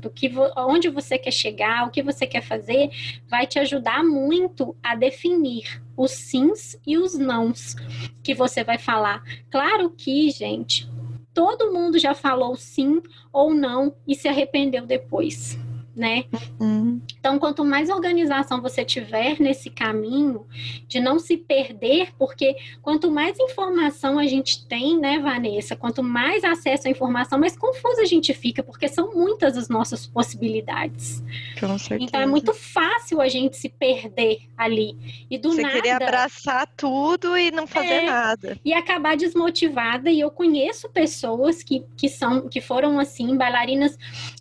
do 0.06 0.10
que 0.10 0.30
onde 0.56 0.88
você 0.88 1.18
quer 1.18 1.32
chegar, 1.32 1.86
o 1.86 1.90
que 1.90 2.02
você 2.02 2.26
quer 2.26 2.42
fazer, 2.42 2.90
vai 3.28 3.44
te 3.44 3.58
ajudar 3.58 4.04
muito 4.04 4.76
a 4.80 4.94
definir 4.94 5.82
os 5.96 6.12
sims 6.12 6.80
e 6.86 6.96
os 6.96 7.18
nãos 7.18 7.74
que 8.22 8.32
você 8.32 8.62
vai 8.62 8.78
falar. 8.78 9.20
Claro 9.50 9.90
que, 9.90 10.30
gente, 10.30 10.88
todo 11.34 11.72
mundo 11.72 11.98
já 11.98 12.14
falou 12.14 12.54
sim 12.54 13.02
ou 13.32 13.52
não 13.52 13.96
e 14.06 14.14
se 14.14 14.28
arrependeu 14.28 14.86
depois 14.86 15.58
né? 15.96 16.24
Uhum. 16.60 17.00
Então, 17.18 17.38
quanto 17.38 17.64
mais 17.64 17.88
organização 17.88 18.60
você 18.60 18.84
tiver 18.84 19.40
nesse 19.40 19.70
caminho 19.70 20.46
de 20.86 21.00
não 21.00 21.18
se 21.18 21.38
perder, 21.38 22.10
porque 22.18 22.54
quanto 22.82 23.10
mais 23.10 23.38
informação 23.40 24.18
a 24.18 24.26
gente 24.26 24.66
tem, 24.66 24.98
né, 25.00 25.18
Vanessa, 25.18 25.74
quanto 25.74 26.02
mais 26.02 26.44
acesso 26.44 26.86
à 26.86 26.90
informação, 26.90 27.38
mais 27.38 27.56
confusa 27.56 28.02
a 28.02 28.04
gente 28.04 28.34
fica, 28.34 28.62
porque 28.62 28.86
são 28.88 29.14
muitas 29.14 29.56
as 29.56 29.70
nossas 29.70 30.06
possibilidades. 30.06 31.24
Com 31.58 31.78
certeza. 31.78 32.04
Então, 32.04 32.20
é 32.20 32.26
muito 32.26 32.52
fácil 32.52 33.20
a 33.22 33.28
gente 33.28 33.56
se 33.56 33.70
perder 33.70 34.40
ali. 34.56 35.26
E 35.30 35.38
do 35.38 35.52
você 35.52 35.62
nada. 35.62 35.74
querer 35.74 35.90
abraçar 35.92 36.68
tudo 36.76 37.36
e 37.38 37.50
não 37.50 37.66
fazer 37.66 37.86
é, 37.86 38.06
nada. 38.06 38.60
E 38.62 38.74
acabar 38.74 39.16
desmotivada. 39.16 40.10
E 40.10 40.20
eu 40.20 40.30
conheço 40.30 40.90
pessoas 40.90 41.62
que, 41.62 41.84
que 41.96 42.08
são, 42.08 42.48
que 42.48 42.60
foram 42.60 42.98
assim, 42.98 43.36
bailarinas 43.36 43.96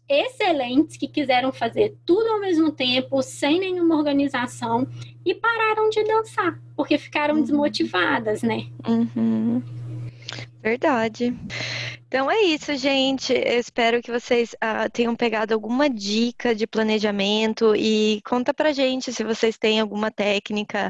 excelentes 0.08 0.98
que 0.98 1.08
quiseram 1.08 1.45
fazer 1.52 1.96
tudo 2.06 2.28
ao 2.30 2.40
mesmo 2.40 2.72
tempo, 2.72 3.22
sem 3.22 3.60
nenhuma 3.60 3.96
organização, 3.96 4.88
e 5.26 5.34
pararam 5.34 5.90
de 5.90 6.04
dançar, 6.04 6.60
porque 6.76 6.98
ficaram 6.98 7.36
uhum. 7.36 7.42
desmotivadas, 7.42 8.42
né? 8.42 8.68
Uhum. 8.88 9.62
Verdade. 10.62 11.36
Então 12.08 12.32
é 12.32 12.42
isso, 12.44 12.76
gente. 12.76 13.34
Eu 13.34 13.60
espero 13.60 14.02
que 14.02 14.10
vocês 14.12 14.54
uh, 14.54 14.90
tenham 14.92 15.16
pegado 15.16 15.54
alguma 15.54 15.90
dica 15.90 16.56
de 16.56 16.66
planejamento 16.66 17.76
e 17.76 18.22
conta 18.26 18.54
pra 18.54 18.72
gente 18.72 19.12
se 19.12 19.24
vocês 19.24 19.58
têm 19.58 19.80
alguma 19.80 20.10
técnica 20.10 20.90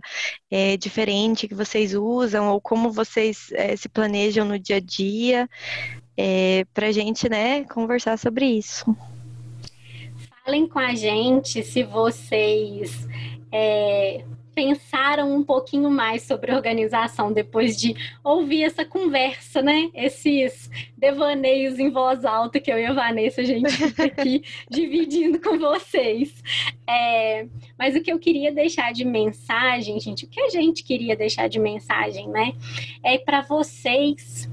é, 0.52 0.78
diferente 0.78 1.48
que 1.48 1.56
vocês 1.56 1.94
usam 1.94 2.50
ou 2.50 2.62
como 2.62 2.92
vocês 2.92 3.50
é, 3.54 3.76
se 3.76 3.90
planejam 3.90 4.46
no 4.46 4.60
dia 4.60 4.78
a 4.78 4.80
dia 4.80 5.50
é, 6.16 6.66
para 6.74 6.88
a 6.88 6.92
gente 6.92 7.28
né, 7.28 7.64
conversar 7.66 8.18
sobre 8.18 8.46
isso. 8.46 8.86
Falem 10.46 10.68
com 10.68 10.78
a 10.78 10.94
gente 10.94 11.64
se 11.64 11.82
vocês 11.82 13.08
é, 13.52 14.24
pensaram 14.54 15.36
um 15.36 15.44
pouquinho 15.44 15.90
mais 15.90 16.22
sobre 16.22 16.54
organização 16.54 17.34
depois 17.34 17.76
de 17.76 17.96
ouvir 18.24 18.62
essa 18.62 18.86
conversa, 18.86 19.64
né? 19.64 19.90
Esses 19.92 20.70
devaneios 20.96 21.80
em 21.80 21.90
voz 21.90 22.24
alta 22.24 22.60
que 22.60 22.72
eu 22.72 22.78
e 22.78 22.86
a 22.86 22.94
Vanessa 22.94 23.42
a 23.42 23.44
gente 23.44 23.72
fica 23.72 24.06
aqui 24.06 24.44
dividindo 24.70 25.42
com 25.42 25.58
vocês. 25.58 26.32
É, 26.88 27.48
mas 27.76 27.96
o 27.96 28.02
que 28.04 28.12
eu 28.14 28.20
queria 28.20 28.54
deixar 28.54 28.94
de 28.94 29.04
mensagem, 29.04 30.00
gente, 30.00 30.26
o 30.26 30.28
que 30.28 30.42
a 30.42 30.50
gente 30.50 30.84
queria 30.84 31.16
deixar 31.16 31.50
de 31.50 31.58
mensagem, 31.58 32.30
né? 32.30 32.54
É 33.04 33.18
para 33.18 33.42
vocês 33.42 34.48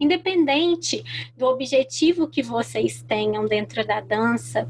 independente 0.00 1.04
do 1.36 1.46
objetivo 1.46 2.26
que 2.26 2.42
vocês 2.42 3.02
tenham 3.02 3.46
dentro 3.46 3.86
da 3.86 4.00
dança, 4.00 4.68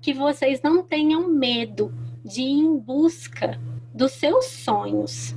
que 0.00 0.12
vocês 0.12 0.62
não 0.62 0.82
tenham 0.82 1.28
medo 1.28 1.92
de 2.24 2.42
ir 2.42 2.60
em 2.60 2.78
busca 2.78 3.60
dos 3.92 4.12
seus 4.12 4.46
sonhos, 4.46 5.34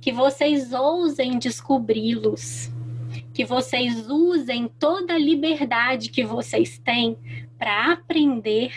que 0.00 0.12
vocês 0.12 0.72
ousem 0.72 1.38
descobri-los, 1.38 2.72
que 3.32 3.44
vocês 3.44 4.08
usem 4.08 4.68
toda 4.78 5.14
a 5.14 5.18
liberdade 5.18 6.10
que 6.10 6.24
vocês 6.24 6.78
têm 6.78 7.16
para 7.58 7.92
aprender 7.92 8.72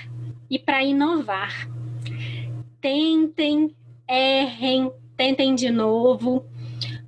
e 0.49 0.57
para 0.57 0.84
inovar. 0.84 1.70
Tentem, 2.82 3.76
errem, 4.07 4.91
tentem 5.15 5.55
de 5.55 5.70
novo, 5.70 6.45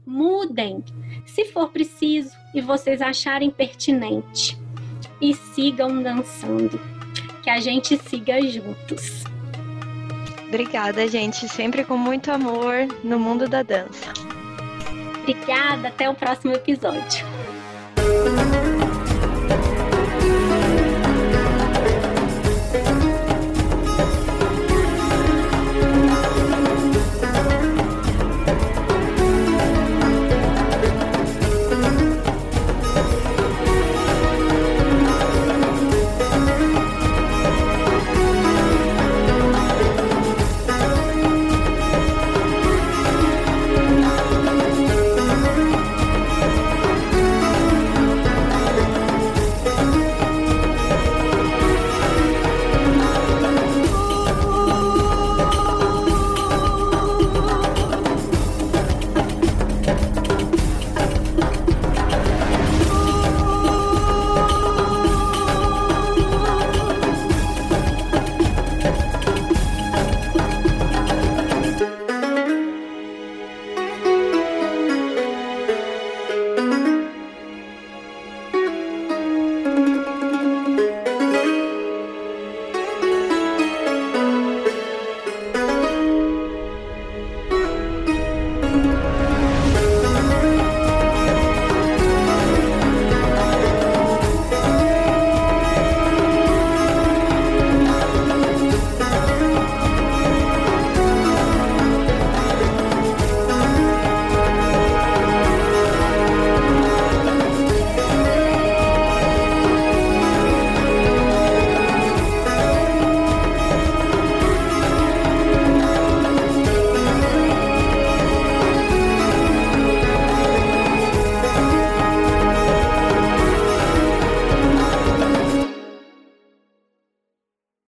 mudem, 0.05 0.83
se 1.25 1.45
for 1.45 1.69
preciso 1.69 2.35
e 2.53 2.61
vocês 2.61 3.01
acharem 3.01 3.49
pertinente. 3.49 4.57
E 5.21 5.33
sigam 5.33 6.01
dançando. 6.01 6.98
Que 7.43 7.49
a 7.49 7.59
gente 7.59 7.97
siga 7.97 8.41
juntos. 8.41 9.23
Obrigada, 10.47 11.07
gente. 11.07 11.47
Sempre 11.47 11.83
com 11.83 11.95
muito 11.95 12.31
amor 12.31 12.87
no 13.03 13.19
mundo 13.19 13.47
da 13.47 13.61
dança. 13.61 14.13
Obrigada. 15.21 15.89
Até 15.89 16.09
o 16.09 16.15
próximo 16.15 16.53
episódio. 16.53 17.25